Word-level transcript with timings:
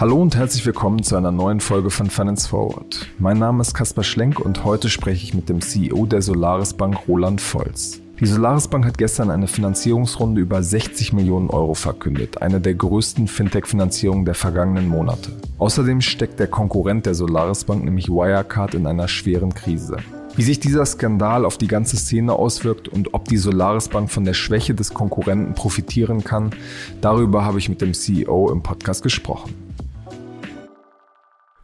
Hallo 0.00 0.22
und 0.22 0.36
herzlich 0.36 0.64
willkommen 0.64 1.02
zu 1.02 1.16
einer 1.16 1.32
neuen 1.32 1.58
Folge 1.60 1.90
von 1.90 2.08
Finance 2.08 2.48
Forward. 2.48 3.08
Mein 3.18 3.38
Name 3.38 3.62
ist 3.62 3.74
Kaspar 3.74 4.04
Schlenk 4.04 4.38
und 4.38 4.64
heute 4.64 4.90
spreche 4.90 5.24
ich 5.24 5.34
mit 5.34 5.48
dem 5.48 5.60
CEO 5.60 6.06
der 6.06 6.22
Solaris 6.22 6.74
Bank 6.74 7.08
Roland 7.08 7.40
Volz. 7.40 8.00
Die 8.20 8.26
Solaris 8.26 8.66
Bank 8.66 8.84
hat 8.84 8.98
gestern 8.98 9.30
eine 9.30 9.46
Finanzierungsrunde 9.46 10.40
über 10.40 10.60
60 10.60 11.12
Millionen 11.12 11.50
Euro 11.50 11.74
verkündet, 11.74 12.42
eine 12.42 12.60
der 12.60 12.74
größten 12.74 13.28
Fintech-Finanzierungen 13.28 14.24
der 14.24 14.34
vergangenen 14.34 14.88
Monate. 14.88 15.30
Außerdem 15.58 16.00
steckt 16.00 16.40
der 16.40 16.48
Konkurrent 16.48 17.06
der 17.06 17.14
Solaris 17.14 17.62
Bank, 17.62 17.84
nämlich 17.84 18.08
Wirecard, 18.08 18.74
in 18.74 18.88
einer 18.88 19.06
schweren 19.06 19.54
Krise. 19.54 19.98
Wie 20.34 20.42
sich 20.42 20.58
dieser 20.58 20.84
Skandal 20.84 21.44
auf 21.44 21.58
die 21.58 21.68
ganze 21.68 21.96
Szene 21.96 22.32
auswirkt 22.32 22.88
und 22.88 23.14
ob 23.14 23.26
die 23.26 23.36
Solaris 23.36 23.88
Bank 23.88 24.10
von 24.10 24.24
der 24.24 24.34
Schwäche 24.34 24.74
des 24.74 24.92
Konkurrenten 24.92 25.54
profitieren 25.54 26.24
kann, 26.24 26.50
darüber 27.00 27.44
habe 27.44 27.58
ich 27.58 27.68
mit 27.68 27.80
dem 27.80 27.94
CEO 27.94 28.50
im 28.50 28.64
Podcast 28.64 29.04
gesprochen. 29.04 29.54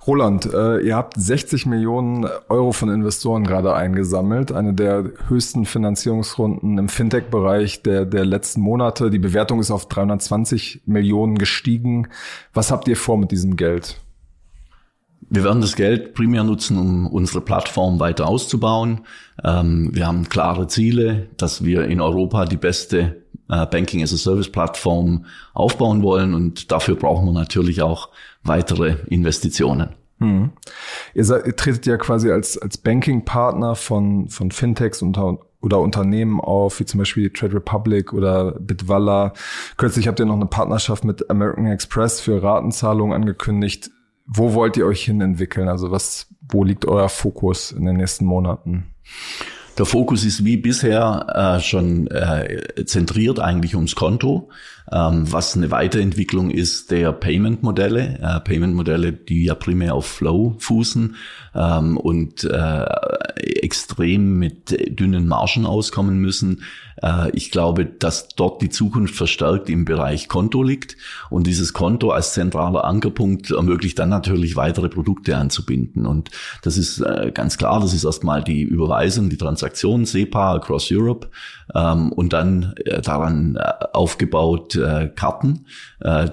Roland, 0.06 0.52
äh, 0.52 0.80
ihr 0.80 0.96
habt 0.96 1.14
60 1.16 1.64
Millionen 1.64 2.26
Euro 2.48 2.72
von 2.72 2.90
Investoren 2.90 3.44
gerade 3.44 3.74
eingesammelt, 3.74 4.52
eine 4.52 4.74
der 4.74 5.04
höchsten 5.28 5.64
Finanzierungsrunden 5.64 6.76
im 6.76 6.88
Fintech-Bereich 6.88 7.82
der, 7.82 8.04
der 8.04 8.26
letzten 8.26 8.60
Monate. 8.60 9.08
Die 9.10 9.18
Bewertung 9.18 9.60
ist 9.60 9.70
auf 9.70 9.88
320 9.88 10.82
Millionen 10.84 11.38
gestiegen. 11.38 12.08
Was 12.52 12.70
habt 12.70 12.86
ihr 12.86 12.98
vor 12.98 13.16
mit 13.16 13.30
diesem 13.30 13.56
Geld? 13.56 13.98
Wir 15.30 15.42
werden 15.42 15.62
das 15.62 15.74
Geld 15.74 16.12
primär 16.12 16.44
nutzen, 16.44 16.76
um 16.76 17.06
unsere 17.06 17.40
Plattform 17.40 17.98
weiter 17.98 18.28
auszubauen. 18.28 19.00
Ähm, 19.42 19.88
wir 19.94 20.06
haben 20.06 20.28
klare 20.28 20.66
Ziele, 20.66 21.28
dass 21.38 21.64
wir 21.64 21.86
in 21.86 22.02
Europa 22.02 22.44
die 22.44 22.58
beste 22.58 23.24
äh, 23.48 23.66
Banking 23.66 24.02
as 24.02 24.12
a 24.12 24.16
Service 24.16 24.50
Plattform 24.50 25.24
aufbauen 25.54 26.02
wollen 26.02 26.34
und 26.34 26.70
dafür 26.70 26.96
brauchen 26.96 27.26
wir 27.26 27.32
natürlich 27.32 27.80
auch 27.80 28.10
weitere 28.44 28.96
Investitionen. 29.08 29.94
Hm. 30.18 30.52
Ihr, 31.14 31.24
seid, 31.24 31.46
ihr 31.46 31.56
tretet 31.56 31.86
ja 31.86 31.96
quasi 31.96 32.30
als, 32.30 32.56
als 32.56 32.78
Banking-Partner 32.78 33.74
von, 33.74 34.28
von 34.28 34.50
Fintechs 34.50 35.02
und, 35.02 35.18
oder 35.60 35.80
Unternehmen 35.80 36.40
auf, 36.40 36.78
wie 36.80 36.84
zum 36.84 36.98
Beispiel 36.98 37.30
Trade 37.30 37.54
Republic 37.54 38.12
oder 38.12 38.52
Bitwalla. 38.52 39.32
Kürzlich 39.76 40.06
habt 40.06 40.20
ihr 40.20 40.26
noch 40.26 40.34
eine 40.34 40.46
Partnerschaft 40.46 41.04
mit 41.04 41.28
American 41.30 41.66
Express 41.66 42.20
für 42.20 42.42
Ratenzahlungen 42.42 43.14
angekündigt. 43.14 43.90
Wo 44.26 44.54
wollt 44.54 44.76
ihr 44.76 44.86
euch 44.86 45.04
hin 45.04 45.20
entwickeln? 45.20 45.68
Also 45.68 45.90
was, 45.90 46.28
wo 46.48 46.64
liegt 46.64 46.86
euer 46.86 47.08
Fokus 47.08 47.72
in 47.72 47.84
den 47.84 47.96
nächsten 47.96 48.24
Monaten? 48.24 48.94
Der 49.76 49.86
Fokus 49.86 50.24
ist 50.24 50.44
wie 50.44 50.56
bisher 50.56 51.56
äh, 51.58 51.60
schon 51.60 52.06
äh, 52.06 52.84
zentriert 52.86 53.40
eigentlich 53.40 53.74
ums 53.74 53.96
Konto, 53.96 54.48
ähm, 54.92 55.30
was 55.32 55.56
eine 55.56 55.72
Weiterentwicklung 55.72 56.50
ist 56.50 56.92
der 56.92 57.12
Payment-Modelle. 57.12 58.18
Äh, 58.20 58.40
Payment-Modelle, 58.40 59.12
die 59.12 59.46
ja 59.46 59.56
primär 59.56 59.94
auf 59.94 60.06
Flow 60.06 60.54
fußen 60.60 61.16
ähm, 61.56 61.96
und 61.96 62.44
äh, 62.44 62.86
extrem 63.36 64.38
mit 64.38 64.98
dünnen 64.98 65.26
Margen 65.26 65.66
auskommen 65.66 66.18
müssen. 66.18 66.62
Äh, 67.02 67.30
ich 67.32 67.50
glaube, 67.50 67.84
dass 67.84 68.28
dort 68.28 68.62
die 68.62 68.70
Zukunft 68.70 69.14
verstärkt 69.14 69.68
im 69.68 69.84
Bereich 69.84 70.28
Konto 70.28 70.62
liegt 70.62 70.96
und 71.30 71.46
dieses 71.46 71.72
Konto 71.72 72.10
als 72.10 72.32
zentraler 72.32 72.84
Ankerpunkt 72.84 73.50
ermöglicht 73.50 73.98
dann 73.98 74.08
natürlich 74.08 74.56
weitere 74.56 74.88
Produkte 74.88 75.36
anzubinden. 75.36 76.06
Und 76.06 76.30
das 76.62 76.76
ist 76.76 77.00
äh, 77.00 77.30
ganz 77.32 77.58
klar, 77.58 77.80
das 77.80 77.94
ist 77.94 78.04
erstmal 78.04 78.42
die 78.42 78.62
Überweisung, 78.62 79.30
die 79.30 79.36
Transaktion 79.36 80.04
SEPA 80.04 80.54
across 80.54 80.90
Europe 80.90 81.28
ähm, 81.74 82.12
und 82.12 82.32
dann 82.32 82.74
äh, 82.84 83.00
daran 83.00 83.58
aufgebaut 83.92 84.78
Karten, 85.14 85.66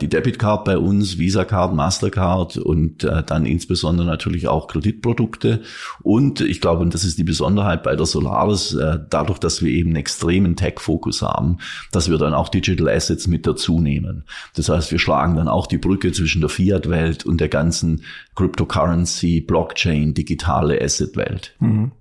die 0.02 0.08
Debitcard 0.10 0.66
bei 0.66 0.78
uns, 0.78 1.18
Visa 1.18 1.46
Card, 1.46 1.74
Mastercard 1.74 2.58
und 2.58 3.04
dann 3.04 3.46
insbesondere 3.46 4.08
natürlich 4.08 4.48
auch 4.48 4.68
Kreditprodukte. 4.68 5.62
Und 6.02 6.42
ich 6.42 6.60
glaube, 6.60 6.82
und 6.82 6.94
das 6.94 7.04
ist 7.04 7.20
die 7.20 7.24
Besonderheit 7.24 7.84
bei 7.84 7.96
der 7.96 8.06
Solaris, 8.06 8.78
dadurch, 9.10 9.38
dass 9.38 9.62
wir 9.62 9.72
eben 9.72 9.96
extremen 9.96 10.52
einen 10.52 10.56
Tech-Fokus 10.56 11.22
haben, 11.22 11.58
dass 11.92 12.10
wir 12.10 12.18
dann 12.18 12.34
auch 12.34 12.50
Digital 12.50 12.90
Assets 12.90 13.28
mit 13.28 13.48
dazu 13.48 13.80
nehmen. 13.80 14.24
Das 14.56 14.70
heißt, 14.70 14.92
wir 14.92 15.00
schlagen 15.00 15.36
dann 15.36 15.48
auch 15.48 15.68
die 15.68 15.78
Brücke 15.78 16.12
zwischen 16.12 16.42
der 16.42 16.50
Fiat-Welt 16.50 17.26
und 17.26 17.40
der 17.40 17.50
ganzen 17.50 18.04
Cryptocurrency, 18.36 19.42
Blockchain, 19.42 20.14
digitale 20.14 20.82
Asset-Welt. 20.82 21.54
Mhm. 21.60 21.92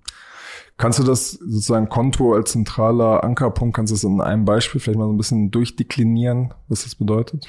Kannst 0.81 0.99
du 0.99 1.03
das 1.03 1.33
sozusagen 1.33 1.91
Konto 1.91 2.33
als 2.33 2.53
zentraler 2.53 3.23
Ankerpunkt, 3.23 3.77
kannst 3.77 3.91
du 3.91 3.97
es 3.97 4.03
in 4.03 4.23
einem 4.23 4.47
Beispiel 4.47 4.81
vielleicht 4.81 4.99
mal 4.99 5.05
so 5.05 5.13
ein 5.13 5.19
bisschen 5.19 5.51
durchdeklinieren, 5.51 6.55
was 6.69 6.85
das 6.85 6.95
bedeutet? 6.95 7.47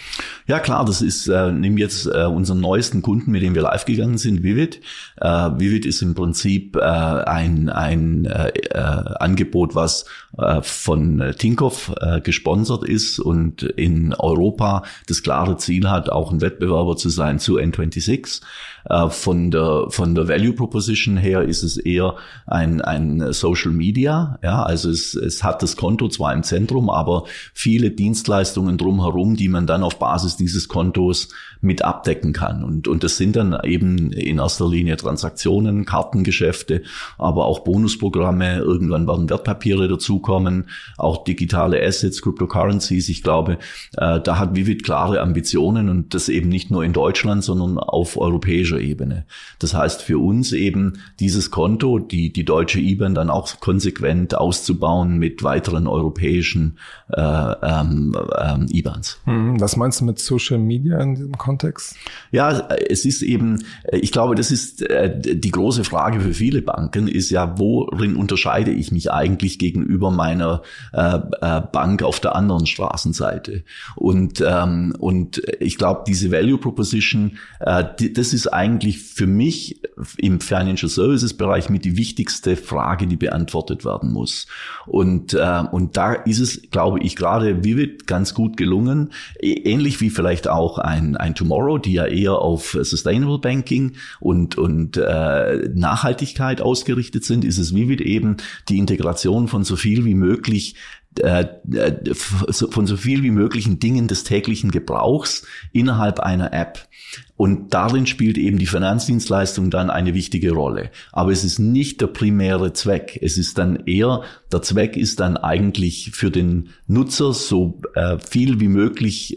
Ja 0.48 0.60
klar, 0.60 0.84
das 0.84 1.02
ist, 1.02 1.30
äh, 1.30 1.50
nehmen 1.50 1.78
jetzt 1.78 2.08
äh, 2.08 2.26
unseren 2.26 2.60
neuesten 2.60 3.02
Kunden, 3.02 3.32
mit 3.32 3.42
dem 3.42 3.56
wir 3.56 3.62
live 3.62 3.86
gegangen 3.86 4.18
sind, 4.18 4.44
Vivid. 4.44 4.82
Äh, 5.16 5.28
Vivid 5.30 5.86
ist 5.86 6.02
im 6.02 6.14
Prinzip 6.14 6.76
äh, 6.76 6.82
ein, 6.82 7.70
ein 7.70 8.26
äh, 8.26 8.50
äh, 8.50 8.78
Angebot, 8.78 9.76
was 9.76 10.04
äh, 10.38 10.62
von 10.62 11.34
Tinkoff 11.38 11.94
äh, 12.02 12.20
gesponsert 12.20 12.84
ist 12.84 13.18
und 13.18 13.64
in 13.64 14.14
Europa 14.14 14.84
das 15.08 15.24
klare 15.24 15.56
Ziel 15.56 15.90
hat, 15.90 16.10
auch 16.10 16.34
ein 16.34 16.42
Wettbewerber 16.42 16.98
zu 16.98 17.08
sein 17.08 17.40
zu 17.40 17.60
N26. 17.60 18.42
Äh, 18.90 19.10
von 19.10 19.52
der, 19.52 19.86
von 19.90 20.16
der 20.16 20.28
Value 20.28 20.54
Proposition 20.54 21.18
her 21.18 21.44
ist 21.44 21.64
es 21.64 21.78
eher 21.78 22.16
ein, 22.48 22.82
ein 22.82 23.34
Social 23.34 23.72
Media. 23.72 24.40
Ja, 24.44 24.64
also 24.64 24.90
es, 24.90 25.14
es 25.14 25.44
hat 25.44 25.62
das 25.64 25.76
Konto 25.76 26.08
zwar 26.08 26.34
im 26.34 26.44
Zentrum, 26.44 26.90
aber 26.90 27.24
viele 27.54 27.92
Dienstleistungen 27.92 28.78
drumherum, 28.78 29.36
die 29.36 29.50
man 29.50 29.68
dann 29.68 29.84
auf 29.84 30.00
Basis 30.00 30.36
dieses 30.38 30.68
Kontos 30.68 31.30
mit 31.62 31.84
abdecken 31.84 32.34
kann. 32.34 32.64
Und, 32.64 32.88
und 32.88 33.04
das 33.04 33.18
sind 33.18 33.36
dann 33.36 33.58
eben 33.64 34.12
in 34.12 34.40
erster 34.40 34.68
Linie 34.68 34.98
Transaktionen, 34.98 35.86
Kartengeschäfte, 35.86 36.82
aber 37.18 37.46
auch 37.46 37.60
Bonusprogramme. 37.60 38.58
Irgendwann 38.58 39.08
werden 39.08 39.30
Wertpapiere 39.30 39.88
dazukommen, 39.88 40.70
auch 40.98 41.24
digitale 41.24 41.82
Assets, 41.86 42.22
Cryptocurrencies. 42.22 43.10
Ich 43.10 43.22
glaube, 43.22 43.58
äh, 43.98 44.20
da 44.20 44.40
hat 44.40 44.56
Vivid 44.56 44.84
klare 44.84 45.22
Ambitionen 45.22 45.90
und 45.90 46.14
das 46.14 46.30
eben 46.30 46.50
nicht 46.50 46.72
nur 46.72 46.84
in 46.84 46.94
Deutschland, 46.94 47.44
sondern 47.44 47.78
auf 47.78 48.18
europäischer 48.18 48.71
Ebene. 48.80 49.26
Das 49.60 49.74
heißt 49.74 50.02
für 50.02 50.20
uns 50.20 50.52
eben 50.52 51.00
dieses 51.20 51.52
Konto, 51.52 52.00
die, 52.00 52.32
die 52.32 52.46
deutsche 52.46 52.80
IBAN 52.80 53.16
dann 53.16 53.30
auch 53.30 53.60
konsequent 53.60 54.36
auszubauen 54.36 55.18
mit 55.18 55.44
weiteren 55.44 55.88
europäischen 55.88 56.78
äh, 57.10 57.22
ähm, 57.22 58.16
ähm, 58.40 58.68
IBANs. 58.72 59.20
Hm, 59.26 59.60
was 59.60 59.76
meinst 59.76 60.02
du 60.02 60.06
mit 60.06 60.20
Social 60.20 60.60
Media 60.60 61.00
in 61.00 61.16
diesem 61.16 61.38
Kontext? 61.38 61.96
Ja, 62.32 62.68
es 62.70 63.06
ist 63.06 63.22
eben, 63.22 63.64
ich 63.92 64.12
glaube, 64.12 64.36
das 64.36 64.52
ist 64.52 64.82
äh, 64.82 65.20
die 65.20 65.52
große 65.52 65.84
Frage 65.84 66.22
für 66.22 66.34
viele 66.34 66.62
Banken, 66.62 67.08
ist 67.08 67.30
ja, 67.30 67.58
worin 67.58 68.16
unterscheide 68.16 68.72
ich 68.72 68.92
mich 68.92 69.12
eigentlich 69.12 69.60
gegenüber 69.60 70.12
meiner 70.12 70.62
äh, 70.94 71.20
äh, 71.42 71.62
Bank 71.72 72.04
auf 72.04 72.20
der 72.20 72.36
anderen 72.36 72.66
Straßenseite? 72.66 73.64
Und, 73.96 74.44
ähm, 74.46 74.94
und 75.00 75.42
ich 75.60 75.78
glaube, 75.78 76.04
diese 76.08 76.32
Value 76.32 76.58
Proposition, 76.58 77.38
das 77.60 78.34
ist 78.34 78.48
eigentlich 78.62 79.00
für 79.00 79.26
mich 79.26 79.82
im 80.18 80.40
Financial 80.40 80.90
Services 80.90 81.34
Bereich 81.34 81.70
mit 81.70 81.84
die 81.84 81.98
wichtigste 81.98 82.56
Frage, 82.56 83.08
die 83.08 83.16
beantwortet 83.16 83.84
werden 83.86 84.14
muss. 84.14 84.46
Und, 84.86 85.34
und 85.34 85.98
da 85.98 86.14
ist 86.14 86.40
es, 86.40 86.62
glaube 86.70 87.00
ich, 87.00 87.16
gerade 87.16 87.64
Vivid 87.64 88.06
ganz 88.06 88.34
gut 88.34 88.58
gelungen, 88.58 89.12
ähnlich 89.40 90.00
wie 90.02 90.10
vielleicht 90.10 90.48
auch 90.48 90.78
ein, 90.78 91.18
ein 91.18 91.34
Tomorrow, 91.34 91.80
die 91.80 91.94
ja 91.94 92.06
eher 92.06 92.40
auf 92.40 92.78
Sustainable 92.82 93.40
Banking 93.40 93.94
und, 94.20 94.58
und 94.58 94.98
äh, 94.98 95.70
Nachhaltigkeit 95.74 96.62
ausgerichtet 96.62 97.26
sind, 97.26 97.44
ist 97.44 97.58
es 97.58 97.74
Vivid 97.74 98.02
eben 98.02 98.38
die 98.70 98.78
Integration 98.78 99.48
von 99.48 99.64
so 99.64 99.76
viel 99.76 100.06
wie 100.06 100.16
möglich 100.16 100.76
äh, 101.20 101.46
äh, 101.74 102.14
von 102.14 102.88
so 102.88 102.96
viel 102.96 103.22
wie 103.24 103.32
möglichen 103.32 103.80
Dingen 103.80 104.08
des 104.08 104.24
täglichen 104.24 104.72
Gebrauchs 104.72 105.46
innerhalb 105.74 106.20
einer 106.20 106.54
App. 106.54 106.88
Und 107.36 107.74
darin 107.74 108.06
spielt 108.06 108.38
eben 108.38 108.58
die 108.58 108.66
Finanzdienstleistung 108.68 109.72
dann 109.72 109.90
eine 109.90 110.14
wichtige 110.14 110.52
Rolle. 110.52 110.92
Aber 111.12 111.32
es 111.32 111.44
ist 111.44 111.60
nicht 111.60 112.00
der 112.00 112.08
primäre 112.08 112.72
Zweck. 112.74 113.20
Es 113.22 113.38
ist 113.38 113.58
dann 113.58 113.88
eher, 113.88 114.22
der 114.52 114.62
Zweck 114.62 114.96
ist 114.96 115.20
dann 115.20 115.36
eigentlich 115.36 116.12
für 116.14 116.32
den 116.32 116.70
Nutzer 116.88 117.34
so 117.34 117.82
äh, 117.96 118.18
viel 118.20 118.60
wie 118.60 118.70
möglich 118.70 119.36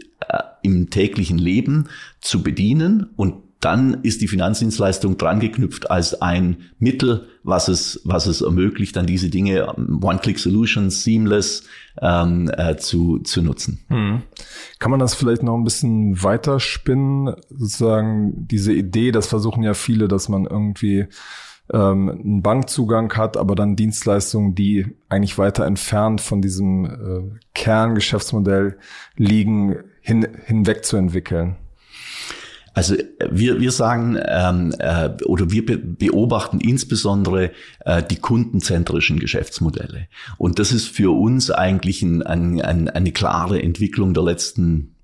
im 0.61 0.89
täglichen 0.89 1.37
Leben 1.37 1.89
zu 2.21 2.41
bedienen 2.41 3.11
und 3.15 3.44
dann 3.65 4.03
ist 4.03 4.21
die 4.21 4.27
Finanzdienstleistung 4.27 5.17
dran 5.17 5.39
geknüpft 5.39 5.89
als 5.89 6.21
ein 6.21 6.57
Mittel, 6.77 7.27
was 7.41 7.67
es, 7.67 7.99
was 8.03 8.27
es 8.27 8.41
ermöglicht, 8.41 8.95
dann 8.95 9.07
diese 9.07 9.29
Dinge 9.29 9.67
One-Click-Solutions, 9.75 11.03
seamless 11.03 11.63
ähm, 11.99 12.51
äh, 12.55 12.77
zu, 12.77 13.17
zu 13.19 13.41
nutzen. 13.41 13.83
Hm. 13.87 14.21
Kann 14.77 14.91
man 14.91 14.99
das 14.99 15.15
vielleicht 15.15 15.41
noch 15.41 15.55
ein 15.57 15.63
bisschen 15.63 16.21
weiterspinnen? 16.21 17.33
Sozusagen 17.49 18.47
diese 18.47 18.71
Idee, 18.71 19.11
das 19.11 19.25
versuchen 19.25 19.63
ja 19.63 19.73
viele, 19.73 20.07
dass 20.07 20.29
man 20.29 20.45
irgendwie 20.45 21.07
ähm, 21.73 22.09
einen 22.09 22.41
Bankzugang 22.43 23.11
hat, 23.13 23.35
aber 23.35 23.55
dann 23.55 23.75
Dienstleistungen, 23.75 24.53
die 24.53 24.85
eigentlich 25.09 25.39
weiter 25.39 25.65
entfernt 25.65 26.21
von 26.21 26.39
diesem 26.39 26.85
äh, 26.85 27.39
Kerngeschäftsmodell 27.55 28.77
liegen, 29.15 29.75
hin, 30.01 30.27
hinwegzuentwickeln? 30.45 31.55
Also 32.75 32.95
wir, 33.31 33.61
wir 33.61 33.71
sagen 33.71 34.19
ähm, 34.27 34.75
äh, 34.79 35.09
oder 35.25 35.49
wir 35.49 35.65
be 35.65 35.77
beobachten 35.77 36.59
insbesondere 36.59 37.51
äh, 37.85 38.03
die 38.03 38.17
kundenzentrischen 38.17 39.17
Geschäftsmodelle. 39.17 40.07
Und 40.37 40.59
das 40.59 40.73
ist 40.73 40.87
für 40.87 41.17
uns 41.17 41.49
eigentlich 41.49 42.01
ein, 42.01 42.21
ein, 42.21 42.61
ein, 42.61 42.89
eine 42.89 43.13
klare 43.13 43.63
Entwicklung 43.63 44.13
der 44.13 44.23
letzten 44.23 44.94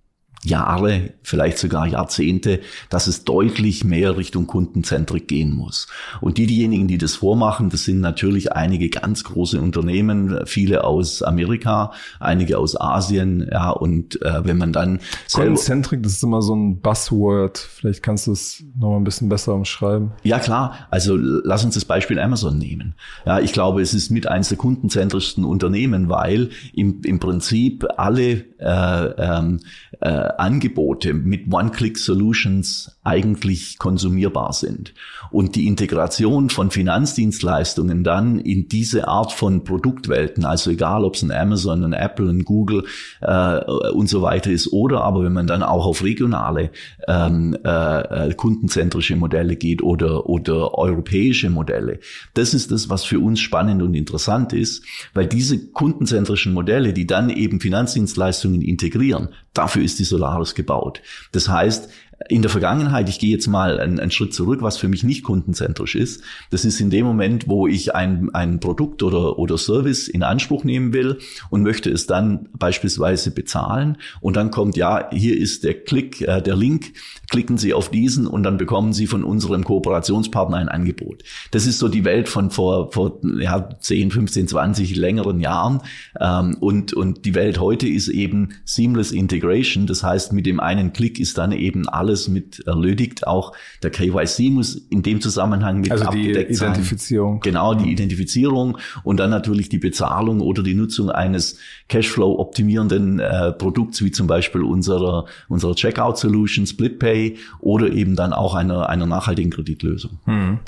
Jahre, 0.43 1.11
vielleicht 1.21 1.59
sogar 1.59 1.87
Jahrzehnte, 1.87 2.61
dass 2.89 3.07
es 3.07 3.25
deutlich 3.25 3.83
mehr 3.83 4.17
Richtung 4.17 4.47
Kundenzentrik 4.47 5.27
gehen 5.27 5.55
muss. 5.55 5.87
Und 6.19 6.37
die, 6.37 6.47
diejenigen, 6.47 6.87
die 6.87 6.97
das 6.97 7.15
vormachen, 7.15 7.69
das 7.69 7.83
sind 7.83 7.99
natürlich 7.99 8.53
einige 8.53 8.89
ganz 8.89 9.23
große 9.23 9.61
Unternehmen, 9.61 10.41
viele 10.45 10.83
aus 10.83 11.21
Amerika, 11.21 11.91
einige 12.19 12.57
aus 12.57 12.79
Asien, 12.79 13.47
ja, 13.51 13.69
und 13.69 14.21
äh, 14.23 14.43
wenn 14.43 14.57
man 14.57 14.73
dann 14.73 14.99
Kundenzentrik, 15.31 16.01
das 16.01 16.13
ist 16.13 16.23
immer 16.23 16.41
so 16.41 16.55
ein 16.55 16.81
Buzzword. 16.81 17.57
Vielleicht 17.57 18.01
kannst 18.01 18.27
du 18.27 18.31
es 18.31 18.63
noch 18.79 18.89
mal 18.89 18.97
ein 18.97 19.03
bisschen 19.03 19.29
besser 19.29 19.53
umschreiben. 19.53 20.11
Ja, 20.23 20.39
klar. 20.39 20.87
Also 20.89 21.15
lass 21.17 21.63
uns 21.63 21.75
das 21.75 21.85
Beispiel 21.85 22.19
Amazon 22.19 22.57
nehmen. 22.57 22.95
Ja, 23.25 23.39
ich 23.39 23.53
glaube, 23.53 23.81
es 23.81 23.93
ist 23.93 24.09
mit 24.09 24.27
eines 24.27 24.49
der 24.49 24.57
kundenzentrischsten 24.57 25.45
Unternehmen, 25.45 26.09
weil 26.09 26.49
im, 26.73 27.01
im 27.03 27.19
Prinzip 27.19 27.85
alle 27.97 28.43
äh, 28.57 29.05
ähm, 29.17 29.59
äh, 29.99 30.30
Angebote 30.39 31.13
mit 31.13 31.51
One-Click-Solutions 31.51 32.97
eigentlich 33.03 33.79
konsumierbar 33.79 34.53
sind. 34.53 34.93
Und 35.31 35.55
die 35.55 35.67
Integration 35.67 36.49
von 36.49 36.71
Finanzdienstleistungen 36.71 38.03
dann 38.03 38.37
in 38.37 38.67
diese 38.67 39.07
Art 39.07 39.31
von 39.31 39.63
Produktwelten, 39.63 40.45
also 40.45 40.71
egal 40.71 41.03
ob 41.03 41.15
es 41.15 41.23
ein 41.23 41.31
Amazon, 41.31 41.83
ein 41.83 41.93
Apple, 41.93 42.29
ein 42.29 42.43
Google 42.43 42.83
äh, 43.21 43.63
und 43.91 44.07
so 44.07 44.21
weiter 44.21 44.51
ist, 44.51 44.71
oder 44.73 45.03
aber 45.03 45.23
wenn 45.23 45.33
man 45.33 45.47
dann 45.47 45.63
auch 45.63 45.85
auf 45.85 46.03
regionale 46.03 46.71
ähm, 47.07 47.57
äh, 47.63 48.27
äh 48.29 48.33
kundenzentrische 48.33 49.15
Modelle 49.15 49.55
geht 49.55 49.81
oder, 49.81 50.27
oder 50.27 50.77
europäische 50.77 51.49
Modelle, 51.49 51.99
das 52.33 52.53
ist 52.53 52.71
das, 52.71 52.89
was 52.89 53.03
für 53.03 53.19
uns 53.19 53.39
spannend 53.39 53.81
und 53.81 53.93
interessant 53.93 54.53
ist, 54.53 54.83
weil 55.13 55.27
diese 55.27 55.67
kundenzentrischen 55.71 56.53
Modelle, 56.53 56.93
die 56.93 57.07
dann 57.07 57.29
eben 57.29 57.59
Finanzdienstleistungen 57.59 58.61
integrieren, 58.61 59.29
dafür 59.53 59.83
ist 59.83 59.99
die 59.99 60.03
Solaris 60.03 60.55
gebaut. 60.55 61.01
Das 61.31 61.49
heißt, 61.49 61.89
in 62.29 62.41
der 62.41 62.51
Vergangenheit, 62.51 63.09
ich 63.09 63.19
gehe 63.19 63.31
jetzt 63.31 63.47
mal 63.47 63.79
einen, 63.79 63.99
einen, 63.99 64.11
Schritt 64.11 64.33
zurück, 64.33 64.61
was 64.61 64.77
für 64.77 64.87
mich 64.87 65.03
nicht 65.03 65.23
kundenzentrisch 65.23 65.95
ist, 65.95 66.23
das 66.49 66.65
ist 66.65 66.79
in 66.79 66.89
dem 66.89 67.05
Moment, 67.05 67.47
wo 67.47 67.67
ich 67.67 67.95
ein, 67.95 68.29
ein 68.33 68.59
Produkt 68.59 69.03
oder, 69.03 69.39
oder 69.39 69.57
Service 69.57 70.07
in 70.07 70.23
Anspruch 70.23 70.63
nehmen 70.63 70.93
will 70.93 71.19
und 71.49 71.63
möchte 71.63 71.89
es 71.89 72.07
dann 72.07 72.49
beispielsweise 72.57 73.31
bezahlen. 73.31 73.97
Und 74.19 74.35
dann 74.35 74.51
kommt, 74.51 74.75
ja, 74.75 75.09
hier 75.11 75.37
ist 75.37 75.63
der 75.63 75.73
Klick, 75.73 76.21
äh, 76.21 76.41
der 76.41 76.55
Link, 76.55 76.93
klicken 77.29 77.57
Sie 77.57 77.73
auf 77.73 77.89
diesen 77.89 78.27
und 78.27 78.43
dann 78.43 78.57
bekommen 78.57 78.93
Sie 78.93 79.07
von 79.07 79.23
unserem 79.23 79.63
Kooperationspartner 79.63 80.57
ein 80.57 80.69
Angebot. 80.69 81.23
Das 81.51 81.65
ist 81.65 81.79
so 81.79 81.87
die 81.87 82.03
Welt 82.03 82.27
von 82.27 82.51
vor, 82.51 82.91
vor 82.91 83.19
ja, 83.39 83.69
10, 83.79 84.11
15, 84.11 84.47
20 84.47 84.95
längeren 84.95 85.39
Jahren. 85.39 85.81
Ähm, 86.19 86.57
und, 86.59 86.93
und 86.93 87.25
die 87.25 87.35
Welt 87.35 87.59
heute 87.59 87.87
ist 87.87 88.09
eben 88.09 88.49
Seamless 88.65 89.11
Integration, 89.11 89.87
das 89.87 90.03
heißt, 90.03 90.33
mit 90.33 90.45
dem 90.45 90.59
einen 90.59 90.93
Klick 90.93 91.19
ist 91.19 91.37
dann 91.37 91.51
eben 91.51 91.87
alles 91.87 92.10
alles 92.11 92.27
mit 92.27 92.59
erledigt. 92.67 93.25
Auch 93.25 93.53
der 93.83 93.89
KYC 93.89 94.51
muss 94.51 94.75
in 94.75 95.01
dem 95.01 95.21
Zusammenhang 95.21 95.79
mit 95.79 95.91
also 95.91 96.05
abgedeckt 96.05 96.49
die 96.49 96.55
Identifizierung. 96.55 97.35
Sein. 97.35 97.41
Genau, 97.41 97.73
die 97.73 97.85
mhm. 97.85 97.91
Identifizierung 97.91 98.77
und 99.03 99.17
dann 99.17 99.29
natürlich 99.29 99.69
die 99.69 99.77
Bezahlung 99.77 100.41
oder 100.41 100.61
die 100.61 100.73
Nutzung 100.73 101.09
eines 101.09 101.57
Cashflow 101.87 102.39
optimierenden 102.39 103.19
äh, 103.19 103.53
Produkts, 103.53 104.03
wie 104.03 104.11
zum 104.11 104.27
Beispiel 104.27 104.61
unserer, 104.61 105.25
unserer 105.47 105.75
Checkout 105.75 106.17
Solution, 106.17 106.67
SplitPay 106.67 107.37
oder 107.59 107.91
eben 107.91 108.15
dann 108.15 108.33
auch 108.33 108.55
einer, 108.55 108.89
einer 108.89 109.05
nachhaltigen 109.05 109.51
Kreditlösung. 109.51 110.19
Hm. 110.25 110.59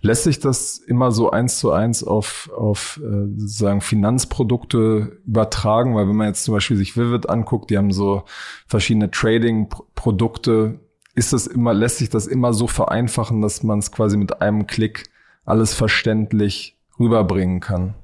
Lässt 0.00 0.24
sich 0.24 0.40
das 0.40 0.78
immer 0.78 1.12
so 1.12 1.30
eins 1.30 1.58
zu 1.58 1.70
eins 1.70 2.02
auf, 2.02 2.50
auf 2.56 3.00
äh, 3.02 3.26
sozusagen 3.36 3.80
Finanzprodukte 3.80 5.18
übertragen? 5.26 5.94
Weil 5.94 6.08
wenn 6.08 6.16
man 6.16 6.28
jetzt 6.28 6.44
zum 6.44 6.54
Beispiel 6.54 6.76
sich 6.76 6.96
Vivid 6.96 7.28
anguckt, 7.28 7.70
die 7.70 7.78
haben 7.78 7.92
so 7.92 8.24
verschiedene 8.66 9.10
Trading-Produkte, 9.10 10.80
ist 11.18 11.32
das 11.32 11.48
immer, 11.48 11.74
lässt 11.74 11.98
sich 11.98 12.10
das 12.10 12.26
immer 12.26 12.52
so 12.52 12.68
vereinfachen, 12.68 13.42
dass 13.42 13.64
man 13.64 13.80
es 13.80 13.90
quasi 13.90 14.16
mit 14.16 14.40
einem 14.40 14.68
Klick 14.68 15.10
alles 15.44 15.74
verständlich 15.74 16.78
rüberbringen 16.98 17.58
kann? 17.60 17.94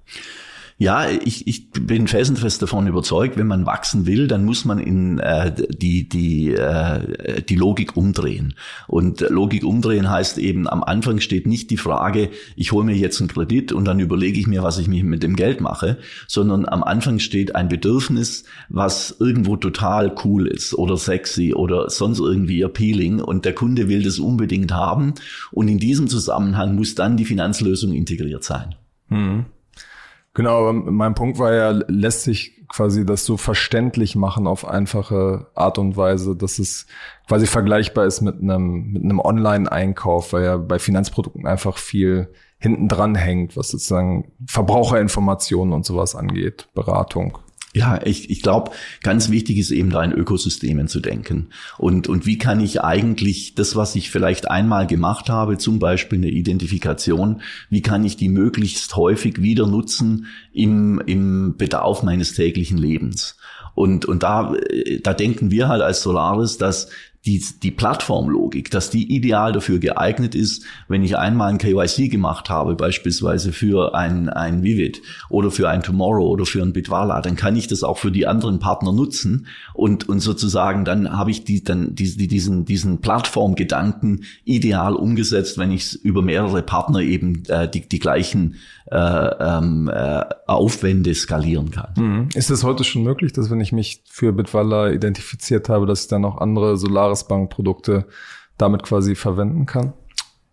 Ja, 0.77 1.07
ich, 1.09 1.47
ich 1.47 1.71
bin 1.71 2.09
felsenfest 2.09 2.61
davon 2.61 2.89
überzeugt, 2.89 3.37
wenn 3.37 3.47
man 3.47 3.65
wachsen 3.65 4.07
will, 4.07 4.27
dann 4.27 4.45
muss 4.45 4.65
man 4.65 4.81
in 4.81 5.21
äh, 5.21 5.53
die, 5.71 6.09
die, 6.09 6.51
äh, 6.51 7.43
die 7.43 7.55
Logik 7.55 7.97
umdrehen. 7.97 8.55
Und 8.89 9.21
Logik 9.21 9.65
umdrehen 9.65 10.11
heißt 10.11 10.37
eben, 10.39 10.69
am 10.69 10.83
Anfang 10.83 11.21
steht 11.21 11.47
nicht 11.47 11.71
die 11.71 11.77
Frage, 11.77 12.31
ich 12.57 12.73
hole 12.73 12.85
mir 12.85 12.97
jetzt 12.97 13.21
einen 13.21 13.29
Kredit 13.29 13.71
und 13.71 13.85
dann 13.85 14.01
überlege 14.01 14.41
ich 14.41 14.49
mir, 14.49 14.65
was 14.65 14.79
ich 14.79 14.89
mit 14.89 15.23
dem 15.23 15.37
Geld 15.37 15.61
mache, 15.61 15.99
sondern 16.27 16.67
am 16.69 16.83
Anfang 16.83 17.21
steht 17.21 17.55
ein 17.55 17.69
Bedürfnis, 17.69 18.43
was 18.69 19.17
irgendwo 19.21 19.57
total 19.57 20.13
cool 20.25 20.49
ist 20.49 20.75
oder 20.75 20.97
sexy 20.97 21.55
oder 21.55 21.89
sonst 21.89 22.19
irgendwie 22.19 22.65
appealing 22.65 23.21
und 23.21 23.45
der 23.45 23.55
Kunde 23.55 23.89
will 23.89 24.03
das 24.03 24.19
unbedingt 24.19 24.73
haben. 24.73 25.15
Und 25.53 25.69
in 25.69 25.79
diesem 25.79 26.09
Zusammenhang 26.09 26.75
muss 26.75 26.97
dann 26.97 27.17
die 27.17 27.25
Finanzlösung 27.25 27.93
integriert 27.93 28.43
sein. 28.43 28.75
Mhm. 29.09 29.45
Genau, 30.35 30.61
aber 30.61 30.73
mein 30.73 31.15
Punkt 31.15 31.39
war 31.39 31.55
ja, 31.55 31.71
lässt 31.87 32.25
sich 32.25 32.67
quasi 32.69 33.07
das 33.07 33.25
so 33.25 33.37
verständlich 33.37 34.17
machen 34.17 34.49
auf 34.49 34.67
einfache 34.67 35.47
Art 35.55 35.79
und 35.79 35.97
Weise, 35.97 36.35
dass 36.35 36.59
es 36.59 36.87
quasi 37.29 37.47
vergleichbar 37.47 38.07
ist 38.07 38.21
mit 38.21 38.43
einem, 38.43 38.93
mit 38.93 39.05
einem 39.05 39.21
Online-Einkauf, 39.21 40.33
weil 40.33 40.45
ja 40.45 40.57
bei 40.57 40.81
Finanzprodukten 40.81 41.47
einfach 41.47 41.79
viel 41.79 42.33
hinten 42.59 42.89
dran 42.89 43.15
hängt, 43.15 43.57
was 43.57 43.69
sozusagen 43.69 44.33
Verbraucherinformationen 44.47 45.73
und 45.73 45.85
sowas 45.85 46.17
angeht, 46.17 46.69
Beratung. 46.75 47.39
Ja, 47.77 48.01
ich, 48.05 48.31
ich 48.31 48.41
glaube, 48.41 48.71
ganz 49.03 49.31
wichtig 49.31 49.59
ist 49.59 49.73
eben 49.73 49.91
da 49.91 50.05
in 50.05 50.13
Ökosystemen 50.13 50.87
zu 50.87 51.01
denken. 51.01 51.49
Und, 51.77 52.09
und 52.09 52.25
wie 52.25 52.39
kann 52.39 52.61
ich 52.61 52.83
eigentlich 52.83 53.57
das, 53.57 53.75
was 53.75 53.97
ich 53.97 54.11
vielleicht 54.11 54.49
einmal 54.49 54.87
gemacht 54.87 55.29
habe, 55.29 55.59
zum 55.59 55.81
Beispiel 55.81 56.19
eine 56.19 56.31
Identifikation, 56.31 57.43
wie 57.71 57.83
kann 57.83 58.05
ich 58.05 58.17
die 58.17 58.29
möglichst 58.29 58.95
häufig 58.95 59.43
wieder 59.43 59.67
nutzen 59.67 60.27
im, 60.53 61.03
im 61.05 61.57
Bedarf 61.57 62.05
meines 62.05 62.35
täglichen 62.35 62.79
Lebens? 62.79 63.37
Und, 63.75 64.05
und 64.05 64.23
da, 64.23 64.55
da 65.03 65.13
denken 65.13 65.51
wir 65.51 65.67
halt 65.67 65.83
als 65.83 66.01
Solaris, 66.01 66.59
dass 66.59 66.91
die, 67.27 67.43
die 67.63 67.71
Plattformlogik, 67.71 68.71
dass 68.71 68.91
die 68.91 69.15
ideal 69.15 69.53
dafür 69.53 69.79
geeignet 69.79 70.35
ist, 70.35 70.65
wenn 70.89 71.03
ich 71.03 71.17
einmal 71.17 71.51
ein 71.51 71.59
KYC 71.59 72.11
gemacht 72.11 72.51
habe, 72.51 72.75
beispielsweise 72.75 73.53
für 73.53 73.95
ein, 73.95 74.29
ein 74.29 74.63
Vivid 74.63 75.01
oder 75.31 75.51
für 75.51 75.71
ein 75.71 75.83
Tomorrow 75.83 76.29
oder 76.29 76.45
für 76.45 76.61
ein 76.61 76.75
Bitwala, 76.75 77.23
dann 77.23 77.37
kann 77.37 77.57
ich 77.57 77.67
das 77.67 77.83
auch 77.83 77.97
für 77.97 78.13
die 78.13 78.27
anderen 78.27 78.59
Partner 78.59 78.93
nutzen 78.93 79.47
und, 79.73 80.07
und 80.09 80.21
sozusagen 80.21 80.85
dann 80.85 81.17
habe 81.17 81.31
ich 81.31 81.45
die, 81.45 81.65
dann 81.65 81.95
die, 81.95 82.29
diesen, 82.29 82.67
diesen 82.67 83.01
Plattformgedanken 83.01 84.25
ideal 84.45 84.95
umgesetzt, 84.95 85.57
wenn 85.57 85.71
ich 85.71 86.05
über 86.05 86.21
mehrere 86.21 86.63
Partner 86.63 87.01
eben 87.01 87.45
äh, 87.49 87.69
die, 87.69 87.89
die 87.89 88.01
gleichen 88.01 88.57
äh, 88.95 89.35
ähm, 89.41 89.91
äh, 89.93 90.25
Aufwände 90.47 91.15
skalieren 91.15 91.73
kann. 91.73 91.95
Mhm. 91.97 92.29
Ist 92.35 92.51
es 92.51 92.63
heute 92.63 92.85
schon 92.85 93.03
möglich, 93.03 93.33
dass 93.33 93.51
wenn 93.51 93.61
ich 93.61 93.73
mich 93.73 94.05
für 94.09 94.33
Bitwala 94.33 94.91
identifiziert 94.91 95.69
habe, 95.69 95.87
dass 95.87 96.03
ich 96.03 96.09
dann 96.09 96.25
auch 96.25 96.39
andere 96.39 96.77
Solaris 96.77 97.25
Bank 97.25 97.51
Produkte 97.51 98.07
damit 98.57 98.85
quasi 98.85 99.17
verwenden 99.17 99.67
kann? 99.67 99.95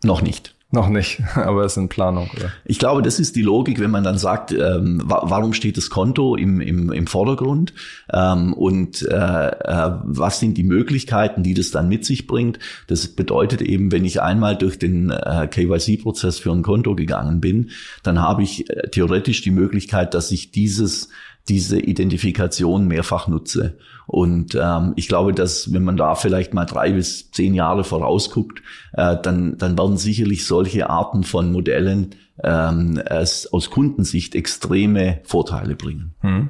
Noch 0.03 0.23
nicht. 0.23 0.55
Noch 0.73 0.87
nicht, 0.87 1.21
aber 1.35 1.65
es 1.65 1.73
ist 1.73 1.77
in 1.77 1.89
Planung. 1.89 2.29
Oder? 2.35 2.51
Ich 2.63 2.79
glaube, 2.79 3.01
das 3.01 3.19
ist 3.19 3.35
die 3.35 3.41
Logik, 3.41 3.79
wenn 3.79 3.91
man 3.91 4.05
dann 4.05 4.17
sagt, 4.17 4.51
ähm, 4.53 5.01
wa 5.03 5.23
warum 5.25 5.53
steht 5.53 5.75
das 5.75 5.89
Konto 5.89 6.35
im, 6.35 6.61
im, 6.61 6.91
im 6.91 7.07
Vordergrund 7.07 7.73
ähm, 8.11 8.53
und 8.53 9.01
äh, 9.03 9.15
äh, 9.15 9.91
was 10.03 10.39
sind 10.39 10.57
die 10.57 10.63
Möglichkeiten, 10.63 11.43
die 11.43 11.53
das 11.53 11.71
dann 11.71 11.89
mit 11.89 12.05
sich 12.05 12.25
bringt. 12.25 12.57
Das 12.87 13.07
bedeutet 13.09 13.61
eben, 13.61 13.91
wenn 13.91 14.05
ich 14.05 14.21
einmal 14.21 14.57
durch 14.57 14.79
den 14.79 15.11
äh, 15.11 15.47
KYC-Prozess 15.47 16.39
für 16.39 16.51
ein 16.51 16.63
Konto 16.63 16.95
gegangen 16.95 17.41
bin, 17.41 17.71
dann 18.03 18.21
habe 18.21 18.43
ich 18.43 18.69
äh, 18.69 18.89
theoretisch 18.89 19.41
die 19.41 19.51
Möglichkeit, 19.51 20.13
dass 20.13 20.31
ich 20.31 20.51
dieses 20.51 21.09
diese 21.49 21.79
Identifikation 21.79 22.87
mehrfach 22.87 23.27
nutze. 23.27 23.77
Und 24.07 24.55
ähm, 24.55 24.93
ich 24.95 25.07
glaube, 25.07 25.33
dass 25.33 25.73
wenn 25.73 25.83
man 25.83 25.97
da 25.97 26.15
vielleicht 26.15 26.53
mal 26.53 26.65
drei 26.65 26.91
bis 26.91 27.31
zehn 27.31 27.53
Jahre 27.53 27.83
vorausguckt, 27.83 28.61
äh, 28.93 29.17
dann, 29.21 29.57
dann 29.57 29.77
werden 29.77 29.97
sicherlich 29.97 30.45
solche 30.45 30.89
Arten 30.89 31.23
von 31.23 31.51
Modellen 31.51 32.15
ähm, 32.43 33.01
es 33.05 33.51
aus 33.51 33.69
Kundensicht 33.69 34.35
extreme 34.35 35.19
Vorteile 35.23 35.75
bringen. 35.75 36.13
Hm. 36.21 36.49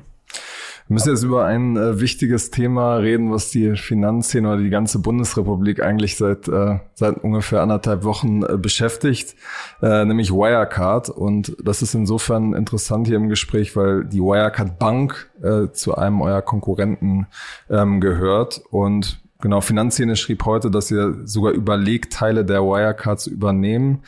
Wir 0.91 0.95
müssen 0.95 1.11
jetzt 1.11 1.23
über 1.23 1.45
ein 1.45 1.77
äh, 1.77 2.01
wichtiges 2.01 2.51
Thema 2.51 2.95
reden, 2.95 3.31
was 3.31 3.49
die 3.49 3.77
Finanzszene 3.77 4.45
oder 4.45 4.57
die 4.57 4.69
ganze 4.69 4.99
Bundesrepublik 4.99 5.81
eigentlich 5.81 6.17
seit, 6.17 6.49
äh, 6.49 6.79
seit 6.95 7.23
ungefähr 7.23 7.61
anderthalb 7.61 8.03
Wochen 8.03 8.43
äh, 8.43 8.57
beschäftigt, 8.57 9.37
äh, 9.81 10.03
nämlich 10.03 10.33
Wirecard. 10.33 11.07
Und 11.07 11.55
das 11.63 11.81
ist 11.81 11.93
insofern 11.93 12.51
interessant 12.51 13.07
hier 13.07 13.15
im 13.15 13.29
Gespräch, 13.29 13.73
weil 13.77 14.03
die 14.03 14.19
Wirecard 14.19 14.79
Bank 14.79 15.29
äh, 15.41 15.71
zu 15.71 15.95
einem 15.95 16.19
eurer 16.19 16.41
Konkurrenten 16.41 17.27
ähm, 17.69 18.01
gehört. 18.01 18.61
Und 18.69 19.21
genau, 19.39 19.61
Finanzszene 19.61 20.17
schrieb 20.17 20.43
heute, 20.43 20.69
dass 20.69 20.91
ihr 20.91 21.19
sogar 21.23 21.53
überlegt, 21.53 22.11
Teile 22.11 22.43
der 22.43 22.63
Wirecard 22.63 23.21
zu 23.21 23.29
übernehmen. 23.29 23.99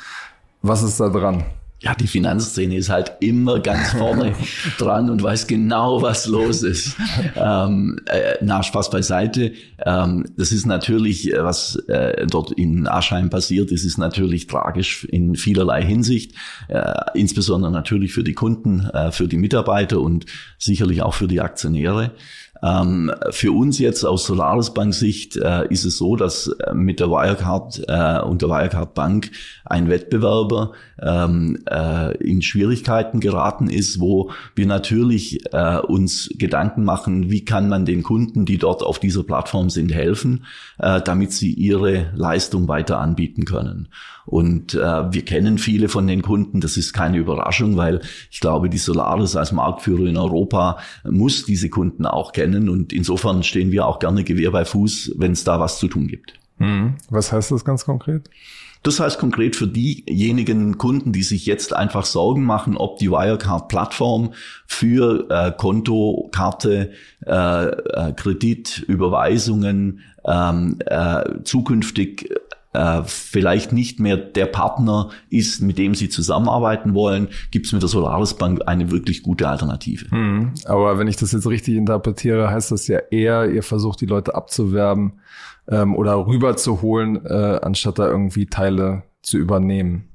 Was 0.61 0.83
ist 0.83 0.99
da 0.99 1.07
dran? 1.07 1.45
Ja, 1.83 1.93
die 1.95 2.07
Finanzszene 2.07 2.77
ist 2.77 2.89
halt 2.89 3.11
immer 3.19 3.59
ganz 3.59 3.91
vorne 3.91 4.33
dran 4.77 5.09
und 5.09 5.21
weiß 5.21 5.47
genau, 5.47 6.01
was 6.01 6.27
los 6.27 6.63
ist. 6.63 6.95
Ähm, 7.35 7.99
äh, 8.05 8.35
na, 8.41 8.63
Spaß 8.63 8.89
beiseite. 8.89 9.51
Ähm, 9.85 10.25
das 10.37 10.53
ist 10.53 10.65
natürlich, 10.65 11.33
äh, 11.33 11.43
was 11.43 11.75
äh, 11.87 12.25
dort 12.25 12.53
in 12.53 12.87
Aschheim 12.87 13.29
passiert 13.29 13.69
ist, 13.71 13.83
ist 13.83 13.97
natürlich 13.97 14.47
tragisch 14.47 15.03
in 15.03 15.35
vielerlei 15.35 15.83
Hinsicht. 15.83 16.35
Äh, 16.69 16.93
insbesondere 17.15 17.71
natürlich 17.71 18.13
für 18.13 18.23
die 18.23 18.33
Kunden, 18.33 18.89
äh, 18.93 19.11
für 19.11 19.27
die 19.27 19.37
Mitarbeiter 19.37 19.99
und 19.99 20.25
sicherlich 20.57 21.01
auch 21.01 21.13
für 21.13 21.27
die 21.27 21.41
Aktionäre. 21.41 22.11
Ähm, 22.63 23.11
für 23.31 23.51
uns 23.51 23.77
jetzt 23.79 24.05
aus 24.05 24.25
Solaris 24.25 24.73
Bank 24.73 24.93
Sicht 24.93 25.35
äh, 25.35 25.67
ist 25.67 25.83
es 25.83 25.97
so, 25.97 26.15
dass 26.15 26.47
äh, 26.47 26.73
mit 26.73 27.01
der 27.01 27.09
Wirecard 27.09 27.83
äh, 27.87 28.21
und 28.21 28.41
der 28.41 28.49
Wirecard 28.49 28.93
Bank 28.93 29.31
ein 29.65 29.89
Wettbewerber 29.89 30.71
ähm, 31.01 31.59
äh, 31.69 32.15
in 32.17 32.41
Schwierigkeiten 32.41 33.19
geraten 33.19 33.69
ist, 33.69 33.99
wo 33.99 34.31
wir 34.55 34.65
natürlich 34.65 35.41
äh, 35.51 35.79
uns 35.79 36.29
Gedanken 36.37 36.85
machen, 36.85 37.29
wie 37.29 37.43
kann 37.43 37.67
man 37.67 37.85
den 37.85 38.01
Kunden, 38.01 38.45
die 38.45 38.57
dort 38.57 38.81
auf 38.81 38.97
dieser 38.97 39.23
Plattform 39.23 39.69
sind, 39.69 39.93
helfen, 39.93 40.45
äh, 40.79 41.01
damit 41.01 41.33
sie 41.33 41.51
ihre 41.51 42.11
Leistung 42.15 42.69
weiter 42.69 42.99
anbieten 42.99 43.43
können. 43.43 43.89
Und 44.25 44.73
äh, 44.75 44.79
wir 44.79 45.25
kennen 45.25 45.57
viele 45.57 45.89
von 45.89 46.07
den 46.07 46.21
Kunden, 46.21 46.61
das 46.61 46.77
ist 46.77 46.93
keine 46.93 47.17
Überraschung, 47.17 47.75
weil 47.75 48.01
ich 48.31 48.39
glaube, 48.39 48.69
die 48.69 48.77
Solaris 48.77 49.35
als 49.35 49.51
Marktführer 49.51 50.05
in 50.05 50.17
Europa 50.17 50.77
muss 51.03 51.45
diese 51.45 51.69
Kunden 51.69 52.05
auch 52.05 52.31
kennen. 52.31 52.69
Und 52.69 52.93
insofern 52.93 53.43
stehen 53.43 53.71
wir 53.71 53.85
auch 53.85 53.99
gerne 53.99 54.23
Gewehr 54.23 54.51
bei 54.51 54.65
Fuß, 54.65 55.13
wenn 55.17 55.33
es 55.33 55.43
da 55.43 55.59
was 55.59 55.79
zu 55.79 55.87
tun 55.87 56.07
gibt. 56.07 56.33
Mhm. 56.59 56.95
Was 57.09 57.31
heißt 57.31 57.51
das 57.51 57.65
ganz 57.65 57.85
konkret? 57.85 58.29
Das 58.83 58.99
heißt 58.99 59.17
konkret 59.17 59.55
für 59.55 59.67
diejenigen 59.67 60.77
Kunden, 60.77 61.13
die 61.13 61.23
sich 61.23 61.45
jetzt 61.45 61.73
einfach 61.73 62.03
Sorgen 62.03 62.43
machen, 62.43 62.75
ob 62.75 62.99
die 62.99 63.09
Wirecard-Plattform 63.09 64.33
für 64.67 65.25
äh, 65.29 65.53
Konto, 65.57 66.29
Karte, 66.33 66.91
äh, 67.25 67.65
äh, 67.65 68.13
Kredit, 68.13 68.83
Überweisungen 68.85 70.01
ähm, 70.25 70.79
äh, 70.85 71.23
zukünftig 71.45 72.29
äh, 72.73 73.03
vielleicht 73.05 73.71
nicht 73.71 73.99
mehr 73.99 74.17
der 74.17 74.45
Partner 74.45 75.09
ist, 75.29 75.61
mit 75.61 75.77
dem 75.77 75.95
sie 75.95 76.09
zusammenarbeiten 76.09 76.93
wollen, 76.93 77.29
gibt 77.51 77.67
es 77.67 77.71
mit 77.71 77.81
der 77.81 77.89
Solaris 77.89 78.33
Bank 78.33 78.61
eine 78.65 78.91
wirklich 78.91 79.23
gute 79.23 79.47
Alternative. 79.47 80.09
Hm, 80.09 80.53
aber 80.65 80.97
wenn 80.97 81.07
ich 81.07 81.15
das 81.15 81.31
jetzt 81.31 81.47
richtig 81.47 81.75
interpretiere, 81.75 82.49
heißt 82.49 82.71
das 82.71 82.87
ja 82.87 82.99
eher, 83.11 83.49
ihr 83.49 83.63
versucht 83.63 84.01
die 84.01 84.05
Leute 84.05 84.35
abzuwerben 84.35 85.19
ähm, 85.67 85.95
oder 85.95 86.25
rüberzuholen, 86.25 87.25
äh, 87.25 87.59
anstatt 87.61 87.99
da 87.99 88.07
irgendwie 88.07 88.47
Teile 88.47 89.03
zu 89.21 89.37
übernehmen. 89.37 90.09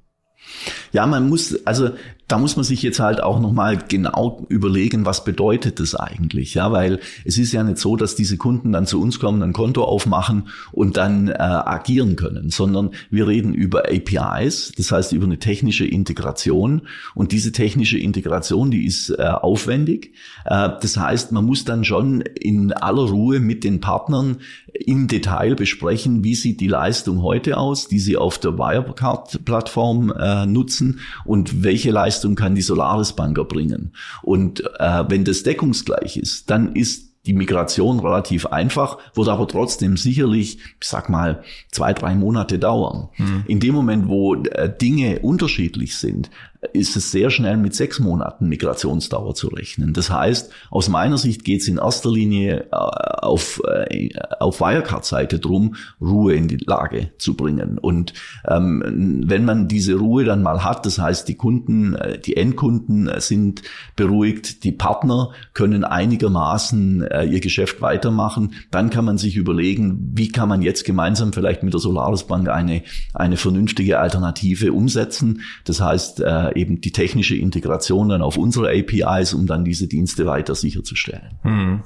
Ja, 0.92 1.06
man 1.06 1.28
muss, 1.28 1.54
also 1.66 1.90
da 2.28 2.38
muss 2.38 2.56
man 2.56 2.64
sich 2.64 2.82
jetzt 2.82 3.00
halt 3.00 3.22
auch 3.22 3.40
nochmal 3.40 3.78
genau 3.88 4.46
überlegen, 4.50 5.06
was 5.06 5.24
bedeutet 5.24 5.80
das 5.80 5.94
eigentlich, 5.94 6.54
ja, 6.54 6.70
weil 6.70 7.00
es 7.24 7.38
ist 7.38 7.52
ja 7.52 7.62
nicht 7.62 7.78
so, 7.78 7.96
dass 7.96 8.16
diese 8.16 8.36
Kunden 8.36 8.72
dann 8.72 8.86
zu 8.86 9.00
uns 9.00 9.18
kommen, 9.18 9.42
ein 9.42 9.54
Konto 9.54 9.82
aufmachen 9.82 10.48
und 10.72 10.98
dann 10.98 11.28
äh, 11.28 11.36
agieren 11.38 12.16
können, 12.16 12.50
sondern 12.50 12.90
wir 13.10 13.26
reden 13.26 13.54
über 13.54 13.84
APIs, 13.88 14.72
das 14.76 14.92
heißt 14.92 15.12
über 15.12 15.24
eine 15.24 15.38
technische 15.38 15.86
Integration 15.86 16.82
und 17.14 17.32
diese 17.32 17.50
technische 17.50 17.98
Integration, 17.98 18.70
die 18.70 18.84
ist 18.84 19.08
äh, 19.08 19.22
aufwendig. 19.22 20.12
Äh, 20.44 20.68
das 20.80 20.98
heißt, 20.98 21.32
man 21.32 21.46
muss 21.46 21.64
dann 21.64 21.84
schon 21.84 22.20
in 22.20 22.74
aller 22.74 23.08
Ruhe 23.08 23.40
mit 23.40 23.64
den 23.64 23.80
Partnern 23.80 24.38
im 24.86 25.08
Detail 25.08 25.54
besprechen, 25.54 26.24
wie 26.24 26.34
sieht 26.34 26.60
die 26.60 26.68
Leistung 26.68 27.22
heute 27.22 27.56
aus, 27.56 27.88
die 27.88 27.98
sie 27.98 28.16
auf 28.16 28.38
der 28.38 28.58
Wirecard-Plattform 28.58 30.12
äh, 30.12 30.46
nutzen 30.46 31.00
und 31.24 31.62
welche 31.62 31.90
Leistung 31.90 32.34
kann 32.34 32.54
die 32.54 32.62
Solaris 32.62 33.12
Bank 33.12 33.38
erbringen. 33.38 33.92
Und 34.22 34.62
äh, 34.78 35.04
wenn 35.08 35.24
das 35.24 35.42
deckungsgleich 35.42 36.16
ist, 36.16 36.50
dann 36.50 36.74
ist 36.74 37.08
die 37.26 37.34
Migration 37.34 38.00
relativ 38.00 38.46
einfach, 38.46 38.98
wird 39.14 39.28
aber 39.28 39.46
trotzdem 39.46 39.96
sicherlich, 39.96 40.58
ich 40.80 40.88
sag 40.88 41.08
mal, 41.10 41.42
zwei, 41.70 41.92
drei 41.92 42.14
Monate 42.14 42.58
dauern. 42.58 43.10
Mhm. 43.18 43.44
In 43.46 43.60
dem 43.60 43.74
Moment, 43.74 44.08
wo 44.08 44.34
äh, 44.34 44.74
Dinge 44.74 45.18
unterschiedlich 45.20 45.96
sind, 45.96 46.30
ist 46.72 46.96
es 46.96 47.12
sehr 47.12 47.30
schnell 47.30 47.56
mit 47.56 47.74
sechs 47.74 48.00
Monaten 48.00 48.48
Migrationsdauer 48.48 49.34
zu 49.34 49.48
rechnen. 49.48 49.92
Das 49.92 50.10
heißt, 50.10 50.50
aus 50.70 50.88
meiner 50.88 51.16
Sicht 51.16 51.44
geht 51.44 51.60
es 51.60 51.68
in 51.68 51.78
erster 51.78 52.10
Linie 52.10 52.66
äh, 52.72 52.74
auf, 52.74 53.62
äh, 53.64 54.10
auf 54.40 54.60
Wirecard-Seite 54.60 55.38
drum, 55.38 55.76
Ruhe 56.00 56.34
in 56.34 56.48
die 56.48 56.56
Lage 56.56 57.12
zu 57.18 57.34
bringen. 57.34 57.78
Und 57.78 58.12
ähm, 58.48 59.22
wenn 59.26 59.44
man 59.44 59.68
diese 59.68 59.94
Ruhe 59.94 60.24
dann 60.24 60.42
mal 60.42 60.64
hat, 60.64 60.84
das 60.84 60.98
heißt, 60.98 61.28
die 61.28 61.36
Kunden, 61.36 61.94
äh, 61.94 62.18
die 62.18 62.36
Endkunden 62.36 63.08
sind 63.18 63.62
beruhigt, 63.94 64.64
die 64.64 64.72
Partner 64.72 65.30
können 65.54 65.84
einigermaßen 65.84 67.06
ihr 67.30 67.40
Geschäft 67.40 67.80
weitermachen, 67.80 68.54
dann 68.70 68.90
kann 68.90 69.04
man 69.04 69.18
sich 69.18 69.36
überlegen, 69.36 70.12
wie 70.14 70.28
kann 70.28 70.48
man 70.48 70.62
jetzt 70.62 70.84
gemeinsam 70.84 71.32
vielleicht 71.32 71.62
mit 71.62 71.72
der 71.72 71.80
Solaris 71.80 72.24
Bank 72.24 72.48
eine, 72.48 72.82
eine 73.14 73.36
vernünftige 73.36 73.98
Alternative 73.98 74.72
umsetzen. 74.72 75.42
Das 75.64 75.80
heißt, 75.80 76.22
eben 76.56 76.80
die 76.80 76.92
technische 76.92 77.36
Integration 77.36 78.08
dann 78.08 78.22
auf 78.22 78.36
unsere 78.36 78.70
APIs, 78.70 79.34
um 79.34 79.46
dann 79.46 79.64
diese 79.64 79.88
Dienste 79.88 80.26
weiter 80.26 80.54
sicherzustellen. 80.54 81.38
Hm. 81.42 81.80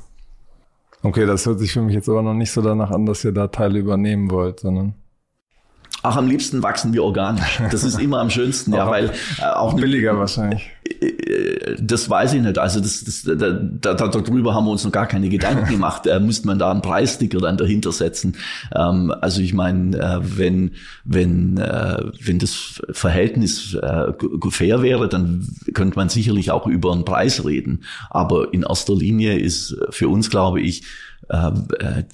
Okay, 1.03 1.27
das 1.27 1.47
hört 1.47 1.59
sich 1.59 1.73
für 1.73 1.83
mich 1.83 1.95
jetzt 1.95 2.09
aber 2.09 2.23
noch 2.23 2.35
nicht 2.35 2.53
so 2.53 2.63
danach 2.63 2.91
an, 2.91 3.07
dass 3.07 3.25
ihr 3.25 3.33
da 3.33 3.49
Teile 3.49 3.79
übernehmen 3.79 4.31
wollt, 4.31 4.61
sondern 4.61 4.95
Ach, 6.05 6.17
am 6.17 6.27
liebsten 6.27 6.63
wachsen 6.63 6.93
wir 6.93 7.05
organisch. 7.05 7.61
Das 7.71 7.85
ist 7.85 8.01
immer 8.01 8.19
am 8.19 8.29
schönsten, 8.29 8.75
ja, 8.75 8.91
weil 8.91 9.13
äh, 9.39 9.45
auch 9.45 9.75
billiger 9.75 10.19
wahrscheinlich. 10.19 10.69
Äh, 10.85 11.77
das 11.81 12.11
weiß 12.11 12.35
ich 12.35 12.43
nicht. 12.43 12.59
Also 12.59 12.81
das, 12.81 13.05
das, 13.05 13.23
da, 13.23 13.35
da, 13.35 13.95
darüber 13.95 14.55
haben 14.55 14.65
wir 14.65 14.73
uns 14.73 14.85
noch 14.85 14.91
gar 14.93 15.07
keine 15.07 15.29
Gedanken 15.29 15.71
gemacht. 15.71 16.07
Äh, 16.07 16.19
müsste 16.19 16.49
man 16.49 16.59
da 16.59 16.71
einen 16.71 16.83
Preissticker 16.83 17.39
dann 17.39 17.57
dahinter 17.57 17.93
setzen? 17.93 18.37
Ähm, 18.75 19.15
also 19.21 19.41
ich 19.41 19.55
meine, 19.55 19.97
äh, 19.97 20.19
wenn 20.23 20.73
wenn 21.05 21.59
äh, 21.59 21.99
wenn 22.21 22.39
das 22.41 22.83
Verhältnis 22.91 23.75
äh, 23.75 24.13
fair 24.51 24.83
wäre, 24.83 25.09
dann 25.09 25.49
könnte 25.73 25.97
man 25.97 26.09
sicherlich 26.09 26.51
auch 26.51 26.67
über 26.67 26.93
einen 26.93 27.05
Preis 27.05 27.45
reden. 27.45 27.85
Aber 28.11 28.53
in 28.53 28.65
erster 28.65 28.95
Linie 28.95 29.39
ist 29.39 29.77
für 29.91 30.09
uns, 30.09 30.31
glaube 30.31 30.61
ich, 30.61 30.83
äh, 30.83 30.87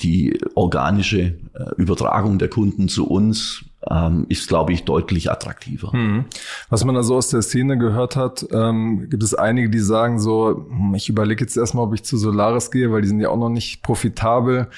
die 0.00 0.38
organische 0.54 1.38
Übertragung 1.76 2.38
der 2.38 2.48
Kunden 2.48 2.88
zu 2.88 3.08
uns 3.08 3.64
ähm, 3.90 4.26
ist, 4.28 4.48
glaube 4.48 4.72
ich, 4.72 4.84
deutlich 4.84 5.30
attraktiver. 5.30 5.92
Hm. 5.92 6.24
Was 6.68 6.84
man 6.84 6.96
also 6.96 7.16
aus 7.16 7.28
der 7.28 7.42
Szene 7.42 7.78
gehört 7.78 8.16
hat, 8.16 8.46
ähm, 8.52 9.08
gibt 9.08 9.22
es 9.22 9.34
einige, 9.34 9.70
die 9.70 9.78
sagen 9.78 10.18
so, 10.18 10.66
hm, 10.68 10.94
ich 10.94 11.08
überlege 11.08 11.44
jetzt 11.44 11.56
erstmal, 11.56 11.84
ob 11.84 11.94
ich 11.94 12.02
zu 12.02 12.16
Solaris 12.16 12.70
gehe, 12.70 12.92
weil 12.92 13.02
die 13.02 13.08
sind 13.08 13.20
ja 13.20 13.30
auch 13.30 13.38
noch 13.38 13.50
nicht 13.50 13.82
profitabel. 13.82 14.68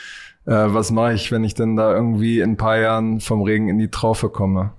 Äh, 0.46 0.52
was 0.52 0.90
mache 0.90 1.14
ich, 1.14 1.32
wenn 1.32 1.44
ich 1.44 1.54
denn 1.54 1.76
da 1.76 1.94
irgendwie 1.94 2.40
in 2.40 2.52
ein 2.52 2.56
paar 2.56 2.78
Jahren 2.78 3.20
vom 3.20 3.42
Regen 3.42 3.68
in 3.68 3.78
die 3.78 3.90
Traufe 3.90 4.28
komme? 4.28 4.72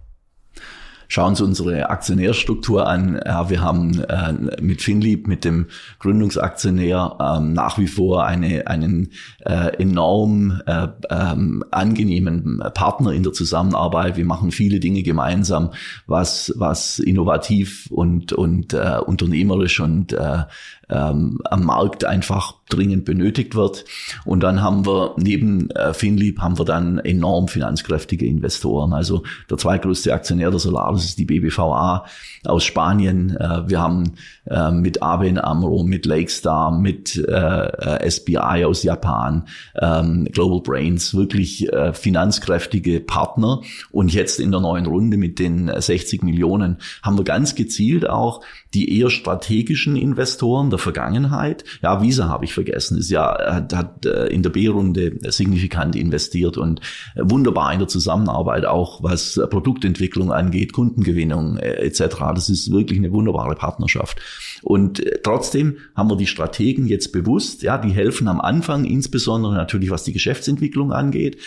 Schauen 1.12 1.36
Sie 1.36 1.44
unsere 1.44 1.90
Aktionärstruktur 1.90 2.88
an. 2.88 3.20
Ja, 3.26 3.50
wir 3.50 3.60
haben 3.60 4.02
äh, 4.02 4.32
mit 4.62 4.82
Finlieb, 4.82 5.28
mit 5.28 5.44
dem 5.44 5.66
Gründungsaktionär, 6.00 7.18
ähm, 7.20 7.52
nach 7.52 7.78
wie 7.78 7.88
vor 7.88 8.24
eine, 8.24 8.68
einen 8.68 9.10
äh, 9.42 9.76
enorm 9.76 10.62
äh, 10.66 10.88
ähm, 11.10 11.66
angenehmen 11.70 12.64
Partner 12.74 13.12
in 13.12 13.24
der 13.24 13.34
Zusammenarbeit. 13.34 14.16
Wir 14.16 14.24
machen 14.24 14.52
viele 14.52 14.80
Dinge 14.80 15.04
gemeinsam, 15.04 15.72
was, 16.08 16.54
was 16.56 17.00
innovativ 17.00 17.88
und, 17.92 18.32
und 18.32 18.74
äh, 18.74 19.00
unternehmerisch 19.06 19.82
und 19.82 20.14
äh, 20.14 20.44
ähm, 20.90 21.42
am 21.44 21.66
Markt 21.66 22.06
einfach 22.06 22.61
dringend 22.74 23.06
benötigt 23.06 23.56
wird. 23.56 23.86
Und 24.26 24.42
dann 24.42 24.62
haben 24.62 24.86
wir 24.86 25.16
neben 25.18 25.70
äh, 25.72 25.94
Finlieb 25.94 26.40
haben 26.40 26.58
wir 26.58 26.66
dann 26.66 27.00
enorm 27.00 27.48
finanzkräftige 27.48 28.26
Investoren. 28.26 28.94
Also 28.94 29.24
der 29.50 29.58
zweitgrößte 29.58 30.14
Aktionär 30.14 30.50
der 30.50 30.60
Solaris 30.60 31.06
ist 31.06 31.20
die 31.20 31.26
BBVA 31.26 32.06
aus 32.46 32.64
Spanien. 32.64 33.36
Äh, 33.38 33.70
wir 33.70 33.80
haben 33.80 34.14
äh, 34.46 34.72
mit 34.72 35.02
ABN 35.02 35.38
Amro, 35.38 35.84
mit 35.84 36.06
Lakestar, 36.06 36.72
mit 36.72 37.16
äh, 37.16 38.10
SBI 38.10 38.66
aus 38.66 38.84
Japan, 38.84 39.48
ähm, 39.80 40.28
Global 40.32 40.62
Brains, 40.62 41.14
wirklich 41.14 41.72
äh, 41.72 41.94
finanzkräftige 41.94 43.00
Partner. 43.00 43.62
Und 43.92 44.14
jetzt 44.14 44.40
in 44.40 44.52
der 44.52 44.62
neuen 44.62 44.86
Runde 44.86 45.18
mit 45.18 45.40
den 45.40 45.72
60 45.76 46.24
Millionen 46.24 46.78
haben 47.04 47.18
wir 47.18 47.24
ganz 47.24 47.56
gezielt 47.56 48.10
auch 48.10 48.42
die 48.74 48.98
eher 48.98 49.10
strategischen 49.10 49.96
Investoren 49.96 50.70
der 50.70 50.80
Vergangenheit. 50.80 51.64
Ja, 51.82 52.02
Visa 52.02 52.28
habe 52.28 52.46
ich 52.46 52.54
vergessen, 52.64 52.98
ist 52.98 53.10
ja, 53.10 53.38
hat, 53.54 53.74
hat 53.74 54.06
äh, 54.06 54.28
in 54.28 54.44
der 54.44 54.52
B-Runde 54.52 55.18
signifikant 55.32 55.96
investiert 55.96 56.58
und 56.58 56.82
wunderbar 57.16 57.74
in 57.74 57.80
der 57.80 57.88
Zusammenarbeit 57.88 58.66
auch, 58.66 59.04
was 59.04 59.40
Produktentwicklung 59.50 60.32
angeht, 60.32 60.74
Kundengewinnung 60.74 61.58
etc. 61.58 62.00
Das 62.36 62.50
ist 62.50 62.72
wirklich 62.72 63.00
eine 63.00 63.12
wunderbare 63.12 63.56
Partnerschaft. 63.56 64.20
Und 64.62 65.04
trotzdem 65.24 65.78
haben 65.96 66.10
wir 66.10 66.18
die 66.18 66.28
Strategen 66.28 66.86
jetzt 66.86 67.12
bewusst, 67.12 67.64
ja, 67.64 67.78
die 67.78 67.90
helfen 67.90 68.28
am 68.28 68.40
Anfang, 68.40 68.86
insbesondere 68.86 69.54
natürlich 69.54 69.90
was 69.90 70.04
die 70.04 70.14
Geschäftsentwicklung 70.14 70.92
angeht, 70.92 71.38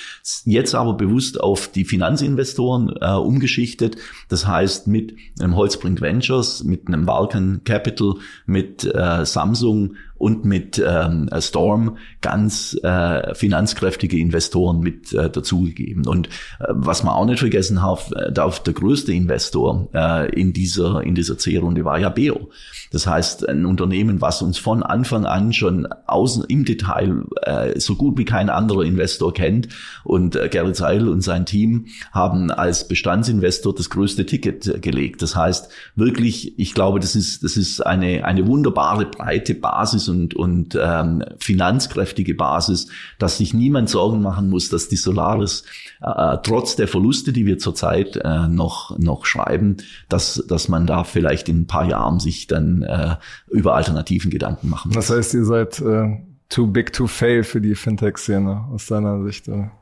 jetzt 0.44 0.74
aber 0.74 0.94
bewusst 0.94 1.40
auf 1.40 1.68
die 1.68 1.84
Finanzinvestoren 1.84 2.92
äh, 3.00 3.12
umgeschichtet. 3.12 3.96
Das 4.28 4.46
heißt, 4.46 4.88
mit 4.88 5.14
einem 5.38 5.56
Holzbrink 5.56 6.00
Ventures, 6.00 6.64
mit 6.64 6.88
einem 6.88 7.06
Vulcan 7.06 7.62
Capital, 7.64 8.14
mit 8.46 8.84
äh, 8.84 9.24
Samsung 9.24 9.96
und 10.24 10.46
mit 10.46 10.82
ähm, 10.82 11.28
Storm 11.38 11.98
ganz 12.22 12.74
äh, 12.82 13.34
finanzkräftige 13.34 14.18
Investoren 14.18 14.80
mit 14.80 15.12
äh, 15.12 15.28
dazugegeben. 15.28 16.06
Und 16.06 16.28
äh, 16.60 16.64
was 16.70 17.02
man 17.02 17.12
auch 17.12 17.26
nicht 17.26 17.40
vergessen 17.40 17.76
darf, 17.76 18.10
äh, 18.12 18.32
darf 18.32 18.62
der 18.62 18.72
größte 18.72 19.12
Investor 19.12 19.86
äh, 19.92 20.30
in 20.34 20.54
dieser 20.54 21.02
in 21.02 21.14
dieser 21.14 21.36
C-Runde 21.36 21.84
war 21.84 21.98
ja 21.98 22.08
Beo. 22.08 22.48
Das 22.90 23.08
heißt, 23.08 23.48
ein 23.48 23.66
Unternehmen, 23.66 24.20
was 24.20 24.40
uns 24.40 24.56
von 24.56 24.84
Anfang 24.84 25.26
an 25.26 25.52
schon 25.52 25.88
außen 26.06 26.44
im 26.44 26.64
Detail 26.64 27.24
äh, 27.42 27.78
so 27.80 27.96
gut 27.96 28.16
wie 28.16 28.24
kein 28.24 28.48
anderer 28.48 28.84
Investor 28.84 29.34
kennt. 29.34 29.68
Und 30.04 30.36
äh, 30.36 30.48
Gerrit 30.48 30.76
Seidel 30.76 31.08
und 31.08 31.20
sein 31.20 31.44
Team 31.44 31.86
haben 32.12 32.52
als 32.52 32.86
Bestandsinvestor 32.86 33.74
das 33.74 33.90
größte 33.90 34.26
Ticket 34.26 34.68
äh, 34.68 34.78
gelegt. 34.78 35.22
Das 35.22 35.34
heißt, 35.34 35.70
wirklich, 35.96 36.58
ich 36.58 36.72
glaube, 36.72 37.00
das 37.00 37.16
ist, 37.16 37.42
das 37.42 37.56
ist 37.56 37.84
eine, 37.84 38.24
eine 38.24 38.46
wunderbare 38.46 39.06
breite 39.06 39.56
Basis 39.56 40.08
und, 40.14 40.34
und 40.34 40.78
ähm, 40.80 41.24
finanzkräftige 41.38 42.34
Basis, 42.34 42.88
dass 43.18 43.38
sich 43.38 43.52
niemand 43.52 43.90
Sorgen 43.90 44.22
machen 44.22 44.48
muss, 44.48 44.68
dass 44.68 44.88
die 44.88 44.96
Solaris 44.96 45.64
äh, 46.00 46.38
trotz 46.42 46.76
der 46.76 46.88
Verluste, 46.88 47.32
die 47.32 47.46
wir 47.46 47.58
zurzeit 47.58 48.16
äh, 48.16 48.48
noch, 48.48 48.98
noch 48.98 49.26
schreiben, 49.26 49.78
dass, 50.08 50.44
dass 50.48 50.68
man 50.68 50.86
da 50.86 51.04
vielleicht 51.04 51.48
in 51.48 51.62
ein 51.62 51.66
paar 51.66 51.86
Jahren 51.86 52.20
sich 52.20 52.46
dann 52.46 52.82
äh, 52.82 53.16
über 53.50 53.74
Alternativen 53.74 54.30
Gedanken 54.30 54.68
machen 54.68 54.92
muss. 54.94 55.06
Das 55.06 55.16
heißt, 55.16 55.34
ihr 55.34 55.44
seid 55.44 55.80
äh, 55.80 56.16
too 56.48 56.66
big 56.66 56.92
to 56.92 57.06
fail 57.06 57.42
für 57.42 57.60
die 57.60 57.74
Fintech-Szene 57.74 58.68
aus 58.72 58.86
deiner 58.86 59.22
Sicht? 59.24 59.48
Oder? 59.48 59.72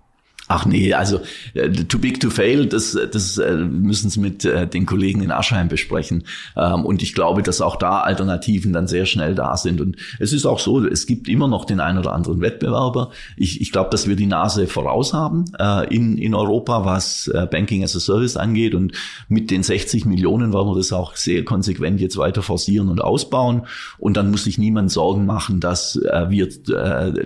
Ach 0.54 0.66
nee, 0.66 0.92
also 0.92 1.20
äh, 1.54 1.70
too 1.70 1.98
big 1.98 2.20
to 2.20 2.28
fail, 2.28 2.66
das, 2.66 2.92
das 3.10 3.38
äh, 3.38 3.56
müssen 3.56 4.10
Sie 4.10 4.20
mit 4.20 4.44
äh, 4.44 4.66
den 4.66 4.84
Kollegen 4.84 5.22
in 5.22 5.30
Aschheim 5.30 5.68
besprechen. 5.68 6.24
Ähm, 6.58 6.84
und 6.84 7.02
ich 7.02 7.14
glaube, 7.14 7.42
dass 7.42 7.62
auch 7.62 7.76
da 7.76 8.00
Alternativen 8.00 8.74
dann 8.74 8.86
sehr 8.86 9.06
schnell 9.06 9.34
da 9.34 9.56
sind. 9.56 9.80
Und 9.80 9.96
es 10.18 10.34
ist 10.34 10.44
auch 10.44 10.58
so, 10.58 10.84
es 10.84 11.06
gibt 11.06 11.26
immer 11.26 11.48
noch 11.48 11.64
den 11.64 11.80
einen 11.80 11.96
oder 11.96 12.12
anderen 12.12 12.42
Wettbewerber. 12.42 13.12
Ich, 13.38 13.62
ich 13.62 13.72
glaube, 13.72 13.88
dass 13.88 14.06
wir 14.06 14.14
die 14.14 14.26
Nase 14.26 14.66
voraus 14.66 15.14
haben 15.14 15.46
in, 15.88 16.18
in 16.18 16.34
Europa, 16.34 16.84
was 16.84 17.30
Banking 17.50 17.82
as 17.82 17.96
a 17.96 18.00
Service 18.00 18.36
angeht. 18.36 18.74
Und 18.74 18.92
mit 19.28 19.50
den 19.50 19.62
60 19.62 20.04
Millionen 20.04 20.52
wollen 20.52 20.68
wir 20.68 20.76
das 20.76 20.92
auch 20.92 21.16
sehr 21.16 21.44
konsequent 21.44 22.00
jetzt 22.00 22.18
weiter 22.18 22.42
forcieren 22.42 22.88
und 22.88 23.00
ausbauen. 23.02 23.62
Und 23.98 24.16
dann 24.16 24.30
muss 24.30 24.44
sich 24.44 24.58
niemand 24.58 24.90
Sorgen 24.90 25.24
machen, 25.24 25.60
dass 25.60 25.98
wir 26.28 26.48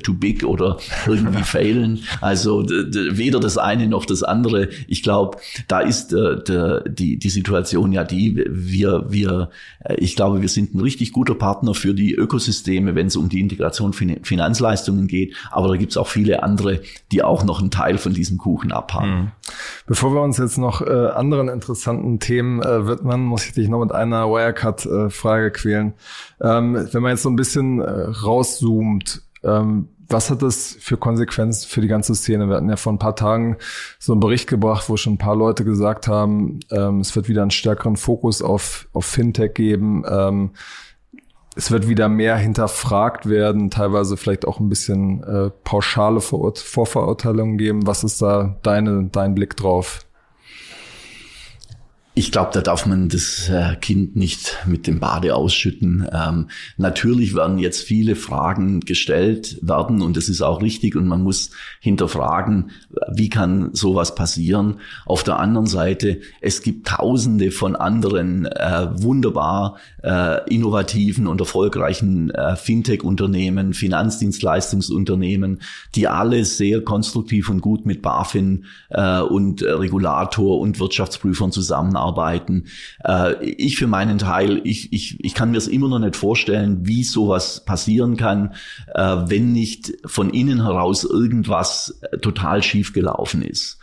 too 0.03 0.15
big 0.15 0.45
oder 0.45 0.79
irgendwie 1.07 1.43
failen. 1.43 2.01
Also 2.21 2.63
weder 3.19 3.41
das 3.41 3.59
eine 3.59 3.89
noch 3.89 4.05
das 4.05 4.23
andere. 4.23 4.69
Ich 4.89 5.03
glaube, 5.03 5.39
da 5.69 5.81
ist 5.81 6.13
äh, 6.13 6.43
der, 6.43 6.81
die, 6.89 7.19
die 7.19 7.29
Situation 7.31 7.93
ja 7.93 8.05
die, 8.05 8.45
wir, 8.49 9.07
wir, 9.09 9.51
äh, 9.81 9.95
ich 9.97 10.17
glaube, 10.17 10.43
wir 10.43 10.49
sind 10.49 10.75
ein 10.75 10.81
richtig 10.81 11.13
guter 11.13 11.35
Partner 11.35 11.75
für 11.75 11.95
die 11.95 12.15
Ökosysteme, 12.15 12.95
wenn 12.95 13.07
es 13.07 13.17
um 13.17 13.29
die 13.29 13.41
Integration 13.41 13.93
von 13.93 14.17
Finanzleistungen 14.23 15.07
geht. 15.07 15.35
Aber 15.51 15.69
da 15.69 15.77
gibt 15.77 15.93
es 15.93 15.97
auch 15.97 16.09
viele 16.09 16.43
andere, 16.43 16.81
die 17.13 17.23
auch 17.23 17.45
noch 17.45 17.61
einen 17.61 17.71
Teil 17.71 17.99
von 17.99 18.13
diesem 18.15 18.39
Kuchen 18.39 18.73
abhaben. 18.73 19.11
Mhm. 19.11 19.33
Bevor 19.87 20.15
wir 20.15 20.23
uns 20.23 20.39
jetzt 20.39 20.59
noch 20.59 20.81
äh, 20.83 20.91
anderen 20.91 21.49
interessanten 21.49 22.19
Themen 22.19 22.63
äh, 22.63 22.87
widmen, 22.87 23.23
muss 23.23 23.47
ich 23.47 23.53
dich 23.53 23.69
noch 23.69 23.81
mit 23.81 23.93
einer 23.93 24.29
Wirecard-Frage 24.29 25.47
äh, 25.47 25.51
quälen. 25.51 25.95
Ähm, 26.41 26.89
wenn 26.93 27.03
man 27.03 27.13
jetzt 27.13 27.23
so 27.23 27.31
ein 27.31 27.37
bisschen 27.37 27.81
äh, 27.81 27.91
rauszoomt, 27.91 29.23
ähm, 29.45 29.89
was 30.09 30.31
hat 30.31 30.43
das 30.43 30.77
für 30.79 30.97
Konsequenzen 30.97 31.69
für 31.69 31.81
die 31.81 31.89
ganze 31.89 32.15
Szene? 32.15 32.49
Wir 32.49 32.57
hatten 32.57 32.69
ja 32.69 32.77
vor 32.77 32.93
ein 32.93 32.99
paar 32.99 33.17
Tagen 33.17 33.57
so 33.99 34.13
einen 34.13 34.21
Bericht 34.21 34.49
gebracht, 34.49 34.89
wo 34.89 34.97
schon 34.97 35.15
ein 35.15 35.19
paar 35.19 35.37
Leute 35.37 35.65
gesagt 35.65 36.09
haben, 36.09 36.61
ähm, 36.71 37.01
es 37.01 37.15
wird 37.17 37.29
wieder 37.29 37.43
einen 37.43 37.51
stärkeren 37.51 37.97
Fokus 37.97 38.43
auf, 38.43 38.89
auf 38.93 39.05
Fintech 39.05 39.55
geben. 39.55 40.05
Ähm, 40.09 40.51
es 41.57 41.71
wird 41.71 41.89
wieder 41.89 42.09
mehr 42.09 42.37
hinterfragt 42.37 43.29
werden, 43.29 43.71
teilweise 43.71 44.17
vielleicht 44.17 44.47
auch 44.47 44.61
ein 44.61 44.69
bisschen 44.69 45.25
äh, 45.25 45.51
pauschale 45.65 46.21
Vorverurteilungen 46.21 47.57
geben. 47.57 47.87
Was 47.87 48.05
ist 48.05 48.21
da 48.21 48.59
deine, 48.63 49.09
dein 49.11 49.35
Blick 49.35 49.57
drauf? 49.57 50.06
Ich 52.19 52.33
glaube, 52.33 52.49
da 52.55 52.63
darf 52.63 52.87
man 52.87 53.11
das 53.11 53.51
äh, 53.51 53.77
Kind 53.77 54.17
nicht 54.17 54.57
mit 54.65 54.87
dem 54.87 55.01
Bade 55.01 55.35
ausschütten. 55.35 56.09
Ähm, 56.11 56.49
natürlich 56.79 57.35
werden 57.35 57.59
jetzt 57.59 57.83
viele 57.83 58.17
Fragen 58.17 58.81
gestellt 58.81 59.59
werden 59.61 60.01
und 60.01 60.17
das 60.17 60.31
ist 60.31 60.41
auch 60.41 60.63
richtig 60.63 60.97
und 60.97 61.09
man 61.09 61.23
muss 61.23 61.51
hinterfragen, 61.79 62.71
wie 63.13 63.29
kann 63.29 63.75
sowas 63.75 64.15
passieren. 64.15 64.81
Auf 65.05 65.25
der 65.25 65.39
anderen 65.39 65.67
Seite, 65.67 66.23
es 66.41 66.63
gibt 66.63 66.89
tausende 66.89 67.51
von 67.51 67.77
anderen 67.77 68.47
äh, 68.47 68.89
wunderbar 68.95 69.77
äh, 70.03 70.43
innovativen 70.49 71.27
und 71.27 71.39
erfolgreichen 71.43 72.31
äh, 72.31 72.57
Fintech-Unternehmen, 72.57 73.75
Finanzdienstleistungsunternehmen, 73.75 75.61
die 75.95 76.09
alle 76.09 76.47
sehr 76.47 76.81
konstruktiv 76.81 77.51
und 77.51 77.61
gut 77.61 77.85
mit 77.85 78.01
BaFin 78.01 78.65
äh, 78.89 79.21
und 79.21 79.63
Regulator 79.63 80.59
und 80.61 80.81
Wirtschaftsprüfern 80.81 81.53
zusammenarbeiten 81.53 82.06
arbeiten. 82.07 82.65
Äh, 83.05 83.45
ich 83.45 83.77
für 83.77 83.87
meinen 83.87 84.19
Teil, 84.19 84.61
ich, 84.65 84.93
ich, 84.93 85.17
ich 85.25 85.35
kann 85.35 85.51
mir 85.51 85.59
es 85.59 85.69
immer 85.69 85.89
noch 85.89 85.99
nicht 85.99 86.17
vorstellen, 86.17 86.87
wie 86.87 87.05
sowas 87.05 87.65
passieren 87.65 88.17
kann, 88.17 88.55
äh, 88.95 89.17
wenn 89.27 89.53
nicht 89.53 89.93
von 90.07 90.31
innen 90.31 90.63
heraus 90.63 91.05
irgendwas 91.05 91.99
äh, 92.03 92.19
total 92.19 92.63
schief 92.63 92.93
gelaufen 92.93 93.43
ist. 93.43 93.76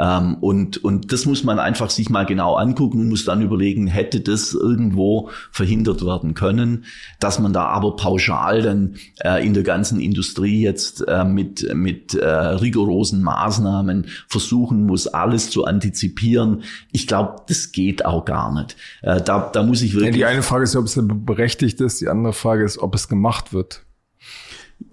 Ähm, 0.00 0.36
und, 0.40 0.82
und 0.82 1.12
das 1.12 1.26
muss 1.26 1.44
man 1.44 1.58
einfach 1.58 1.90
sich 1.90 2.08
mal 2.08 2.24
genau 2.24 2.54
angucken 2.54 3.00
und 3.00 3.10
muss 3.10 3.26
dann 3.26 3.42
überlegen, 3.42 3.86
hätte 3.86 4.20
das 4.20 4.54
irgendwo 4.54 5.28
verhindert 5.52 6.04
werden 6.04 6.32
können, 6.32 6.86
dass 7.18 7.38
man 7.38 7.52
da 7.52 7.66
aber 7.66 7.96
pauschal 7.96 8.62
dann 8.62 8.96
äh, 9.22 9.44
in 9.44 9.52
der 9.52 9.62
ganzen 9.62 10.00
Industrie 10.00 10.62
jetzt 10.62 11.06
äh, 11.06 11.24
mit, 11.24 11.74
mit 11.74 12.14
äh, 12.14 12.26
rigorosen 12.26 13.22
Maßnahmen 13.22 14.06
versuchen 14.26 14.86
muss, 14.86 15.06
alles 15.06 15.50
zu 15.50 15.66
antizipieren. 15.66 16.62
Ich 16.92 17.06
glaube, 17.06 17.42
das 17.48 17.72
geht 17.72 18.06
auch 18.06 18.24
gar 18.24 18.54
nicht. 18.54 18.76
Äh, 19.02 19.20
da, 19.20 19.50
da 19.52 19.62
muss 19.62 19.82
ich 19.82 19.92
wirklich. 19.92 20.14
Ja, 20.14 20.16
die 20.16 20.24
eine 20.24 20.42
Frage 20.42 20.64
ist, 20.64 20.76
ob 20.76 20.86
es 20.86 20.98
berechtigt 20.98 21.80
ist, 21.82 22.00
die 22.00 22.08
andere 22.08 22.32
Frage 22.32 22.64
ist, 22.64 22.78
ob 22.78 22.94
es 22.94 23.08
gemacht 23.08 23.52
wird. 23.52 23.84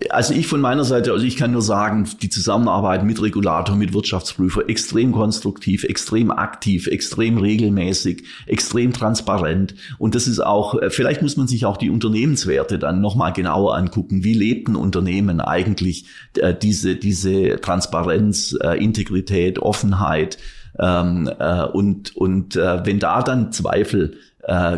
Also 0.10 0.34
ich 0.34 0.48
von 0.48 0.62
meiner 0.62 0.84
Seite, 0.84 1.12
also 1.12 1.26
ich 1.26 1.38
kann 1.38 1.52
nur 1.52 1.62
sagen, 1.62 2.08
die 2.22 2.30
Zusammenarbeit 2.30 3.04
mit 3.04 3.22
Regulator, 3.22 3.76
mit 3.76 3.94
Wirtschaftsprüfer, 3.94 4.70
extrem 4.70 5.12
konstruktiv, 5.12 5.84
extrem 5.84 6.30
aktiv, 6.30 6.88
extrem 6.88 7.38
regelmäßig, 7.38 8.24
extrem 8.46 8.94
transparent. 8.94 9.76
Und 9.98 10.14
das 10.14 10.28
ist 10.28 10.40
auch, 10.40 10.80
äh, 10.80 10.90
vielleicht 10.92 11.22
muss 11.22 11.36
man 11.36 11.48
sich 11.48 11.66
auch 11.66 11.78
die 11.78 11.90
Unternehmenswerte 11.90 12.78
dann 12.78 13.02
nochmal 13.02 13.34
genauer 13.34 13.76
angucken. 13.76 14.24
Wie 14.24 14.34
lebt 14.34 14.68
ein 14.68 14.76
Unternehmen 14.76 15.42
eigentlich 15.42 16.06
äh, 16.36 16.54
diese, 16.54 16.96
diese 16.96 17.60
Transparenz, 17.60 18.56
äh, 18.62 18.78
Integrität, 18.84 19.60
Offenheit? 19.60 20.38
Ähm, 20.80 21.28
äh, 21.40 21.64
und 21.64 22.16
und 22.16 22.56
wenn 22.56 23.00
da 23.00 23.24
dann 23.24 23.52
Zweifel 23.52 24.18
äh, 24.48 24.78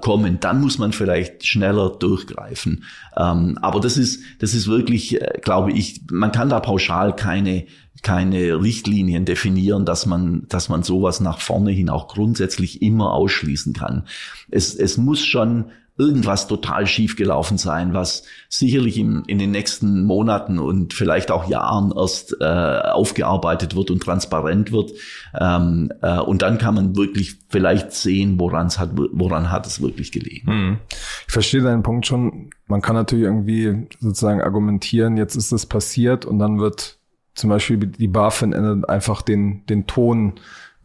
kommen, 0.00 0.38
dann 0.40 0.60
muss 0.60 0.78
man 0.78 0.92
vielleicht 0.92 1.44
schneller 1.44 1.90
durchgreifen. 1.90 2.84
Ähm, 3.16 3.58
aber 3.60 3.80
das 3.80 3.96
ist, 3.96 4.22
das 4.38 4.54
ist 4.54 4.68
wirklich, 4.68 5.20
äh, 5.20 5.40
glaube 5.42 5.72
ich, 5.72 6.02
man 6.10 6.32
kann 6.32 6.48
da 6.48 6.60
pauschal 6.60 7.14
keine 7.14 7.66
keine 8.02 8.62
Richtlinien 8.62 9.24
definieren, 9.24 9.84
dass 9.84 10.06
man, 10.06 10.46
dass 10.48 10.68
man 10.68 10.84
sowas 10.84 11.18
nach 11.18 11.40
vorne 11.40 11.72
hin 11.72 11.90
auch 11.90 12.06
grundsätzlich 12.06 12.80
immer 12.80 13.12
ausschließen 13.12 13.72
kann. 13.72 14.04
Es, 14.52 14.72
es 14.76 14.98
muss 14.98 15.24
schon 15.24 15.72
irgendwas 15.98 16.46
total 16.46 16.86
schief 16.86 17.16
gelaufen 17.16 17.58
sein, 17.58 17.92
was 17.92 18.22
sicherlich 18.48 18.96
in, 18.98 19.24
in 19.26 19.38
den 19.38 19.50
nächsten 19.50 20.04
Monaten 20.04 20.60
und 20.60 20.94
vielleicht 20.94 21.32
auch 21.32 21.48
Jahren 21.48 21.92
erst 21.94 22.36
äh, 22.40 22.44
aufgearbeitet 22.44 23.74
wird 23.74 23.90
und 23.90 24.02
transparent 24.02 24.70
wird. 24.70 24.92
Ähm, 25.38 25.92
äh, 26.00 26.20
und 26.20 26.42
dann 26.42 26.58
kann 26.58 26.76
man 26.76 26.96
wirklich 26.96 27.38
vielleicht 27.48 27.92
sehen, 27.92 28.38
woran 28.38 28.68
hat, 28.68 28.90
woran 28.94 29.50
hat 29.50 29.66
es 29.66 29.82
wirklich 29.82 30.12
gelegen. 30.12 30.46
Hm. 30.46 30.78
Ich 31.26 31.32
verstehe 31.32 31.62
deinen 31.62 31.82
Punkt 31.82 32.06
schon. 32.06 32.50
Man 32.66 32.80
kann 32.80 32.94
natürlich 32.94 33.24
irgendwie 33.24 33.88
sozusagen 33.98 34.40
argumentieren, 34.40 35.16
jetzt 35.16 35.34
ist 35.34 35.52
es 35.52 35.66
passiert 35.66 36.24
und 36.24 36.38
dann 36.38 36.60
wird 36.60 36.98
zum 37.34 37.50
Beispiel 37.50 37.78
die 37.78 38.08
BaFin 38.08 38.84
einfach 38.84 39.22
den, 39.22 39.64
den 39.66 39.86
Ton 39.86 40.34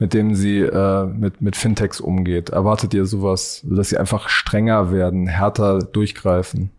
mit 0.04 0.14
dem 0.14 0.36
sie 0.36 0.60
äh, 0.60 1.06
mit, 1.06 1.40
mit 1.40 1.56
Fintechs 1.56 2.02
umgeht. 2.02 2.50
Erwartet 2.50 2.94
ihr 2.94 3.06
sowas, 3.06 3.62
dass 3.64 3.88
sie 3.88 3.98
einfach 3.98 4.28
strenger 4.28 4.92
werden, 4.92 5.28
härter 5.28 5.80
durchgreifen? 5.80 6.72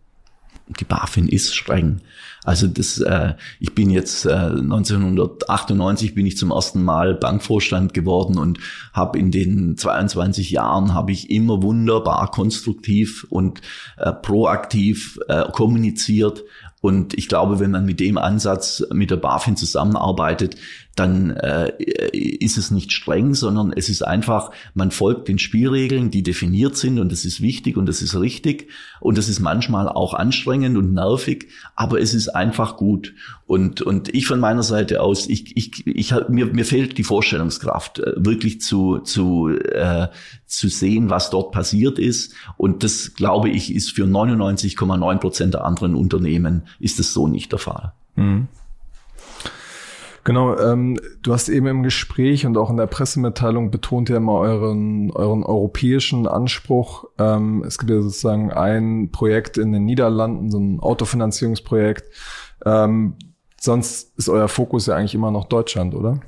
die 0.67 0.85
BaFin 0.85 1.27
ist 1.27 1.55
streng. 1.55 2.01
Also 2.43 2.67
das, 2.67 2.99
äh, 2.99 3.33
ich 3.59 3.75
bin 3.75 3.89
jetzt 3.89 4.25
äh, 4.25 4.33
1998 4.33 6.15
bin 6.15 6.25
ich 6.25 6.37
zum 6.37 6.51
ersten 6.51 6.83
Mal 6.83 7.13
Bankvorstand 7.13 7.93
geworden 7.93 8.37
und 8.37 8.59
habe 8.93 9.19
in 9.19 9.31
den 9.31 9.77
22 9.77 10.51
Jahren 10.51 10.93
habe 10.93 11.11
ich 11.11 11.29
immer 11.29 11.61
wunderbar 11.61 12.31
konstruktiv 12.31 13.27
und 13.29 13.61
äh, 13.97 14.11
proaktiv 14.11 15.19
äh, 15.27 15.43
kommuniziert. 15.51 16.43
Und 16.81 17.15
ich 17.15 17.27
glaube, 17.27 17.59
wenn 17.59 17.71
man 17.71 17.85
mit 17.85 17.99
dem 17.99 18.17
Ansatz 18.17 18.85
mit 18.91 19.09
der 19.09 19.17
BaFin 19.17 19.55
zusammenarbeitet, 19.55 20.55
dann 20.95 21.31
äh, 21.31 21.71
ist 22.15 22.57
es 22.57 22.71
nicht 22.71 22.93
streng, 22.93 23.33
sondern 23.33 23.73
es 23.75 23.89
ist 23.89 24.01
einfach, 24.01 24.51
man 24.73 24.91
folgt 24.91 25.27
den 25.27 25.39
Spielregeln, 25.39 26.09
die 26.09 26.23
definiert 26.23 26.77
sind 26.77 26.99
und 26.99 27.11
das 27.11 27.25
ist 27.25 27.41
wichtig 27.41 27.75
und 27.75 27.85
das 27.85 28.01
ist 28.01 28.15
richtig 28.15 28.69
und 29.01 29.17
das 29.17 29.27
ist 29.27 29.41
manchmal 29.41 29.89
auch 29.89 30.13
anstrengend 30.13 30.77
und 30.77 30.93
nervig, 30.93 31.49
aber 31.75 31.99
es 31.99 32.13
ist 32.13 32.29
einfach 32.29 32.77
gut. 32.77 33.13
Und, 33.45 33.81
und 33.81 34.13
ich 34.15 34.25
von 34.25 34.39
meiner 34.39 34.63
Seite 34.63 35.01
aus, 35.01 35.27
ich, 35.27 35.55
ich, 35.57 35.85
ich, 35.85 36.13
mir, 36.29 36.47
mir 36.47 36.65
fehlt 36.65 36.97
die 36.97 37.03
Vorstellungskraft, 37.03 37.99
äh, 37.99 38.13
wirklich 38.15 38.61
zu, 38.61 38.99
zu, 38.99 39.49
äh, 39.49 40.07
zu 40.45 40.69
sehen, 40.69 41.09
was 41.09 41.29
dort 41.29 41.51
passiert 41.51 41.99
ist. 41.99 42.33
Und 42.57 42.83
das, 42.83 43.13
glaube 43.15 43.49
ich, 43.49 43.75
ist 43.75 43.91
für 43.91 44.05
99,9 44.05 45.17
Prozent 45.17 45.53
der 45.53 45.65
anderen 45.65 45.93
Unternehmen 45.93 46.63
ist 46.79 46.99
es 46.99 47.13
so 47.13 47.27
nicht 47.27 47.51
der 47.51 47.59
Fall. 47.59 47.91
Mhm. 48.15 48.47
Genau, 50.25 50.57
ähm, 50.57 50.99
du 51.21 51.33
hast 51.33 51.49
eben 51.49 51.67
im 51.67 51.83
Gespräch 51.83 52.47
und 52.47 52.57
auch 52.57 52.71
in 52.71 52.77
der 52.77 52.87
Pressemitteilung 52.87 53.69
betont 53.69 54.09
ja 54.09 54.17
immer 54.17 54.39
euren, 54.39 55.11
euren 55.11 55.43
europäischen 55.43 56.27
Anspruch. 56.27 57.05
Ähm, 57.19 57.63
es 57.65 57.77
gibt 57.77 57.91
ja 57.91 58.01
sozusagen 58.01 58.51
ein 58.51 59.11
Projekt 59.11 59.59
in 59.59 59.71
den 59.71 59.85
Niederlanden, 59.85 60.49
so 60.49 60.57
ein 60.57 60.79
Autofinanzierungsprojekt. 60.79 62.05
Ähm, 62.65 63.17
sonst 63.61 64.17
ist 64.17 64.27
euer 64.27 64.47
Fokus 64.47 64.87
ja 64.87 64.95
eigentlich 64.95 65.13
immer 65.13 65.29
noch 65.29 65.45
Deutschland, 65.45 65.93
oder? 65.93 66.19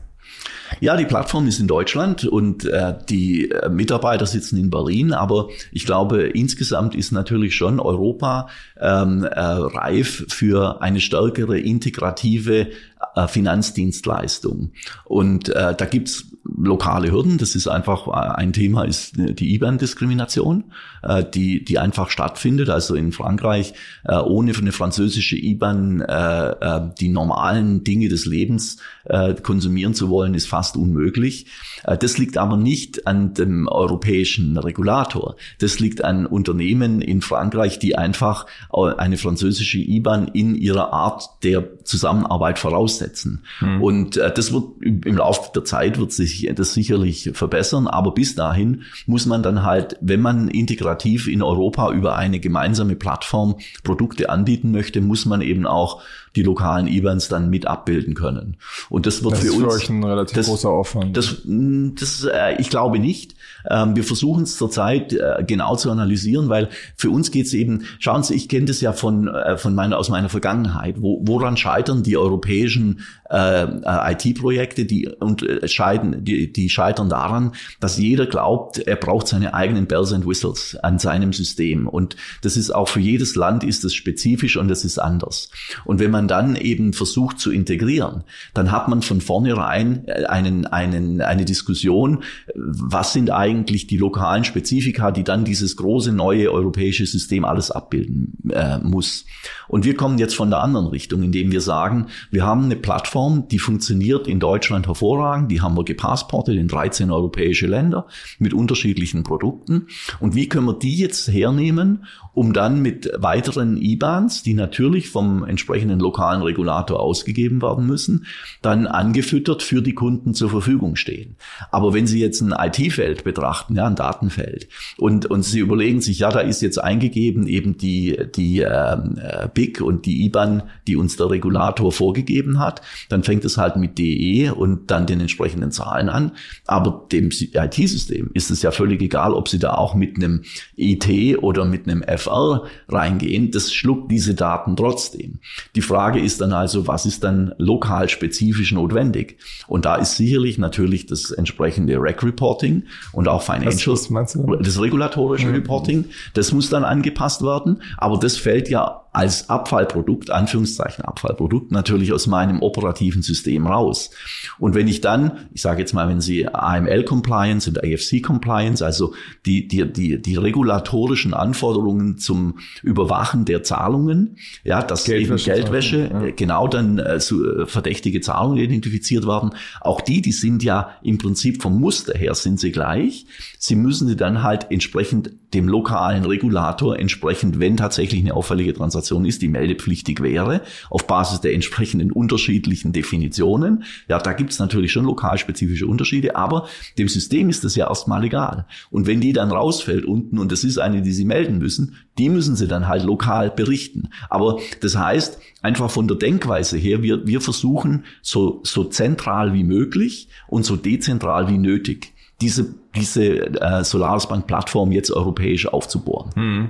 Ja, 0.80 0.98
die 0.98 1.06
Plattform 1.06 1.48
ist 1.48 1.60
in 1.60 1.68
Deutschland 1.68 2.26
und 2.26 2.66
äh, 2.66 2.94
die 3.10 3.50
äh, 3.50 3.70
Mitarbeiter 3.70 4.26
sitzen 4.26 4.58
in 4.58 4.70
Berlin, 4.70 5.14
aber 5.14 5.48
ich 5.72 5.86
glaube, 5.86 6.24
insgesamt 6.24 6.94
ist 6.94 7.12
natürlich 7.12 7.56
schon 7.56 7.80
Europa 7.80 8.48
ähm, 8.80 9.24
äh, 9.24 9.40
reif 9.40 10.26
für 10.30 10.82
eine 10.82 11.00
stärkere 11.00 11.58
integrative 11.58 12.68
äh, 13.17 13.27
Finanzdienstleistung. 13.27 14.71
Und 15.06 15.49
äh, 15.49 15.75
da 15.75 15.86
gibt's 15.86 16.25
lokale 16.56 17.12
Hürden. 17.12 17.38
Das 17.38 17.56
ist 17.56 17.68
einfach 17.68 18.08
äh, 18.08 18.12
ein 18.12 18.54
Thema, 18.54 18.84
ist 18.84 19.14
die 19.18 19.54
IBAN-Diskrimination, 19.56 20.66
äh, 21.04 21.24
die, 21.24 21.64
die 21.64 21.80
einfach 21.80 22.10
stattfindet. 22.10 22.70
Also 22.70 22.96
in 22.96 23.12
Frankreich 23.12 23.74
äh, 24.04 24.16
ohne 24.16 24.54
eine 24.58 24.72
französische 24.72 25.36
IBAN 25.36 26.02
äh, 26.02 26.50
äh, 26.50 26.82
die 27.00 27.10
normalen 27.10 27.84
Dinge 27.84 28.10
des 28.10 28.26
Lebens 28.26 28.78
äh, 29.06 29.34
konsumieren 29.36 29.94
zu 29.94 30.10
wollen, 30.10 30.34
ist 30.34 30.48
fast 30.48 30.78
unmöglich. 30.78 31.48
Äh, 31.84 31.98
das 31.98 32.18
liegt 32.18 32.38
aber 32.38 32.58
nicht 32.58 33.08
an 33.08 33.34
dem 33.34 33.68
europäischen 33.68 34.58
Regulator. 34.58 35.36
Das 35.60 35.80
liegt 35.80 36.04
an 36.04 36.26
Unternehmen 36.26 37.02
in 37.02 37.22
Frankreich, 37.22 37.80
die 37.80 37.98
einfach 37.98 38.46
eine 38.70 39.18
französische 39.18 39.80
IBAN 39.80 40.28
in 40.30 40.56
ihrer 40.56 40.94
Art 40.94 41.44
der 41.44 41.84
Zusammenarbeit 41.84 42.60
voraussetzen. 42.60 43.44
Mhm. 43.60 43.82
Und 43.82 44.18
äh, 44.18 44.32
das 44.34 44.54
wird 44.54 44.66
im 44.82 45.18
Laufe 45.18 45.52
der 45.54 45.66
Zeit 45.66 45.98
wird 46.00 46.12
sich 46.12 46.37
das 46.56 46.73
sicherlich 46.73 47.32
verbessern. 47.34 47.88
Aber 47.88 48.13
bis 48.13 48.36
dahin 48.36 48.84
muss 49.06 49.26
man 49.26 49.43
dann 49.43 49.63
halt, 49.63 49.97
wenn 50.02 50.21
man 50.21 50.47
integrativ 50.47 51.28
in 51.28 51.41
Europa 51.41 51.91
über 51.91 52.15
eine 52.15 52.39
gemeinsame 52.39 52.95
Plattform 52.95 53.56
Produkte 53.84 54.30
anbieten 54.30 54.71
möchte, 54.71 55.02
muss 55.02 55.26
man 55.26 55.41
eben 55.41 55.65
auch 55.65 56.02
die 56.38 56.43
lokalen 56.43 56.88
IBANs 56.88 57.28
dann 57.28 57.50
mit 57.50 57.65
abbilden 57.65 58.13
können. 58.13 58.58
Und 58.89 59.06
das 59.06 59.23
wird 59.23 59.34
das 59.34 59.39
für 59.41 59.47
ist 59.47 59.54
uns 59.54 59.63
für 59.63 59.71
euch 59.71 59.89
ein 59.89 60.04
relativ 60.04 60.36
das, 60.36 60.47
großer 60.47 60.69
Aufwand. 60.69 61.17
Das, 61.17 61.41
das, 61.43 62.23
äh, 62.32 62.56
ich 62.60 62.69
glaube 62.69 63.00
nicht. 63.00 63.36
Ähm, 63.69 63.95
wir 63.95 64.04
versuchen 64.04 64.43
es 64.43 64.56
zurzeit 64.56 65.13
äh, 65.13 65.43
genau 65.45 65.76
zu 65.76 65.89
analysieren, 65.89 66.47
weil 66.47 66.69
für 66.95 67.10
uns 67.10 67.32
geht 67.32 67.47
es 67.47 67.54
eben, 67.54 67.86
schauen 68.00 68.23
Sie, 68.23 68.36
ich 68.36 68.47
kenne 68.47 68.65
das 68.65 68.82
ja 68.82 68.93
von, 68.93 69.28
äh, 69.28 69.58
von 69.58 69.73
meiner, 69.73 69.97
aus 69.97 70.10
meiner 70.10 70.30
Vergangenheit, 70.30 71.02
wo, 71.02 71.21
woran 71.26 71.58
scheitern 71.58 72.04
die 72.04 72.17
europäischen 72.17 73.02
äh, 73.30 73.63
äh 73.63 74.13
IT-Projekte, 74.13 74.86
die, 74.86 75.08
und, 75.08 75.44
äh, 75.44 75.68
scheiden, 75.68 76.24
die, 76.24 76.52
die 76.52 76.70
scheitern 76.70 77.10
daran, 77.10 77.54
dass 77.80 77.98
jeder 77.98 78.26
glaubt, 78.26 78.80
er 78.80 78.96
braucht 78.96 79.28
seine 79.28 79.54
eigenen 79.54 79.88
Bells 79.88 80.13
and 80.13 80.26
Whistles 80.26 80.78
an 80.82 81.00
seinem 81.00 81.34
System. 81.34 81.88
Und 81.88 82.16
das 82.42 82.58
ist 82.58 82.72
auch 82.72 82.88
für 82.88 83.00
jedes 83.00 83.36
Land 83.36 83.63
ist 83.63 83.84
das 83.84 83.94
spezifisch 83.94 84.58
und 84.58 84.68
das 84.68 84.86
ist 84.86 85.00
anders. 85.00 85.50
Und 85.86 86.00
wenn 86.00 86.12
man 86.12 86.28
dann 86.28 86.56
eben 86.56 86.94
versucht 86.94 87.40
zu 87.40 87.52
integrieren, 87.52 88.24
dann 88.54 88.72
hat 88.72 88.88
man 88.88 89.02
von 89.02 89.22
vornherein 89.22 90.08
einen, 90.28 90.66
einen, 90.66 91.22
eine 91.22 91.46
Diskussion, 91.46 92.24
was 92.56 93.13
sind 93.13 93.32
eigentlich 93.32 93.88
die 93.88 93.98
lokalen 93.98 94.44
Spezifika, 94.44 95.12
die 95.12 95.24
dann 95.24 95.46
dieses 95.46 95.76
große 95.76 96.12
neue 96.12 96.52
europäische 96.52 97.06
System 97.06 97.46
alles 97.46 97.72
abbilden 97.72 98.34
äh, 98.52 98.80
muss. 98.80 99.26
Und 99.68 99.86
wir 99.86 99.96
kommen 99.96 100.18
jetzt 100.18 100.36
von 100.36 100.50
der 100.50 100.60
anderen 100.60 100.88
Richtung, 100.88 101.24
indem 101.24 101.52
wir 101.52 101.62
sagen, 101.62 102.08
wir 102.32 102.46
haben 102.46 102.66
eine 102.66 102.76
Plattform, 102.76 103.16
die 103.51 103.60
funktioniert 103.60 104.27
in 104.27 104.39
Deutschland 104.39 104.88
hervorragend, 104.88 105.51
die 105.51 105.62
haben 105.62 105.75
wir 105.75 105.84
gepassportet 105.84 106.56
in 106.56 106.67
13 106.67 107.12
europäische 107.12 107.65
Länder 107.65 108.08
mit 108.39 108.53
unterschiedlichen 108.53 109.23
Produkten. 109.23 109.88
Und 110.19 110.36
wie 110.36 110.47
können 110.47 110.67
wir 110.67 110.73
die 110.73 110.97
jetzt 110.97 111.27
hernehmen, 111.27 112.06
um 112.34 112.53
dann 112.53 112.84
mit 112.84 113.10
weiteren 113.17 113.77
IBANs, 113.77 114.43
die 114.43 114.53
natürlich 114.53 115.10
vom 115.10 115.43
entsprechenden 115.43 115.99
lokalen 115.99 116.43
Regulator 116.43 116.99
ausgegeben 116.99 117.63
werden 117.63 117.88
müssen, 117.88 118.27
dann 118.62 118.86
angefüttert 118.86 119.63
für 119.63 119.82
die 119.82 119.95
Kunden 119.95 120.36
zur 120.36 120.51
Verfügung 120.51 120.95
stehen. 120.95 121.36
Aber 121.71 121.95
wenn 121.95 122.06
Sie 122.06 122.19
jetzt 122.19 122.41
ein 122.41 122.53
IT-Feld 122.56 123.23
betrachten, 123.23 123.75
ja, 123.75 123.88
ein 123.88 123.95
Datenfeld, 123.95 124.67
und, 124.97 125.25
und 125.25 125.41
Sie 125.41 125.60
überlegen 125.60 126.01
sich, 126.01 126.19
ja, 126.19 126.30
da 126.30 126.41
ist 126.41 126.62
jetzt 126.62 126.77
eingegeben 126.77 127.47
eben 127.47 127.77
die, 127.77 128.17
die 128.36 128.60
ähm, 128.60 129.17
äh, 129.19 129.47
BIC 129.51 129.82
und 129.82 130.06
die 130.06 130.25
IBAN, 130.25 130.63
die 130.86 130.95
uns 130.95 131.17
der 131.17 131.32
Regulator 131.32 131.91
vorgegeben 131.91 132.60
hat, 132.60 132.82
dann 133.10 133.24
fängt 133.24 133.46
es 133.46 133.58
halt 133.58 133.76
mit 133.76 133.98
DE 133.98 134.52
und 134.52 134.91
dann 134.91 135.06
den 135.06 135.20
entsprechenden 135.22 135.72
Zahlen 135.72 136.10
an. 136.10 136.32
Aber 136.65 137.08
dem 137.12 137.30
IT-System 137.30 138.32
ist 138.34 138.52
es 138.52 138.62
ja 138.62 138.72
völlig 138.72 139.02
egal, 139.02 139.34
ob 139.34 139.48
Sie 139.48 139.60
da 139.60 139.74
auch 139.74 139.96
mit 139.96 140.17
einem 140.17 140.43
IT 140.76 141.38
oder 141.41 141.65
mit 141.65 141.88
einem 141.88 142.04
FR 142.04 142.63
reingehen. 142.88 143.52
Das 143.52 143.74
schluckt 143.74 144.12
diese 144.12 144.36
Daten 144.36 144.76
trotzdem. 144.76 145.39
Die 145.76 145.82
Frage 145.82 146.20
ist 146.20 146.41
dann 146.41 146.54
also, 146.54 146.88
was 146.88 147.06
ist 147.06 147.24
dann 147.24 147.54
lokal 147.58 148.10
spezifisch 148.10 148.72
notwendig? 148.72 149.38
Und 149.67 149.86
da 149.86 149.96
ist 149.96 150.15
sicherlich 150.15 150.58
natürlich 150.58 151.06
das 151.06 151.32
entsprechende 151.32 151.98
Rec 152.00 152.24
Reporting 152.24 152.84
und 153.13 153.28
auch 153.28 153.41
Financial, 153.41 153.96
was 153.96 154.38
das 154.62 154.82
regulatorische 154.82 155.48
mhm. 155.48 155.56
Reporting, 155.56 156.06
das 156.34 156.52
muss 156.52 156.70
dann 156.70 156.84
angepasst 156.84 157.41
werden. 157.41 157.82
Aber 157.98 158.17
das 158.17 158.38
fällt 158.38 158.70
ja 158.70 159.07
als 159.17 159.49
Abfallprodukt, 159.49 160.30
Anführungszeichen 160.30 161.03
Abfallprodukt, 161.03 161.71
natürlich 161.71 162.13
aus 162.13 162.27
meinem 162.27 162.62
operativen 162.62 163.23
System 163.23 163.65
raus. 163.65 164.12
Und 164.60 164.75
wenn 164.75 164.88
ich 164.88 165.01
dann, 165.01 165.47
ich 165.56 165.63
sage 165.63 165.80
jetzt 165.80 165.93
mal, 165.93 166.08
wenn 166.08 166.21
Sie 166.21 166.47
AML-Compliance 166.47 167.67
und 167.67 167.84
AFC-Compliance, 167.84 168.86
also 168.86 169.15
die, 169.47 169.67
die, 169.67 169.91
die, 169.91 170.21
die 170.21 170.36
regulatorischen 170.36 171.34
Anforderungen 171.34 172.19
zum 172.19 172.60
Überwachen 172.84 173.45
der 173.45 173.63
Zahlungen, 173.63 174.38
ja, 174.63 174.84
dass 174.84 175.06
Geldwäsche, 175.06 175.49
eben 175.49 175.62
Geldwäsche, 175.62 176.10
ja. 176.13 176.32
genau 176.36 176.67
dann 176.67 176.99
äh, 176.99 177.19
so, 177.19 177.43
äh, 177.43 177.65
verdächtige 177.65 178.21
Zahlungen 178.21 178.60
identifiziert 178.60 179.25
werden, 179.25 179.56
auch 179.82 180.01
die, 180.01 180.21
die 180.21 180.32
sind 180.32 180.62
ja 180.62 180.91
im 181.01 181.17
Prinzip 181.17 181.63
vom 181.63 181.80
Muster 181.80 182.15
her 182.15 182.36
sind 182.36 182.60
sie 182.60 182.71
gleich. 182.71 183.25
Sie 183.58 183.75
müssen 183.75 184.08
sie 184.08 184.15
dann 184.15 184.43
halt 184.43 184.67
entsprechend 184.69 185.32
dem 185.56 185.67
lokalen 185.67 186.25
Regulator 186.25 186.99
entsprechend, 186.99 187.60
wenn 187.60 187.77
tatsächlich 187.77 188.21
eine 188.21 188.36
auffällige 188.36 188.73
Transaktion 188.73 189.07
ist, 189.26 189.41
die 189.41 189.48
meldepflichtig 189.48 190.22
wäre, 190.22 190.62
auf 190.89 191.08
Basis 191.08 191.41
der 191.41 191.54
entsprechenden 191.54 192.12
unterschiedlichen 192.12 192.93
Definitionen. 192.93 193.84
Ja, 194.08 194.20
da 194.20 194.34
gibt's 194.34 194.60
natürlich 194.60 194.91
schon 194.91 195.06
lokalspezifische 195.06 195.88
Unterschiede, 195.88 196.36
aber 196.36 196.67
dem 196.98 197.08
System 197.08 197.50
ist 197.50 197.63
das 197.63 197.76
ja 197.76 197.88
erstmal 197.88 198.24
egal. 198.24 198.65
Und 198.91 199.08
wenn 199.08 199.22
die 199.22 199.34
dann 199.34 199.52
rausfällt 199.52 200.06
unten 200.06 200.39
und 200.39 200.52
das 200.52 200.63
ist 200.63 200.78
eine, 200.78 201.02
die 201.02 201.13
sie 201.13 201.26
melden 201.26 201.58
müssen, 201.58 201.96
die 202.17 202.30
müssen 202.30 202.56
sie 202.56 202.67
dann 202.67 202.88
halt 202.88 203.04
lokal 203.04 203.52
berichten. 203.52 204.10
Aber 204.30 204.60
das 204.82 204.98
heißt, 204.98 205.39
einfach 205.62 205.91
von 205.91 206.08
der 206.08 206.17
Denkweise 206.17 206.78
her, 206.78 207.04
wir, 207.04 207.28
wir 207.28 207.41
versuchen 207.41 208.06
so, 208.22 208.62
so 208.63 208.84
zentral 208.84 209.54
wie 209.54 209.63
möglich 209.63 210.30
und 210.48 210.65
so 210.65 210.76
dezentral 210.76 211.50
wie 211.50 211.58
nötig 211.58 212.13
diese, 212.41 212.76
diese 212.96 213.62
äh, 213.62 213.84
Solaris 213.84 214.28
Bank 214.28 214.48
Plattform 214.48 214.91
jetzt 214.91 215.12
europäisch 215.12 215.67
aufzubohren. 215.67 216.32
Hm. 216.36 216.70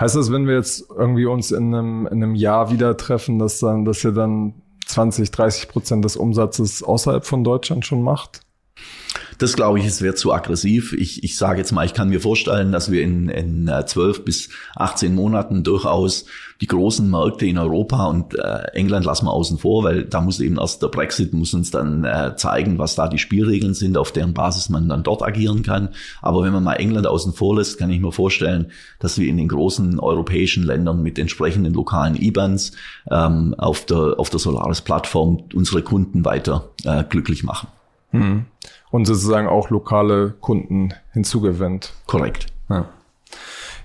Heißt 0.00 0.14
das, 0.14 0.30
wenn 0.30 0.46
wir 0.46 0.54
jetzt 0.54 0.84
irgendwie 0.90 1.26
uns 1.26 1.50
in 1.50 1.74
einem, 1.74 2.06
in 2.06 2.22
einem 2.22 2.34
Jahr 2.34 2.70
wieder 2.70 2.96
treffen, 2.96 3.38
dass 3.38 3.58
dann, 3.58 3.84
dass 3.84 4.04
ihr 4.04 4.12
dann 4.12 4.54
20, 4.86 5.30
30 5.30 5.68
Prozent 5.68 6.04
des 6.04 6.16
Umsatzes 6.16 6.82
außerhalb 6.82 7.26
von 7.26 7.42
Deutschland 7.42 7.84
schon 7.84 8.02
macht? 8.02 8.40
Das 9.38 9.54
glaube 9.54 9.78
ich, 9.78 9.86
es 9.86 10.02
wäre 10.02 10.16
zu 10.16 10.32
aggressiv. 10.32 10.92
Ich, 10.92 11.22
ich 11.22 11.36
sage 11.36 11.58
jetzt 11.58 11.70
mal, 11.70 11.86
ich 11.86 11.94
kann 11.94 12.08
mir 12.08 12.20
vorstellen, 12.20 12.72
dass 12.72 12.90
wir 12.90 13.02
in, 13.02 13.28
in 13.28 13.70
12 13.86 14.18
äh, 14.18 14.22
bis 14.22 14.48
18 14.74 15.14
Monaten 15.14 15.62
durchaus 15.62 16.24
die 16.60 16.66
großen 16.66 17.08
Märkte 17.08 17.46
in 17.46 17.56
Europa 17.56 18.06
und 18.06 18.34
äh, 18.34 18.64
England 18.72 19.04
lassen 19.04 19.26
wir 19.26 19.32
außen 19.32 19.58
vor, 19.58 19.84
weil 19.84 20.04
da 20.04 20.20
muss 20.20 20.40
eben 20.40 20.58
erst 20.58 20.82
der 20.82 20.88
Brexit 20.88 21.32
muss 21.32 21.54
uns 21.54 21.70
dann 21.70 22.04
äh, 22.04 22.34
zeigen, 22.34 22.78
was 22.78 22.96
da 22.96 23.06
die 23.06 23.18
Spielregeln 23.18 23.74
sind, 23.74 23.96
auf 23.96 24.10
deren 24.10 24.34
Basis 24.34 24.70
man 24.70 24.88
dann 24.88 25.04
dort 25.04 25.22
agieren 25.22 25.62
kann. 25.62 25.90
Aber 26.20 26.42
wenn 26.42 26.52
man 26.52 26.64
mal 26.64 26.74
England 26.74 27.06
außen 27.06 27.32
vor 27.32 27.56
lässt, 27.56 27.78
kann 27.78 27.90
ich 27.90 28.00
mir 28.00 28.10
vorstellen, 28.10 28.72
dass 28.98 29.18
wir 29.18 29.28
in 29.28 29.36
den 29.36 29.46
großen 29.46 30.00
europäischen 30.00 30.64
Ländern 30.64 31.00
mit 31.00 31.16
entsprechenden 31.16 31.74
lokalen 31.74 32.16
IBANs 32.16 32.72
ähm, 33.08 33.54
auf 33.56 33.86
der 33.86 34.18
auf 34.18 34.30
der 34.30 34.40
Solaris-Plattform 34.40 35.44
unsere 35.54 35.82
Kunden 35.82 36.24
weiter 36.24 36.70
äh, 36.84 37.04
glücklich 37.04 37.44
machen. 37.44 37.68
Mhm. 38.12 38.46
Und 38.90 39.06
sozusagen 39.06 39.48
auch 39.48 39.70
lokale 39.70 40.34
Kunden 40.40 40.94
hinzugewinnt. 41.12 41.92
Korrekt. 42.06 42.46
Ja. 42.68 42.88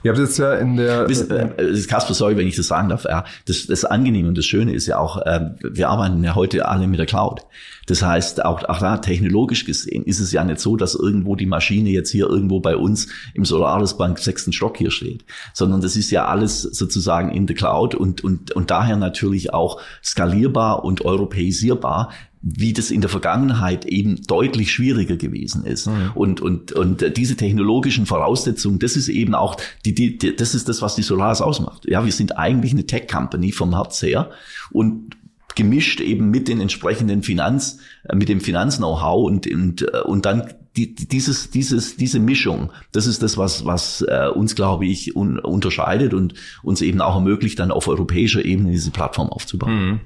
Ihr 0.03 0.11
habt 0.11 0.19
jetzt 0.19 0.37
ja 0.37 0.53
in 0.55 0.75
der. 0.75 1.05
Bis, 1.05 1.21
äh, 1.21 1.47
Kasper, 1.87 2.13
sorry, 2.13 2.35
wenn 2.35 2.47
ich 2.47 2.57
das 2.57 2.67
sagen 2.67 2.89
darf. 2.89 3.05
Ja, 3.05 3.23
das, 3.45 3.67
das 3.67 3.85
Angenehme 3.85 4.27
und 4.27 4.37
das 4.37 4.45
Schöne 4.45 4.73
ist 4.73 4.85
ja 4.85 4.97
auch, 4.97 5.17
äh, 5.17 5.51
wir 5.61 5.89
arbeiten 5.89 6.21
ja 6.23 6.35
heute 6.35 6.67
alle 6.67 6.87
mit 6.87 6.99
der 6.99 7.05
Cloud. 7.05 7.41
Das 7.87 8.01
heißt, 8.01 8.43
auch, 8.43 8.63
auch 8.65 8.79
da 8.79 8.97
technologisch 8.97 9.65
gesehen 9.65 10.03
ist 10.03 10.19
es 10.19 10.31
ja 10.33 10.43
nicht 10.43 10.59
so, 10.59 10.75
dass 10.75 10.95
irgendwo 10.95 11.35
die 11.35 11.45
Maschine 11.45 11.89
jetzt 11.89 12.11
hier 12.11 12.27
irgendwo 12.27 12.59
bei 12.59 12.75
uns 12.75 13.07
im 13.33 13.45
Solaris 13.45 13.97
Bank 13.97 14.19
sechsten 14.19 14.51
Stock 14.51 14.77
hier 14.77 14.91
steht, 14.91 15.23
sondern 15.53 15.81
das 15.81 15.95
ist 15.95 16.11
ja 16.11 16.25
alles 16.25 16.61
sozusagen 16.61 17.31
in 17.31 17.47
der 17.47 17.55
Cloud 17.55 17.95
und, 17.95 18.23
und, 18.23 18.51
und 18.51 18.71
daher 18.71 18.97
natürlich 18.97 19.53
auch 19.53 19.81
skalierbar 20.03 20.83
und 20.83 21.03
europäisierbar, 21.05 22.09
wie 22.45 22.73
das 22.73 22.91
in 22.91 22.99
der 22.99 23.09
Vergangenheit 23.09 23.85
eben 23.85 24.21
deutlich 24.23 24.73
schwieriger 24.73 25.15
gewesen 25.15 25.63
ist. 25.63 25.87
Mhm. 25.87 26.11
Und, 26.13 26.41
und, 26.41 26.73
und 26.73 27.17
diese 27.17 27.37
technologischen 27.37 28.05
Voraussetzungen, 28.05 28.79
das 28.79 28.97
ist 28.97 29.07
eben 29.07 29.33
auch, 29.33 29.55
die, 29.85 29.95
die, 29.95 30.17
die, 30.17 30.35
das 30.35 30.53
ist 30.53 30.67
das, 30.67 30.81
was 30.81 30.95
die 30.95 31.03
Solaris 31.03 31.39
ausmacht. 31.39 31.85
Ja, 31.87 32.03
wir 32.03 32.11
sind 32.11 32.37
eigentlich 32.37 32.73
eine 32.73 32.85
Tech-Company 32.85 33.53
vom 33.53 33.73
Herz 33.73 34.01
her 34.01 34.29
und 34.71 35.15
gemischt 35.55 36.01
eben 36.01 36.31
mit 36.31 36.49
den 36.49 36.59
entsprechenden 36.59 37.23
Finanz, 37.23 37.79
mit 38.13 38.27
dem 38.27 38.41
Finanz-Know-how 38.41 39.25
und, 39.25 39.47
und, 39.47 39.83
und 39.83 40.25
dann 40.25 40.53
die, 40.75 40.95
dieses, 40.95 41.49
dieses, 41.49 41.95
diese 41.95 42.19
Mischung, 42.19 42.71
das 42.91 43.05
ist 43.05 43.23
das, 43.23 43.37
was, 43.37 43.63
was 43.63 44.01
äh, 44.01 44.27
uns, 44.27 44.55
glaube 44.55 44.85
ich, 44.85 45.15
un, 45.15 45.39
unterscheidet 45.39 46.13
und 46.13 46.33
uns 46.61 46.81
eben 46.81 46.99
auch 46.99 47.15
ermöglicht, 47.15 47.59
dann 47.59 47.71
auf 47.71 47.87
europäischer 47.87 48.43
Ebene 48.43 48.71
diese 48.71 48.91
Plattform 48.91 49.29
aufzubauen. 49.29 49.85
Mhm 49.85 49.99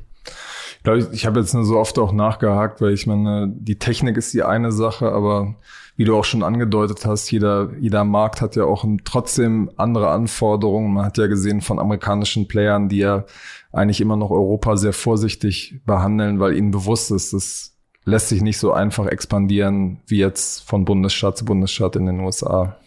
glaube, 0.87 1.09
ich, 1.13 1.25
habe 1.25 1.39
jetzt 1.41 1.53
nur 1.53 1.65
so 1.65 1.77
oft 1.77 1.99
auch 1.99 2.13
nachgehakt, 2.13 2.79
weil 2.79 2.93
ich 2.93 3.07
meine, 3.07 3.51
die 3.53 3.77
Technik 3.77 4.15
ist 4.15 4.33
die 4.33 4.43
eine 4.43 4.71
Sache, 4.71 5.11
aber 5.11 5.55
wie 5.97 6.05
du 6.05 6.15
auch 6.15 6.23
schon 6.23 6.43
angedeutet 6.43 7.05
hast, 7.05 7.29
jeder, 7.29 7.71
jeder 7.79 8.05
Markt 8.05 8.39
hat 8.39 8.55
ja 8.55 8.63
auch 8.63 8.85
trotzdem 9.03 9.69
andere 9.75 10.09
Anforderungen. 10.11 10.93
Man 10.93 11.05
hat 11.05 11.17
ja 11.17 11.27
gesehen 11.27 11.59
von 11.59 11.79
amerikanischen 11.79 12.47
Playern, 12.47 12.87
die 12.87 12.99
ja 12.99 13.25
eigentlich 13.73 13.99
immer 13.99 14.15
noch 14.15 14.31
Europa 14.31 14.77
sehr 14.77 14.93
vorsichtig 14.93 15.81
behandeln, 15.85 16.39
weil 16.39 16.55
ihnen 16.55 16.71
bewusst 16.71 17.11
ist, 17.11 17.33
das 17.33 17.75
lässt 18.05 18.29
sich 18.29 18.41
nicht 18.41 18.57
so 18.57 18.71
einfach 18.71 19.07
expandieren 19.07 19.99
wie 20.07 20.19
jetzt 20.19 20.63
von 20.63 20.85
Bundesstaat 20.85 21.37
zu 21.37 21.43
Bundesstaat 21.43 21.97
in 21.97 22.05
den 22.05 22.21
USA. 22.21 22.77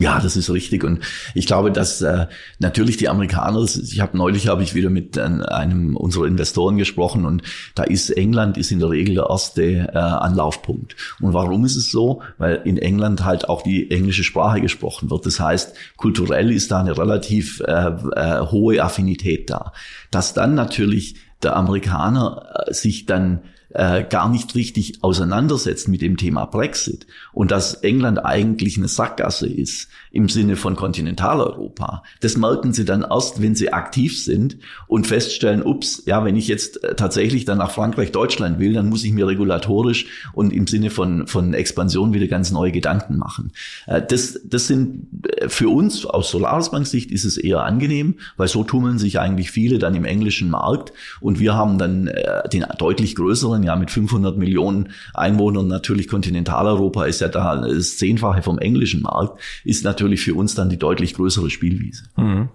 Ja, 0.00 0.20
das 0.20 0.36
ist 0.36 0.48
richtig. 0.50 0.84
Und 0.84 1.00
ich 1.34 1.46
glaube, 1.46 1.72
dass 1.72 2.00
äh, 2.02 2.26
natürlich 2.60 2.98
die 2.98 3.08
Amerikaner, 3.08 3.64
ich 3.64 4.00
habe 4.00 4.16
neulich 4.16 4.46
habe 4.46 4.62
ich 4.62 4.76
wieder 4.76 4.90
mit 4.90 5.16
äh, 5.16 5.22
einem 5.22 5.96
unserer 5.96 6.26
Investoren 6.26 6.78
gesprochen 6.78 7.24
und 7.24 7.42
da 7.74 7.82
ist 7.82 8.10
England 8.10 8.56
ist 8.58 8.70
in 8.70 8.78
der 8.78 8.90
Regel 8.90 9.16
der 9.16 9.26
erste 9.28 9.62
äh, 9.62 9.98
Anlaufpunkt. 9.98 10.94
Und 11.20 11.32
warum 11.32 11.64
ist 11.64 11.74
es 11.74 11.90
so? 11.90 12.22
Weil 12.38 12.62
in 12.64 12.78
England 12.78 13.24
halt 13.24 13.48
auch 13.48 13.62
die 13.62 13.90
englische 13.90 14.22
Sprache 14.22 14.60
gesprochen 14.60 15.10
wird. 15.10 15.26
Das 15.26 15.40
heißt, 15.40 15.74
kulturell 15.96 16.52
ist 16.52 16.70
da 16.70 16.78
eine 16.78 16.96
relativ 16.96 17.60
äh, 17.66 17.88
äh, 17.88 18.46
hohe 18.46 18.80
Affinität 18.80 19.50
da. 19.50 19.72
Dass 20.12 20.32
dann 20.32 20.54
natürlich 20.54 21.16
der 21.42 21.56
Amerikaner 21.56 22.66
äh, 22.68 22.72
sich 22.72 23.06
dann 23.06 23.40
äh, 23.70 24.04
gar 24.04 24.28
nicht 24.28 24.54
richtig 24.54 25.02
auseinandersetzt 25.02 25.88
mit 25.88 26.00
dem 26.00 26.16
Thema 26.16 26.46
Brexit 26.46 27.06
und 27.32 27.50
dass 27.50 27.74
England 27.74 28.24
eigentlich 28.24 28.78
eine 28.78 28.88
Sackgasse 28.88 29.46
ist 29.46 29.88
im 30.10 30.28
Sinne 30.28 30.56
von 30.56 30.76
Kontinentaleuropa. 30.76 32.02
Das 32.20 32.36
merken 32.36 32.72
sie 32.72 32.84
dann 32.84 33.04
erst, 33.08 33.42
wenn 33.42 33.54
sie 33.54 33.72
aktiv 33.72 34.22
sind 34.22 34.58
und 34.86 35.06
feststellen, 35.06 35.62
ups, 35.62 36.02
ja, 36.06 36.24
wenn 36.24 36.36
ich 36.36 36.48
jetzt 36.48 36.82
äh, 36.82 36.94
tatsächlich 36.94 37.44
dann 37.44 37.58
nach 37.58 37.70
Frankreich, 37.70 38.12
Deutschland 38.12 38.58
will, 38.58 38.72
dann 38.72 38.88
muss 38.88 39.04
ich 39.04 39.12
mir 39.12 39.26
regulatorisch 39.26 40.06
und 40.32 40.52
im 40.52 40.66
Sinne 40.66 40.90
von, 40.90 41.26
von 41.26 41.54
Expansion 41.54 42.12
wieder 42.12 42.26
ganz 42.26 42.50
neue 42.50 42.72
Gedanken 42.72 43.18
machen. 43.18 43.52
Äh, 43.86 44.02
das, 44.06 44.40
das 44.44 44.66
sind 44.66 45.06
äh, 45.36 45.48
für 45.48 45.68
uns 45.68 46.04
aus 46.06 46.30
Solaris 46.30 46.70
Bank 46.70 46.86
Sicht 46.86 47.10
ist 47.10 47.24
es 47.24 47.36
eher 47.36 47.62
angenehm, 47.64 48.16
weil 48.36 48.48
so 48.48 48.64
tummeln 48.64 48.98
sich 48.98 49.18
eigentlich 49.18 49.50
viele 49.50 49.78
dann 49.78 49.94
im 49.94 50.04
englischen 50.04 50.50
Markt 50.50 50.92
und 51.20 51.38
wir 51.38 51.54
haben 51.54 51.78
dann 51.78 52.10
den 52.52 52.64
deutlich 52.78 53.14
größeren 53.14 53.62
ja 53.62 53.76
mit 53.76 53.90
500 53.90 54.36
Millionen 54.36 54.90
Einwohnern, 55.14 55.68
natürlich 55.68 56.08
Kontinentaleuropa 56.08 57.04
ist 57.04 57.20
ja 57.20 57.28
da 57.28 57.56
das 57.56 57.98
Zehnfache 57.98 58.42
vom 58.42 58.58
englischen 58.58 59.02
Markt, 59.02 59.40
ist 59.64 59.84
natürlich 59.84 59.97
für 59.98 60.34
uns 60.34 60.54
dann 60.54 60.68
die 60.68 60.78
deutlich 60.78 61.14
größere 61.14 61.50
Spielwiese. 61.50 62.04
Mhm. 62.16 62.48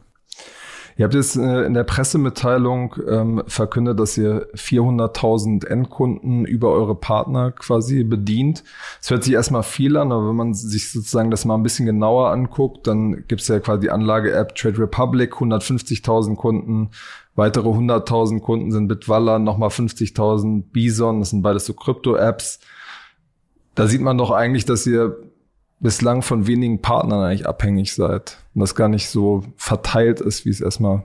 Ihr 0.96 1.06
habt 1.06 1.16
jetzt 1.16 1.36
äh, 1.36 1.64
in 1.64 1.74
der 1.74 1.86
Pressemitteilung 1.86 2.96
ähm, 3.10 3.44
verkündet, 3.48 4.00
dass 4.00 4.16
ihr 4.16 4.48
400.000 4.54 5.66
Endkunden 5.66 6.46
über 6.46 6.70
eure 6.70 6.94
Partner 6.94 7.52
quasi 7.52 8.04
bedient. 8.04 8.64
Es 9.02 9.10
hört 9.10 9.24
sich 9.24 9.34
erstmal 9.34 9.64
viel 9.64 9.98
an, 9.98 10.12
aber 10.12 10.30
wenn 10.30 10.36
man 10.36 10.54
sich 10.54 10.92
sozusagen 10.92 11.32
das 11.32 11.46
mal 11.46 11.56
ein 11.56 11.64
bisschen 11.64 11.88
genauer 11.88 12.30
anguckt, 12.30 12.86
dann 12.86 13.26
gibt 13.28 13.42
es 13.42 13.48
ja 13.48 13.60
quasi 13.60 13.82
die 13.82 13.90
Anlage-App 13.90 14.54
Trade 14.54 14.78
Republic, 14.78 15.34
150.000 15.34 16.36
Kunden, 16.36 16.92
Weitere 17.36 17.68
100.000 17.68 18.42
Kunden 18.42 18.72
sind 18.72 18.88
Bitwalla, 18.88 19.40
nochmal 19.40 19.70
50.000 19.70 20.66
Bison, 20.72 21.20
das 21.20 21.32
sind 21.32 21.42
beides 21.42 21.66
so 21.66 21.74
Krypto-Apps. 21.74 22.60
Da 23.74 23.88
sieht 23.88 24.02
man 24.02 24.20
doch 24.20 24.30
eigentlich, 24.30 24.66
dass 24.66 24.86
ihr 24.86 25.18
bislang 25.84 26.22
von 26.24 26.48
wenigen 26.48 26.82
Partnern 26.82 27.24
eigentlich 27.24 27.48
abhängig 27.48 27.94
seid 27.94 28.38
und 28.56 28.62
das 28.62 28.74
gar 28.74 28.90
nicht 28.90 29.10
so 29.10 29.44
verteilt 29.58 30.22
ist, 30.22 30.46
wie 30.46 30.50
es 30.50 30.62
erstmal 30.62 31.04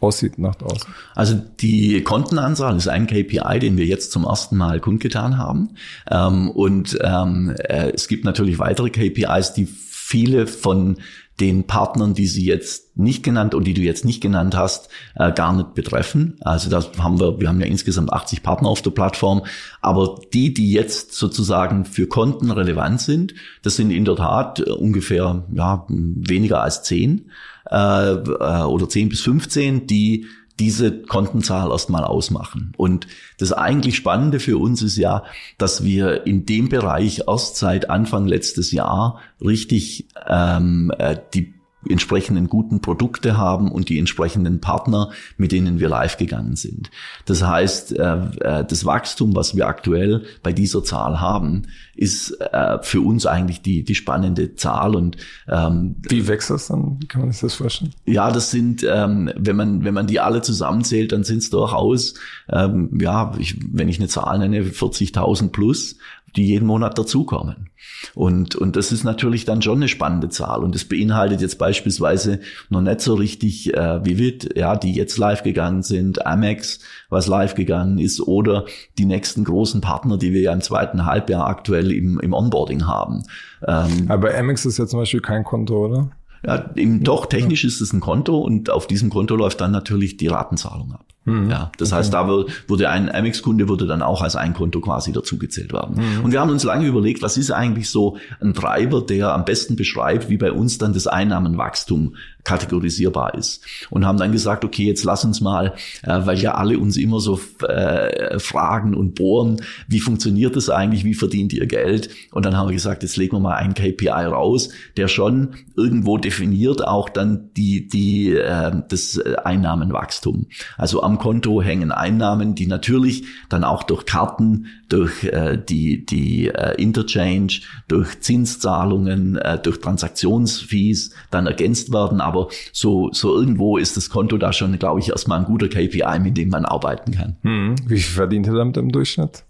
aussieht 0.00 0.38
nach 0.38 0.60
außen. 0.60 0.92
Also 1.14 1.40
die 1.60 2.02
Kontenanzahl 2.02 2.76
ist 2.76 2.88
ein 2.88 3.06
KPI, 3.06 3.58
den 3.60 3.76
wir 3.76 3.86
jetzt 3.86 4.12
zum 4.12 4.24
ersten 4.24 4.56
Mal 4.56 4.80
kundgetan 4.80 5.38
haben. 5.38 5.76
Ähm, 6.10 6.50
und 6.50 6.98
ähm, 7.02 7.54
äh, 7.56 7.92
es 7.92 8.08
gibt 8.08 8.24
natürlich 8.24 8.58
weitere 8.58 8.90
KPIs, 8.90 9.54
die 9.54 9.66
viele 9.66 10.46
von 10.46 10.98
den 11.40 11.64
Partnern, 11.64 12.14
die 12.14 12.26
sie 12.26 12.44
jetzt 12.44 12.96
nicht 12.96 13.24
genannt 13.24 13.54
und 13.54 13.64
die 13.64 13.74
du 13.74 13.80
jetzt 13.80 14.04
nicht 14.04 14.20
genannt 14.20 14.56
hast, 14.56 14.88
äh, 15.16 15.32
gar 15.32 15.52
nicht 15.52 15.74
betreffen. 15.74 16.36
Also 16.40 16.70
da 16.70 16.84
haben 17.02 17.18
wir, 17.18 17.40
wir 17.40 17.48
haben 17.48 17.60
ja 17.60 17.66
insgesamt 17.66 18.12
80 18.12 18.42
Partner 18.42 18.68
auf 18.68 18.82
der 18.82 18.92
Plattform, 18.92 19.42
aber 19.80 20.20
die, 20.32 20.54
die 20.54 20.70
jetzt 20.70 21.12
sozusagen 21.14 21.84
für 21.84 22.06
Konten 22.06 22.50
relevant 22.52 23.00
sind, 23.00 23.34
das 23.62 23.76
sind 23.76 23.90
in 23.90 24.04
der 24.04 24.16
Tat 24.16 24.60
äh, 24.60 24.70
ungefähr 24.70 25.44
ja 25.52 25.84
weniger 25.88 26.62
als 26.62 26.82
10 26.84 27.30
äh, 27.70 28.12
äh, 28.12 28.62
oder 28.62 28.88
10 28.88 29.08
bis 29.08 29.22
15, 29.22 29.86
die 29.88 30.26
diese 30.58 31.02
Kontenzahl 31.02 31.70
erstmal 31.70 32.04
ausmachen. 32.04 32.72
Und 32.76 33.06
das 33.38 33.52
eigentlich 33.52 33.96
Spannende 33.96 34.38
für 34.38 34.58
uns 34.58 34.82
ist 34.82 34.96
ja, 34.96 35.24
dass 35.58 35.82
wir 35.82 36.26
in 36.26 36.46
dem 36.46 36.68
Bereich 36.68 37.22
erst 37.26 37.56
seit 37.56 37.90
Anfang 37.90 38.26
letztes 38.26 38.70
Jahr 38.70 39.20
richtig 39.40 40.06
ähm, 40.28 40.92
äh, 40.98 41.16
die 41.34 41.54
entsprechenden 41.88 42.48
guten 42.48 42.80
Produkte 42.80 43.36
haben 43.36 43.70
und 43.70 43.88
die 43.88 43.98
entsprechenden 43.98 44.60
Partner, 44.60 45.10
mit 45.36 45.52
denen 45.52 45.80
wir 45.80 45.88
live 45.88 46.16
gegangen 46.16 46.56
sind. 46.56 46.90
Das 47.24 47.42
heißt, 47.42 47.98
äh, 47.98 48.14
äh, 48.40 48.64
das 48.64 48.84
Wachstum, 48.84 49.34
was 49.34 49.54
wir 49.56 49.66
aktuell 49.66 50.24
bei 50.42 50.52
dieser 50.52 50.84
Zahl 50.84 51.20
haben, 51.20 51.62
ist 51.96 52.32
äh, 52.40 52.78
für 52.82 53.00
uns 53.00 53.26
eigentlich 53.26 53.62
die, 53.62 53.84
die 53.84 53.94
spannende 53.94 54.54
Zahl. 54.54 54.96
Und 54.96 55.16
ähm, 55.48 55.96
wie 56.08 56.26
wächst 56.26 56.50
das 56.50 56.68
dann? 56.68 57.00
Kann 57.08 57.22
man 57.22 57.32
sich 57.32 57.40
das 57.40 57.54
vorstellen? 57.54 57.92
Ja, 58.06 58.30
das 58.30 58.50
sind, 58.50 58.84
ähm, 58.88 59.30
wenn 59.36 59.56
man 59.56 59.84
wenn 59.84 59.94
man 59.94 60.06
die 60.06 60.20
alle 60.20 60.42
zusammenzählt, 60.42 61.12
dann 61.12 61.24
sind 61.24 61.38
es 61.38 61.50
durchaus, 61.50 62.14
ähm, 62.48 62.98
ja, 63.00 63.32
ich, 63.38 63.58
wenn 63.72 63.88
ich 63.88 63.98
eine 63.98 64.08
Zahl 64.08 64.38
nenne, 64.38 64.62
40.000 64.62 65.50
plus 65.50 65.96
die 66.36 66.46
jeden 66.46 66.66
Monat 66.66 66.98
dazukommen. 66.98 67.70
Und, 68.14 68.56
und 68.56 68.76
das 68.76 68.92
ist 68.92 69.04
natürlich 69.04 69.44
dann 69.44 69.62
schon 69.62 69.78
eine 69.78 69.88
spannende 69.88 70.28
Zahl. 70.28 70.62
Und 70.62 70.74
das 70.74 70.84
beinhaltet 70.84 71.40
jetzt 71.40 71.58
beispielsweise 71.58 72.40
noch 72.68 72.80
nicht 72.80 73.00
so 73.00 73.14
richtig 73.14 73.74
äh, 73.74 74.04
Vivid, 74.04 74.56
ja, 74.56 74.76
die 74.76 74.92
jetzt 74.92 75.18
live 75.18 75.42
gegangen 75.42 75.82
sind, 75.82 76.26
Amex, 76.26 76.80
was 77.08 77.26
live 77.26 77.54
gegangen 77.54 77.98
ist, 77.98 78.20
oder 78.20 78.64
die 78.98 79.04
nächsten 79.04 79.44
großen 79.44 79.80
Partner, 79.80 80.18
die 80.18 80.32
wir 80.32 80.40
ja 80.40 80.52
im 80.52 80.60
zweiten 80.60 81.06
Halbjahr 81.06 81.46
aktuell 81.46 81.92
im, 81.92 82.20
im 82.20 82.32
Onboarding 82.32 82.86
haben. 82.86 83.22
Ähm, 83.66 84.06
Aber 84.08 84.34
Amex 84.34 84.66
ist 84.66 84.78
ja 84.78 84.86
zum 84.86 85.00
Beispiel 85.00 85.20
kein 85.20 85.44
Konto, 85.44 85.86
oder? 85.86 86.10
Ja, 86.46 86.70
eben 86.74 87.02
doch, 87.02 87.26
technisch 87.26 87.64
ist 87.64 87.80
es 87.80 87.92
ein 87.92 88.00
Konto 88.00 88.38
und 88.38 88.70
auf 88.70 88.86
diesem 88.86 89.10
Konto 89.10 89.34
läuft 89.34 89.60
dann 89.60 89.70
natürlich 89.70 90.16
die 90.16 90.26
Ratenzahlung 90.26 90.92
ab. 90.92 91.06
Mhm. 91.24 91.50
Ja, 91.50 91.72
das 91.78 91.90
okay. 91.90 91.98
heißt, 91.98 92.12
da 92.12 92.28
wurde 92.28 92.90
ein 92.90 93.12
Amex-Kunde 93.12 93.68
würde 93.68 93.86
dann 93.86 94.02
auch 94.02 94.20
als 94.20 94.36
ein 94.36 94.52
Konto 94.52 94.80
quasi 94.80 95.12
dazugezählt 95.12 95.72
werden. 95.72 95.96
Mhm. 95.96 96.24
Und 96.24 96.32
wir 96.32 96.40
haben 96.40 96.50
uns 96.50 96.64
lange 96.64 96.86
überlegt, 96.86 97.22
was 97.22 97.38
ist 97.38 97.50
eigentlich 97.50 97.88
so 97.88 98.18
ein 98.40 98.52
Treiber, 98.52 99.00
der 99.00 99.32
am 99.32 99.44
besten 99.44 99.76
beschreibt, 99.76 100.28
wie 100.28 100.36
bei 100.36 100.52
uns 100.52 100.76
dann 100.76 100.92
das 100.92 101.06
Einnahmenwachstum 101.06 102.16
kategorisierbar 102.44 103.34
ist. 103.34 103.64
Und 103.90 104.06
haben 104.06 104.18
dann 104.18 104.32
gesagt, 104.32 104.64
okay, 104.64 104.84
jetzt 104.84 105.04
lass 105.04 105.24
uns 105.24 105.40
mal, 105.40 105.74
äh, 106.02 106.20
weil 106.24 106.38
ja 106.38 106.54
alle 106.54 106.78
uns 106.78 106.96
immer 106.96 107.20
so 107.20 107.40
äh, 107.66 108.38
fragen 108.38 108.94
und 108.94 109.14
bohren, 109.14 109.60
wie 109.88 110.00
funktioniert 110.00 110.54
das 110.56 110.68
eigentlich, 110.68 111.04
wie 111.04 111.14
verdient 111.14 111.52
ihr 111.52 111.66
Geld? 111.66 112.10
Und 112.30 112.44
dann 112.44 112.56
haben 112.56 112.68
wir 112.68 112.74
gesagt, 112.74 113.02
jetzt 113.02 113.16
legen 113.16 113.36
wir 113.36 113.40
mal 113.40 113.56
einen 113.56 113.74
KPI 113.74 114.08
raus, 114.08 114.68
der 114.96 115.08
schon 115.08 115.54
irgendwo 115.76 116.18
definiert 116.18 116.86
auch 116.86 117.08
dann 117.08 117.50
die, 117.56 117.88
die, 117.88 118.34
äh, 118.34 118.72
das 118.88 119.18
Einnahmenwachstum. 119.18 120.46
Also 120.76 121.02
am 121.02 121.18
Konto 121.18 121.62
hängen 121.62 121.92
Einnahmen, 121.92 122.54
die 122.54 122.66
natürlich 122.66 123.24
dann 123.48 123.64
auch 123.64 123.82
durch 123.82 124.04
Karten, 124.04 124.66
durch 124.88 125.24
äh, 125.24 125.58
die, 125.58 126.04
die 126.04 126.48
äh, 126.48 126.80
Interchange, 126.80 127.60
durch 127.88 128.20
Zinszahlungen, 128.20 129.36
äh, 129.36 129.58
durch 129.58 129.80
Transaktionsfees 129.80 131.10
dann 131.30 131.46
ergänzt 131.46 131.92
werden. 131.92 132.20
Aber 132.20 132.33
so, 132.72 133.10
so 133.12 133.34
irgendwo 133.34 133.78
ist 133.78 133.96
das 133.96 134.10
Konto 134.10 134.36
da 134.38 134.52
schon, 134.52 134.78
glaube 134.78 135.00
ich, 135.00 135.08
erstmal 135.08 135.40
ein 135.40 135.44
guter 135.46 135.68
KPI, 135.68 136.20
mit 136.20 136.36
dem 136.36 136.48
man 136.48 136.64
arbeiten 136.64 137.12
kann. 137.12 137.36
Hm. 137.42 137.74
Wie 137.86 137.98
viel 137.98 138.14
verdient 138.14 138.46
ihr 138.46 138.54
damit 138.54 138.76
im 138.76 138.92
Durchschnitt? 138.92 139.44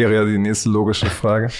Wäre 0.00 0.14
ja 0.14 0.24
die 0.24 0.38
nächste 0.38 0.70
logische 0.70 1.04
Frage. 1.04 1.50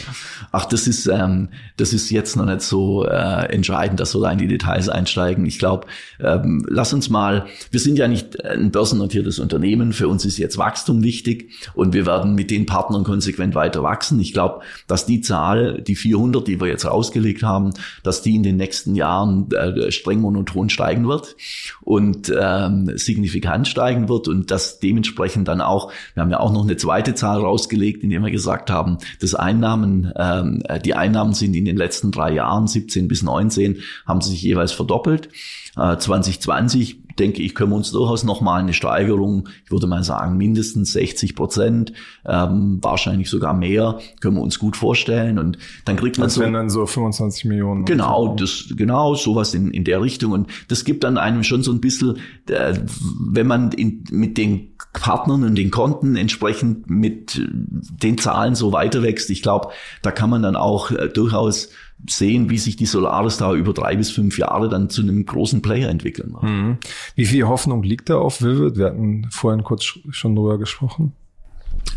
Ach, 0.50 0.64
das 0.64 0.86
ist, 0.86 1.06
ähm, 1.06 1.50
das 1.76 1.92
ist 1.92 2.08
jetzt 2.08 2.36
noch 2.36 2.46
nicht 2.46 2.62
so 2.62 3.04
äh, 3.04 3.52
entscheidend, 3.52 4.00
dass 4.00 4.14
wir 4.14 4.22
da 4.22 4.32
in 4.32 4.38
die 4.38 4.46
Details 4.46 4.88
einsteigen. 4.88 5.44
Ich 5.44 5.58
glaube, 5.58 5.86
ähm, 6.20 6.64
lass 6.66 6.94
uns 6.94 7.10
mal, 7.10 7.44
wir 7.70 7.80
sind 7.80 7.98
ja 7.98 8.08
nicht 8.08 8.42
ein 8.42 8.70
börsennotiertes 8.70 9.40
Unternehmen, 9.40 9.92
für 9.92 10.08
uns 10.08 10.24
ist 10.24 10.38
jetzt 10.38 10.56
Wachstum 10.56 11.02
wichtig 11.02 11.50
und 11.74 11.92
wir 11.92 12.06
werden 12.06 12.34
mit 12.34 12.50
den 12.50 12.64
Partnern 12.64 13.04
konsequent 13.04 13.54
weiter 13.54 13.82
wachsen. 13.82 14.18
Ich 14.20 14.32
glaube, 14.32 14.60
dass 14.86 15.04
die 15.04 15.20
Zahl, 15.20 15.82
die 15.82 15.94
400, 15.94 16.48
die 16.48 16.62
wir 16.62 16.68
jetzt 16.68 16.86
rausgelegt 16.86 17.42
haben, 17.42 17.74
dass 18.02 18.22
die 18.22 18.36
in 18.36 18.42
den 18.42 18.56
nächsten 18.56 18.94
Jahren 18.94 19.52
äh, 19.52 19.92
streng 19.92 20.22
monoton 20.22 20.70
steigen 20.70 21.06
wird 21.06 21.36
und 21.82 22.32
ähm, 22.34 22.90
signifikant 22.94 23.68
steigen 23.68 24.08
wird 24.08 24.28
und 24.28 24.50
dass 24.50 24.80
dementsprechend 24.80 25.46
dann 25.46 25.60
auch, 25.60 25.92
wir 26.14 26.22
haben 26.22 26.30
ja 26.30 26.40
auch 26.40 26.54
noch 26.54 26.62
eine 26.62 26.78
zweite 26.78 27.14
Zahl 27.14 27.40
rausgelegt, 27.40 28.02
in 28.02 28.08
dem 28.08 28.29
wir 28.30 28.36
gesagt 28.36 28.70
haben, 28.70 28.98
das 29.20 29.34
Einnahmen, 29.34 30.12
ähm, 30.16 30.62
die 30.84 30.94
Einnahmen 30.94 31.34
sind 31.34 31.54
in 31.54 31.64
den 31.64 31.76
letzten 31.76 32.10
drei 32.12 32.32
Jahren, 32.32 32.66
17 32.66 33.08
bis 33.08 33.22
19, 33.22 33.82
haben 34.06 34.20
sich 34.20 34.42
jeweils 34.42 34.72
verdoppelt. 34.72 35.28
Äh, 35.76 35.96
2020 35.96 37.00
denke 37.18 37.42
ich, 37.42 37.54
können 37.54 37.70
wir 37.70 37.76
uns 37.76 37.92
durchaus 37.92 38.24
nochmal 38.24 38.60
eine 38.60 38.72
Steigerung, 38.72 39.48
ich 39.64 39.70
würde 39.70 39.86
mal 39.86 40.02
sagen, 40.02 40.36
mindestens 40.36 40.92
60 40.92 41.36
Prozent, 41.36 41.92
ähm, 42.24 42.78
wahrscheinlich 42.80 43.28
sogar 43.28 43.54
mehr, 43.54 43.98
können 44.20 44.36
wir 44.36 44.42
uns 44.42 44.58
gut 44.58 44.76
vorstellen. 44.76 45.38
Und 45.38 45.58
dann 45.84 45.96
kriegt 45.96 46.18
man 46.18 46.26
das 46.26 46.34
so. 46.34 46.42
dann 46.42 46.70
so 46.70 46.86
25 46.86 47.44
Millionen. 47.44 47.84
Genau, 47.84 48.34
das, 48.34 48.66
genau, 48.76 49.14
sowas 49.14 49.54
in, 49.54 49.70
in 49.70 49.84
der 49.84 50.00
Richtung. 50.00 50.32
Und 50.32 50.50
das 50.68 50.84
gibt 50.84 51.04
dann 51.04 51.18
einem 51.18 51.44
schon 51.44 51.62
so 51.62 51.72
ein 51.72 51.80
bisschen, 51.80 52.18
äh, 52.48 52.74
wenn 53.20 53.46
man 53.46 53.72
in, 53.72 54.04
mit 54.10 54.38
den 54.38 54.76
Partnern 54.92 55.44
und 55.44 55.56
den 55.56 55.70
Konten 55.70 56.16
entsprechend 56.16 56.88
mit 56.88 57.40
den 57.40 58.18
Zahlen 58.18 58.54
so 58.54 58.72
weiter 58.72 59.02
wächst. 59.02 59.30
Ich 59.30 59.42
glaube, 59.42 59.68
da 60.02 60.10
kann 60.10 60.30
man 60.30 60.42
dann 60.42 60.56
auch 60.56 60.90
äh, 60.90 61.08
durchaus 61.08 61.68
sehen, 62.08 62.50
wie 62.50 62.58
sich 62.58 62.76
die 62.76 62.86
Solaris 62.86 63.36
da 63.36 63.54
über 63.54 63.72
drei 63.72 63.96
bis 63.96 64.10
fünf 64.10 64.38
Jahre 64.38 64.68
dann 64.68 64.90
zu 64.90 65.02
einem 65.02 65.24
großen 65.26 65.62
Player 65.62 65.88
entwickeln 65.88 66.32
wird. 66.32 66.42
Mhm. 66.42 66.78
Wie 67.14 67.26
viel 67.26 67.46
Hoffnung 67.46 67.82
liegt 67.82 68.10
da 68.10 68.16
auf 68.16 68.42
Vivid? 68.42 68.76
Wir 68.76 68.86
hatten 68.86 69.26
vorhin 69.30 69.64
kurz 69.64 69.84
schon 70.10 70.34
drüber 70.34 70.58
gesprochen. 70.58 71.12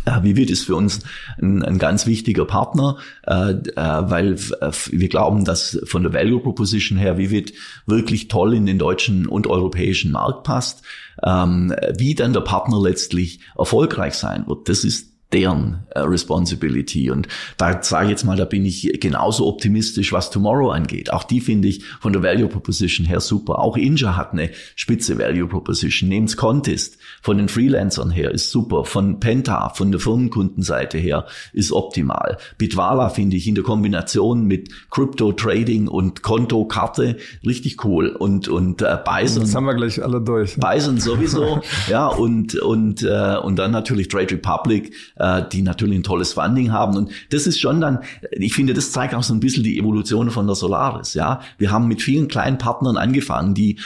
Ja, 0.06 0.22
Vivid 0.22 0.50
ist 0.50 0.64
für 0.64 0.76
uns 0.76 1.00
ein, 1.40 1.62
ein 1.62 1.78
ganz 1.78 2.06
wichtiger 2.06 2.44
Partner, 2.44 2.98
äh, 3.26 3.52
äh, 3.52 3.74
weil 3.76 4.36
wir 4.38 5.08
glauben, 5.08 5.44
dass 5.44 5.78
von 5.84 6.02
der 6.02 6.12
Value 6.12 6.40
Proposition 6.40 6.98
her 6.98 7.16
Vivid 7.16 7.54
wirklich 7.86 8.28
toll 8.28 8.54
in 8.54 8.66
den 8.66 8.78
deutschen 8.78 9.26
und 9.26 9.46
europäischen 9.46 10.12
Markt 10.12 10.44
passt. 10.44 10.82
Ähm, 11.22 11.74
wie 11.96 12.14
dann 12.14 12.34
der 12.34 12.40
Partner 12.40 12.80
letztlich 12.80 13.40
erfolgreich 13.56 14.14
sein 14.14 14.46
wird, 14.46 14.68
das 14.68 14.84
ist 14.84 15.13
deren 15.34 15.80
äh, 15.90 16.00
Responsibility. 16.00 17.10
Und 17.10 17.26
da 17.56 17.82
sage 17.82 18.04
ich 18.04 18.10
jetzt 18.10 18.24
mal, 18.24 18.36
da 18.36 18.44
bin 18.44 18.64
ich 18.64 19.00
genauso 19.00 19.46
optimistisch, 19.46 20.12
was 20.12 20.30
Tomorrow 20.30 20.70
angeht. 20.70 21.12
Auch 21.12 21.24
die 21.24 21.40
finde 21.40 21.68
ich 21.68 21.84
von 22.00 22.12
der 22.12 22.22
Value 22.22 22.46
Proposition 22.46 23.04
her 23.04 23.20
super. 23.20 23.58
Auch 23.58 23.76
Inja 23.76 24.16
hat 24.16 24.32
eine 24.32 24.50
spitze 24.76 25.18
Value 25.18 25.48
Proposition. 25.48 26.08
Nehmt's 26.08 26.36
Contest 26.36 26.98
von 27.20 27.36
den 27.36 27.48
Freelancern 27.48 28.10
her 28.10 28.30
ist 28.30 28.50
super. 28.50 28.84
Von 28.84 29.18
Penta, 29.18 29.70
von 29.70 29.90
der 29.90 30.00
Firmenkundenseite 30.00 30.98
her 30.98 31.26
ist 31.52 31.72
optimal. 31.72 32.38
Bitwala 32.56 33.08
finde 33.08 33.36
ich 33.36 33.48
in 33.48 33.56
der 33.56 33.64
Kombination 33.64 34.44
mit 34.44 34.70
Crypto 34.90 35.32
Trading 35.32 35.88
und 35.88 36.22
Konto 36.22 36.64
Karte 36.66 37.16
richtig 37.44 37.84
cool. 37.84 38.10
Und, 38.10 38.46
und 38.46 38.82
äh, 38.82 38.98
Bison. 39.04 39.42
Das 39.42 39.54
haben 39.56 39.64
wir 39.64 39.74
gleich 39.74 40.00
alle 40.00 40.20
durch. 40.20 40.56
Bison 40.56 41.00
sowieso. 41.00 41.60
ja, 41.90 42.06
und, 42.06 42.54
und, 42.54 43.02
äh, 43.02 43.36
und 43.42 43.56
dann 43.56 43.72
natürlich 43.72 44.06
Trade 44.06 44.30
Republic 44.34 44.94
äh, 45.16 45.23
die 45.52 45.62
natürlich 45.62 45.98
ein 45.98 46.02
tolles 46.02 46.32
Funding 46.34 46.72
haben. 46.72 46.96
Und 46.96 47.10
das 47.30 47.46
ist 47.46 47.60
schon 47.60 47.80
dann, 47.80 48.00
ich 48.30 48.54
finde, 48.54 48.74
das 48.74 48.92
zeigt 48.92 49.14
auch 49.14 49.22
so 49.22 49.34
ein 49.34 49.40
bisschen 49.40 49.64
die 49.64 49.78
Evolution 49.78 50.30
von 50.30 50.46
der 50.46 50.56
Solaris. 50.56 51.14
Ja, 51.14 51.40
wir 51.58 51.70
haben 51.70 51.88
mit 51.88 52.02
vielen 52.02 52.28
kleinen 52.28 52.58
Partnern 52.58 52.96
angefangen, 52.96 53.54
die 53.54 53.78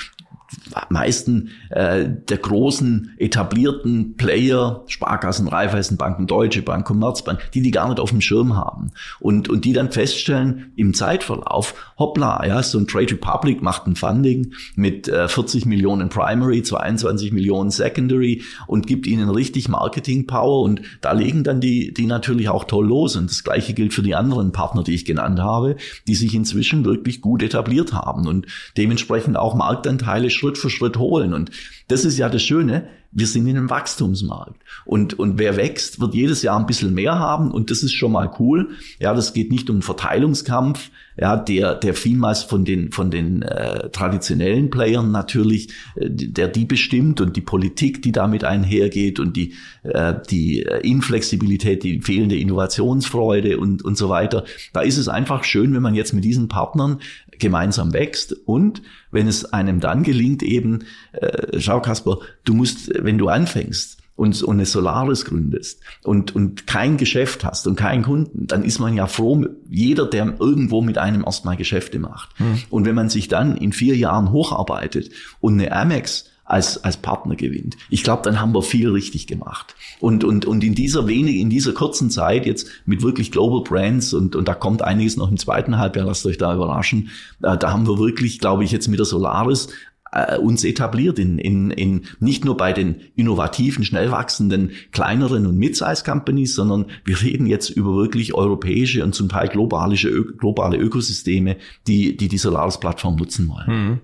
meisten 0.88 1.50
äh, 1.70 2.06
der 2.28 2.38
großen 2.38 3.14
etablierten 3.18 4.16
Player, 4.16 4.82
Sparkassen, 4.86 5.48
Raiffeisenbanken, 5.48 6.26
Deutsche 6.26 6.62
Bank, 6.62 6.86
Commerzbank, 6.86 7.50
die 7.52 7.60
die 7.60 7.70
gar 7.70 7.88
nicht 7.88 8.00
auf 8.00 8.10
dem 8.10 8.20
Schirm 8.20 8.56
haben. 8.56 8.92
Und 9.20 9.48
und 9.48 9.64
die 9.64 9.72
dann 9.72 9.90
feststellen 9.92 10.72
im 10.76 10.94
Zeitverlauf, 10.94 11.74
hoppla, 11.98 12.46
ja, 12.46 12.62
so 12.62 12.78
ein 12.78 12.86
Trade 12.86 13.12
Republic 13.12 13.62
macht 13.62 13.86
ein 13.86 13.96
Funding 13.96 14.52
mit 14.74 15.08
äh, 15.08 15.28
40 15.28 15.66
Millionen 15.66 16.08
Primary, 16.08 16.62
22 16.62 17.32
Millionen 17.32 17.70
Secondary 17.70 18.42
und 18.66 18.86
gibt 18.86 19.06
ihnen 19.06 19.28
richtig 19.28 19.68
Marketing 19.68 20.26
Power. 20.26 20.62
Und 20.62 20.82
da 21.00 21.12
legen 21.12 21.44
dann 21.44 21.60
die 21.60 21.92
die 21.92 22.06
natürlich 22.06 22.48
auch 22.48 22.64
toll 22.64 22.86
los. 22.86 23.16
Und 23.16 23.30
das 23.30 23.44
gleiche 23.44 23.74
gilt 23.74 23.92
für 23.92 24.02
die 24.02 24.14
anderen 24.14 24.52
Partner, 24.52 24.82
die 24.82 24.94
ich 24.94 25.04
genannt 25.04 25.40
habe, 25.40 25.76
die 26.06 26.14
sich 26.14 26.34
inzwischen 26.34 26.84
wirklich 26.84 27.20
gut 27.20 27.42
etabliert 27.42 27.92
haben 27.92 28.26
und 28.26 28.46
dementsprechend 28.76 29.36
auch 29.36 29.54
Marktanteile 29.54 30.30
Schritt 30.38 30.58
für 30.58 30.70
Schritt 30.70 30.96
holen. 30.96 31.34
Und 31.34 31.50
das 31.88 32.04
ist 32.04 32.18
ja 32.18 32.28
das 32.28 32.42
Schöne. 32.42 32.88
Wir 33.10 33.26
sind 33.26 33.46
in 33.46 33.56
einem 33.56 33.70
Wachstumsmarkt. 33.70 34.60
Und, 34.84 35.18
und 35.18 35.38
wer 35.38 35.56
wächst, 35.56 35.98
wird 35.98 36.14
jedes 36.14 36.42
Jahr 36.42 36.58
ein 36.58 36.66
bisschen 36.66 36.92
mehr 36.92 37.18
haben. 37.18 37.50
Und 37.50 37.70
das 37.70 37.82
ist 37.82 37.94
schon 37.94 38.12
mal 38.12 38.30
cool. 38.38 38.70
Ja, 38.98 39.14
das 39.14 39.32
geht 39.32 39.50
nicht 39.50 39.70
um 39.70 39.76
einen 39.76 39.82
Verteilungskampf, 39.82 40.90
ja, 41.20 41.36
der, 41.36 41.74
der 41.74 41.94
vielmals 41.94 42.42
von 42.42 42.64
den, 42.64 42.92
von 42.92 43.10
den 43.10 43.42
äh, 43.42 43.88
traditionellen 43.90 44.70
Playern 44.70 45.10
natürlich, 45.10 45.70
äh, 45.96 46.08
der 46.10 46.48
die 46.48 46.64
bestimmt 46.64 47.20
und 47.20 47.34
die 47.34 47.40
Politik, 47.40 48.02
die 48.02 48.12
damit 48.12 48.44
einhergeht 48.44 49.18
und 49.18 49.36
die, 49.36 49.54
äh, 49.82 50.14
die 50.30 50.60
Inflexibilität, 50.82 51.82
die 51.82 52.00
fehlende 52.02 52.36
Innovationsfreude 52.36 53.58
und, 53.58 53.84
und 53.84 53.96
so 53.96 54.08
weiter. 54.10 54.44
Da 54.72 54.82
ist 54.82 54.98
es 54.98 55.08
einfach 55.08 55.44
schön, 55.44 55.74
wenn 55.74 55.82
man 55.82 55.94
jetzt 55.94 56.12
mit 56.12 56.24
diesen 56.24 56.48
Partnern 56.48 57.00
gemeinsam 57.38 57.92
wächst 57.92 58.32
und 58.32 58.82
wenn 59.10 59.26
es 59.26 59.44
einem 59.52 59.80
dann 59.80 60.02
gelingt, 60.02 60.42
eben, 60.42 60.84
äh, 61.12 61.60
schau 61.60 61.80
Kasper, 61.80 62.18
du 62.44 62.54
musst, 62.54 62.90
wenn 62.94 63.18
du 63.18 63.28
anfängst 63.28 63.98
und, 64.18 64.42
und 64.42 64.56
eine 64.56 64.66
Solaris 64.66 65.24
gründest 65.24 65.80
und, 66.02 66.34
und 66.34 66.66
kein 66.66 66.96
Geschäft 66.96 67.44
hast 67.44 67.66
und 67.68 67.76
keinen 67.76 68.02
Kunden, 68.02 68.48
dann 68.48 68.64
ist 68.64 68.80
man 68.80 68.94
ja 68.94 69.06
froh, 69.06 69.46
jeder, 69.68 70.06
der 70.06 70.34
irgendwo 70.40 70.82
mit 70.82 70.98
einem 70.98 71.22
erstmal 71.24 71.56
Geschäfte 71.56 72.00
macht. 72.00 72.38
Mhm. 72.40 72.62
Und 72.68 72.84
wenn 72.84 72.96
man 72.96 73.08
sich 73.08 73.28
dann 73.28 73.56
in 73.56 73.72
vier 73.72 73.96
Jahren 73.96 74.32
hocharbeitet 74.32 75.10
und 75.40 75.54
eine 75.54 75.70
Amex 75.70 76.30
als, 76.48 76.82
als 76.82 76.96
Partner 76.96 77.36
gewinnt. 77.36 77.76
Ich 77.90 78.02
glaube, 78.02 78.22
dann 78.22 78.40
haben 78.40 78.54
wir 78.54 78.62
viel 78.62 78.90
richtig 78.90 79.26
gemacht. 79.26 79.74
Und, 80.00 80.24
und, 80.24 80.46
und 80.46 80.64
in 80.64 80.74
dieser 80.74 81.06
wenig, 81.06 81.36
in 81.36 81.50
dieser 81.50 81.72
kurzen 81.72 82.10
Zeit 82.10 82.46
jetzt 82.46 82.68
mit 82.86 83.02
wirklich 83.02 83.30
Global 83.30 83.62
Brands 83.62 84.14
und, 84.14 84.34
und 84.34 84.48
da 84.48 84.54
kommt 84.54 84.82
einiges 84.82 85.16
noch 85.16 85.30
im 85.30 85.36
zweiten 85.36 85.78
Halbjahr, 85.78 86.06
lasst 86.06 86.24
euch 86.24 86.38
da 86.38 86.54
überraschen, 86.54 87.10
äh, 87.42 87.58
da 87.58 87.70
haben 87.70 87.86
wir 87.86 87.98
wirklich, 87.98 88.38
glaube 88.38 88.64
ich, 88.64 88.72
jetzt 88.72 88.88
mit 88.88 88.98
der 88.98 89.06
Solaris 89.06 89.68
äh, 90.12 90.38
uns 90.38 90.64
etabliert 90.64 91.18
in, 91.18 91.38
in, 91.38 91.70
in 91.70 92.02
nicht 92.20 92.44
nur 92.44 92.56
bei 92.56 92.72
den 92.72 92.96
innovativen, 93.16 93.84
schnell 93.84 94.10
wachsenden 94.10 94.72
kleineren 94.92 95.46
und 95.46 95.56
Mid-Size 95.58 96.02
Companies, 96.04 96.54
sondern 96.54 96.86
wir 97.04 97.20
reden 97.22 97.46
jetzt 97.46 97.70
über 97.70 97.94
wirklich 97.94 98.34
europäische 98.34 99.04
und 99.04 99.14
zum 99.14 99.28
Teil 99.28 99.48
globale, 99.48 99.96
globale 100.38 100.76
Ökosysteme, 100.78 101.56
die 101.86 102.16
die, 102.16 102.28
die 102.28 102.38
Solaris-Plattform 102.38 103.16
nutzen 103.16 103.48
wollen. 103.48 103.66
Hm. 103.66 103.98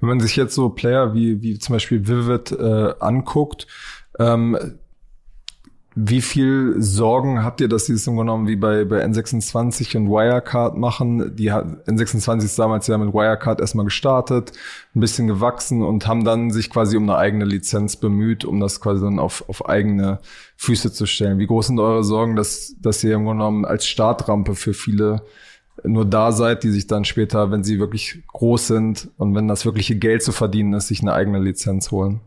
Wenn 0.00 0.08
man 0.08 0.20
sich 0.20 0.36
jetzt 0.36 0.54
so 0.54 0.68
Player 0.70 1.14
wie, 1.14 1.42
wie 1.42 1.58
zum 1.58 1.74
Beispiel 1.74 2.06
Vivid 2.06 2.52
äh, 2.52 2.94
anguckt, 3.00 3.66
ähm, 4.18 4.56
Wie 6.00 6.22
viel 6.22 6.76
Sorgen 6.78 7.42
habt 7.42 7.60
ihr, 7.60 7.66
dass 7.66 7.86
sie 7.86 7.94
es 7.94 8.06
im 8.06 8.16
genommen 8.16 8.46
wie 8.46 8.54
bei, 8.54 8.84
bei 8.84 9.04
N26 9.04 9.96
und 9.96 10.08
Wirecard 10.08 10.76
machen? 10.76 11.34
Die 11.34 11.50
hat, 11.50 11.66
N26 11.88 12.44
ist 12.44 12.56
damals 12.56 12.86
ja 12.86 12.96
mit 12.98 13.12
Wirecard 13.12 13.60
erstmal 13.60 13.84
gestartet, 13.84 14.52
ein 14.94 15.00
bisschen 15.00 15.26
gewachsen 15.26 15.82
und 15.82 16.06
haben 16.06 16.22
dann 16.24 16.52
sich 16.52 16.70
quasi 16.70 16.96
um 16.96 17.02
eine 17.10 17.18
eigene 17.18 17.44
Lizenz 17.44 17.96
bemüht, 17.96 18.44
um 18.44 18.60
das 18.60 18.80
quasi 18.80 19.02
dann 19.02 19.18
auf, 19.18 19.48
auf 19.48 19.68
eigene 19.68 20.20
Füße 20.56 20.92
zu 20.92 21.04
stellen. 21.04 21.40
Wie 21.40 21.48
groß 21.48 21.66
sind 21.66 21.80
eure 21.80 22.04
Sorgen, 22.04 22.36
dass, 22.36 22.76
dass 22.80 23.02
ihr 23.02 23.16
im 23.16 23.26
genommen 23.26 23.64
als 23.64 23.84
Startrampe 23.84 24.54
für 24.54 24.74
viele 24.74 25.22
nur 25.82 26.04
da 26.04 26.30
seid, 26.30 26.62
die 26.62 26.70
sich 26.70 26.86
dann 26.86 27.06
später, 27.06 27.50
wenn 27.50 27.64
sie 27.64 27.80
wirklich 27.80 28.22
groß 28.28 28.68
sind 28.68 29.08
und 29.16 29.34
wenn 29.34 29.48
das 29.48 29.64
wirkliche 29.64 29.96
Geld 29.96 30.22
zu 30.22 30.30
verdienen 30.30 30.74
ist, 30.74 30.86
sich 30.86 31.00
eine 31.02 31.12
eigene 31.12 31.40
Lizenz 31.40 31.90
holen? 31.90 32.20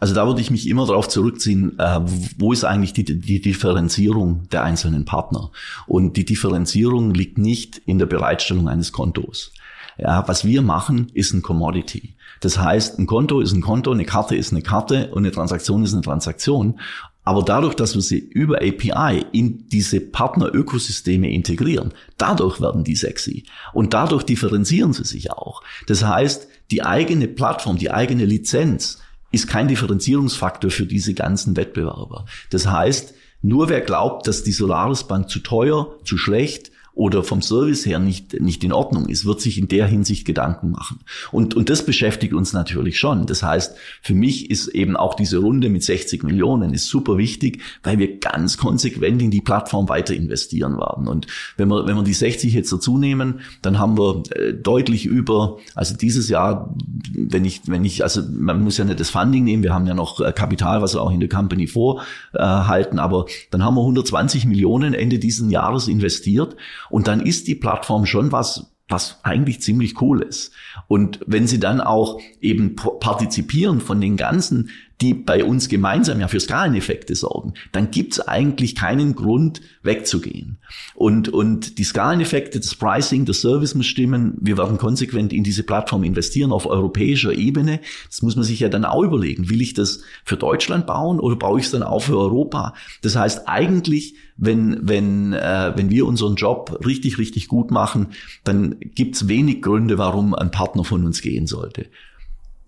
Also 0.00 0.14
da 0.14 0.26
würde 0.26 0.40
ich 0.40 0.50
mich 0.50 0.66
immer 0.66 0.86
darauf 0.86 1.08
zurückziehen, 1.08 1.78
äh, 1.78 2.00
wo 2.38 2.52
ist 2.52 2.64
eigentlich 2.64 2.94
die, 2.94 3.04
die 3.04 3.40
Differenzierung 3.40 4.48
der 4.50 4.64
einzelnen 4.64 5.04
Partner? 5.04 5.50
Und 5.86 6.16
die 6.16 6.24
Differenzierung 6.24 7.12
liegt 7.12 7.36
nicht 7.36 7.82
in 7.84 7.98
der 7.98 8.06
Bereitstellung 8.06 8.68
eines 8.68 8.92
Kontos. 8.92 9.52
Ja, 9.98 10.26
was 10.26 10.46
wir 10.46 10.62
machen, 10.62 11.10
ist 11.12 11.34
ein 11.34 11.42
Commodity. 11.42 12.14
Das 12.40 12.58
heißt, 12.58 12.98
ein 12.98 13.06
Konto 13.06 13.40
ist 13.40 13.52
ein 13.52 13.60
Konto, 13.60 13.92
eine 13.92 14.06
Karte 14.06 14.34
ist 14.34 14.52
eine 14.52 14.62
Karte 14.62 15.10
und 15.10 15.18
eine 15.18 15.30
Transaktion 15.30 15.84
ist 15.84 15.92
eine 15.92 16.02
Transaktion. 16.02 16.80
Aber 17.22 17.42
dadurch, 17.42 17.74
dass 17.74 17.94
wir 17.94 18.00
sie 18.00 18.18
über 18.18 18.62
API 18.62 19.26
in 19.32 19.68
diese 19.68 20.00
Partnerökosysteme 20.00 21.30
integrieren, 21.30 21.92
dadurch 22.16 22.62
werden 22.62 22.82
die 22.82 22.96
sexy. 22.96 23.44
Und 23.74 23.92
dadurch 23.92 24.22
differenzieren 24.22 24.94
sie 24.94 25.04
sich 25.04 25.30
auch. 25.30 25.62
Das 25.86 26.02
heißt, 26.02 26.48
die 26.70 26.82
eigene 26.82 27.28
Plattform, 27.28 27.76
die 27.76 27.90
eigene 27.90 28.24
Lizenz 28.24 28.99
ist 29.32 29.48
kein 29.48 29.68
Differenzierungsfaktor 29.68 30.70
für 30.70 30.86
diese 30.86 31.14
ganzen 31.14 31.56
Wettbewerber. 31.56 32.26
Das 32.50 32.66
heißt, 32.66 33.14
nur 33.42 33.68
wer 33.68 33.80
glaubt, 33.80 34.26
dass 34.26 34.42
die 34.42 34.52
Solaris 34.52 35.04
Bank 35.04 35.30
zu 35.30 35.40
teuer, 35.40 35.96
zu 36.04 36.18
schlecht 36.18 36.70
oder 36.94 37.22
vom 37.22 37.40
Service 37.40 37.86
her 37.86 37.98
nicht, 37.98 38.40
nicht 38.40 38.64
in 38.64 38.72
Ordnung 38.72 39.06
ist, 39.06 39.24
wird 39.24 39.40
sich 39.40 39.58
in 39.58 39.68
der 39.68 39.86
Hinsicht 39.86 40.26
Gedanken 40.26 40.72
machen. 40.72 41.00
Und, 41.30 41.54
und 41.54 41.70
das 41.70 41.84
beschäftigt 41.84 42.34
uns 42.34 42.52
natürlich 42.52 42.98
schon. 42.98 43.26
Das 43.26 43.42
heißt, 43.42 43.76
für 44.02 44.14
mich 44.14 44.50
ist 44.50 44.68
eben 44.68 44.96
auch 44.96 45.14
diese 45.14 45.38
Runde 45.38 45.68
mit 45.68 45.84
60 45.84 46.24
Millionen 46.24 46.74
ist 46.74 46.88
super 46.88 47.16
wichtig, 47.16 47.62
weil 47.82 47.98
wir 47.98 48.18
ganz 48.18 48.58
konsequent 48.58 49.22
in 49.22 49.30
die 49.30 49.40
Plattform 49.40 49.88
weiter 49.88 50.14
investieren 50.14 50.78
werden. 50.78 51.08
Und 51.08 51.26
wenn 51.56 51.68
wir, 51.68 51.86
wenn 51.86 51.96
wir 51.96 52.02
die 52.02 52.12
60 52.12 52.52
jetzt 52.52 52.72
dazu 52.72 52.98
nehmen, 52.98 53.40
dann 53.62 53.78
haben 53.78 53.96
wir 53.96 54.22
äh, 54.32 54.52
deutlich 54.52 55.06
über, 55.06 55.58
also 55.74 55.96
dieses 55.96 56.28
Jahr, 56.28 56.74
wenn 57.14 57.44
ich, 57.44 57.62
wenn 57.66 57.84
ich, 57.84 58.02
also 58.02 58.22
man 58.30 58.62
muss 58.62 58.78
ja 58.78 58.84
nicht 58.84 59.00
das 59.00 59.10
Funding 59.10 59.44
nehmen, 59.44 59.62
wir 59.62 59.72
haben 59.72 59.86
ja 59.86 59.94
noch 59.94 60.20
äh, 60.20 60.32
Kapital, 60.32 60.82
was 60.82 60.94
wir 60.94 61.02
auch 61.02 61.12
in 61.12 61.20
der 61.20 61.28
Company 61.28 61.66
vorhalten, 61.66 62.98
aber 62.98 63.26
dann 63.50 63.64
haben 63.64 63.74
wir 63.74 63.82
120 63.82 64.44
Millionen 64.46 64.94
Ende 64.94 65.18
diesen 65.18 65.50
Jahres 65.50 65.88
investiert 65.88 66.56
und 66.90 67.08
dann 67.08 67.20
ist 67.20 67.48
die 67.48 67.54
Plattform 67.54 68.06
schon 68.06 68.32
was, 68.32 68.72
was 68.88 69.20
eigentlich 69.22 69.62
ziemlich 69.62 70.00
cool 70.02 70.22
ist. 70.22 70.52
Und 70.88 71.20
wenn 71.26 71.46
sie 71.46 71.60
dann 71.60 71.80
auch 71.80 72.20
eben 72.40 72.76
partizipieren 72.76 73.80
von 73.80 74.00
den 74.00 74.16
ganzen 74.16 74.70
die 75.00 75.14
bei 75.14 75.44
uns 75.44 75.68
gemeinsam 75.68 76.20
ja 76.20 76.28
für 76.28 76.40
Skaleneffekte 76.40 77.14
sorgen, 77.14 77.54
dann 77.72 77.90
gibt 77.90 78.12
es 78.12 78.20
eigentlich 78.20 78.74
keinen 78.74 79.14
Grund 79.14 79.62
wegzugehen. 79.82 80.58
Und, 80.94 81.28
und 81.28 81.78
die 81.78 81.84
Skaleneffekte, 81.84 82.60
das 82.60 82.74
Pricing, 82.74 83.24
das 83.24 83.40
Service 83.40 83.74
muss 83.74 83.86
stimmen. 83.86 84.36
Wir 84.40 84.58
werden 84.58 84.78
konsequent 84.78 85.32
in 85.32 85.42
diese 85.42 85.62
Plattform 85.62 86.04
investieren 86.04 86.52
auf 86.52 86.66
europäischer 86.66 87.32
Ebene. 87.32 87.80
Das 88.08 88.22
muss 88.22 88.36
man 88.36 88.44
sich 88.44 88.60
ja 88.60 88.68
dann 88.68 88.84
auch 88.84 89.02
überlegen. 89.02 89.48
Will 89.48 89.62
ich 89.62 89.74
das 89.74 90.02
für 90.24 90.36
Deutschland 90.36 90.86
bauen 90.86 91.18
oder 91.18 91.36
baue 91.36 91.60
ich 91.60 91.66
es 91.66 91.72
dann 91.72 91.82
auch 91.82 92.00
für 92.00 92.18
Europa? 92.18 92.74
Das 93.02 93.16
heißt 93.16 93.48
eigentlich, 93.48 94.16
wenn, 94.36 94.78
wenn, 94.82 95.32
äh, 95.32 95.72
wenn 95.76 95.90
wir 95.90 96.06
unseren 96.06 96.34
Job 96.34 96.80
richtig, 96.84 97.18
richtig 97.18 97.48
gut 97.48 97.70
machen, 97.70 98.08
dann 98.44 98.76
gibt 98.80 99.16
es 99.16 99.28
wenig 99.28 99.62
Gründe, 99.62 99.98
warum 99.98 100.34
ein 100.34 100.50
Partner 100.50 100.84
von 100.84 101.04
uns 101.04 101.20
gehen 101.20 101.46
sollte. 101.46 101.86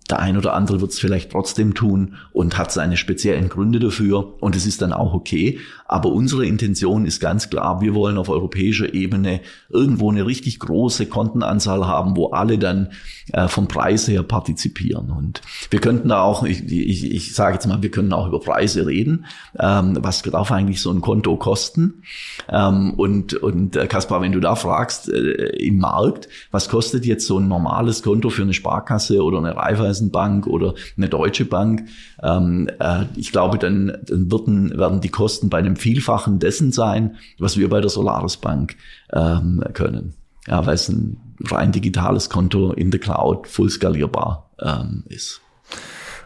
Der 0.09 0.19
ein 0.19 0.37
oder 0.37 0.53
andere 0.53 0.81
wird 0.81 0.91
es 0.91 0.99
vielleicht 0.99 1.31
trotzdem 1.31 1.73
tun 1.73 2.15
und 2.33 2.57
hat 2.57 2.71
seine 2.71 2.97
speziellen 2.97 3.47
Gründe 3.47 3.79
dafür 3.79 4.41
und 4.41 4.55
es 4.55 4.65
ist 4.65 4.81
dann 4.81 4.91
auch 4.91 5.13
okay. 5.13 5.59
Aber 5.87 6.09
unsere 6.09 6.45
Intention 6.45 7.05
ist 7.05 7.19
ganz 7.19 7.49
klar, 7.49 7.79
wir 7.79 7.93
wollen 7.93 8.17
auf 8.17 8.27
europäischer 8.27 8.93
Ebene 8.93 9.41
irgendwo 9.69 10.11
eine 10.11 10.25
richtig 10.25 10.59
große 10.59 11.05
Kontenanzahl 11.05 11.87
haben, 11.87 12.17
wo 12.17 12.31
alle 12.31 12.57
dann 12.57 12.89
äh, 13.31 13.47
vom 13.47 13.67
Preis 13.67 14.07
her 14.07 14.23
partizipieren. 14.23 15.09
Und 15.11 15.41
wir 15.69 15.79
könnten 15.79 16.09
da 16.09 16.21
auch, 16.21 16.43
ich, 16.43 16.63
ich, 16.69 17.11
ich 17.11 17.35
sage 17.35 17.53
jetzt 17.53 17.67
mal, 17.67 17.81
wir 17.81 17.91
können 17.91 18.11
auch 18.11 18.27
über 18.27 18.39
Preise 18.39 18.85
reden. 18.85 19.25
Ähm, 19.57 19.97
was 20.01 20.21
darf 20.23 20.51
eigentlich 20.51 20.81
so 20.81 20.91
ein 20.91 21.01
Konto 21.01 21.37
kosten? 21.37 22.03
Ähm, 22.49 22.95
und 22.95 23.35
und 23.35 23.75
äh, 23.75 23.87
Kaspar, 23.87 24.21
wenn 24.21 24.31
du 24.31 24.39
da 24.39 24.55
fragst 24.55 25.09
äh, 25.09 25.17
im 25.57 25.77
Markt, 25.77 26.27
was 26.51 26.69
kostet 26.69 27.05
jetzt 27.05 27.27
so 27.27 27.39
ein 27.39 27.47
normales 27.47 28.03
Konto 28.03 28.29
für 28.29 28.41
eine 28.41 28.53
Sparkasse 28.53 29.23
oder 29.23 29.37
eine 29.37 29.57
Raiffeisenbank 29.93 30.47
oder 30.47 30.73
eine 30.97 31.09
Deutsche 31.09 31.45
Bank? 31.45 31.87
Ähm, 32.21 32.69
äh, 32.79 33.05
ich 33.15 33.31
glaube, 33.31 33.57
dann, 33.57 33.97
dann 34.05 34.31
werden, 34.31 34.77
werden 34.77 35.01
die 35.01 35.09
Kosten 35.09 35.49
bei 35.49 35.59
einem 35.59 35.75
Vielfachen 35.75 36.39
dessen 36.39 36.71
sein, 36.71 37.17
was 37.39 37.57
wir 37.57 37.69
bei 37.69 37.81
der 37.81 37.89
Solaris 37.89 38.37
Bank 38.37 38.75
ähm, 39.11 39.63
können. 39.73 40.13
Ja, 40.47 40.65
weil 40.65 40.75
es 40.75 40.89
ein 40.89 41.17
rein 41.45 41.71
digitales 41.71 42.29
Konto 42.29 42.73
in 42.73 42.91
der 42.91 42.99
Cloud 42.99 43.47
full 43.47 43.69
skalierbar 43.69 44.49
ähm, 44.59 45.03
ist. 45.07 45.41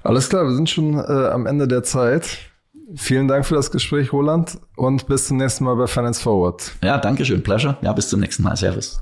Alles 0.03 0.30
klar, 0.30 0.45
wir 0.45 0.55
sind 0.55 0.70
schon 0.70 0.95
äh, 0.95 1.28
am 1.28 1.45
Ende 1.45 1.68
der 1.68 1.84
Zeit. 1.84 2.38
Vielen 2.95 3.28
Dank 3.28 3.45
für 3.45 3.55
das 3.55 3.70
Gespräch, 3.72 4.13
Roland, 4.13 4.57
und 4.78 5.07
bis 5.07 5.28
zum 5.28 5.38
nächsten 5.38 5.65
Mal 5.65 5.76
bei 5.76 5.88
Finance 5.88 6.22
Forward. 6.22 6.72
Ja, 6.82 6.97
danke 6.97 7.26
schön. 7.26 7.43
Pleasure. 7.43 7.78
Ja, 7.82 7.91
bis 7.91 8.07
zum 8.07 8.22
nächsten 8.22 8.43
Mal. 8.43 8.55
Servus. 8.55 9.01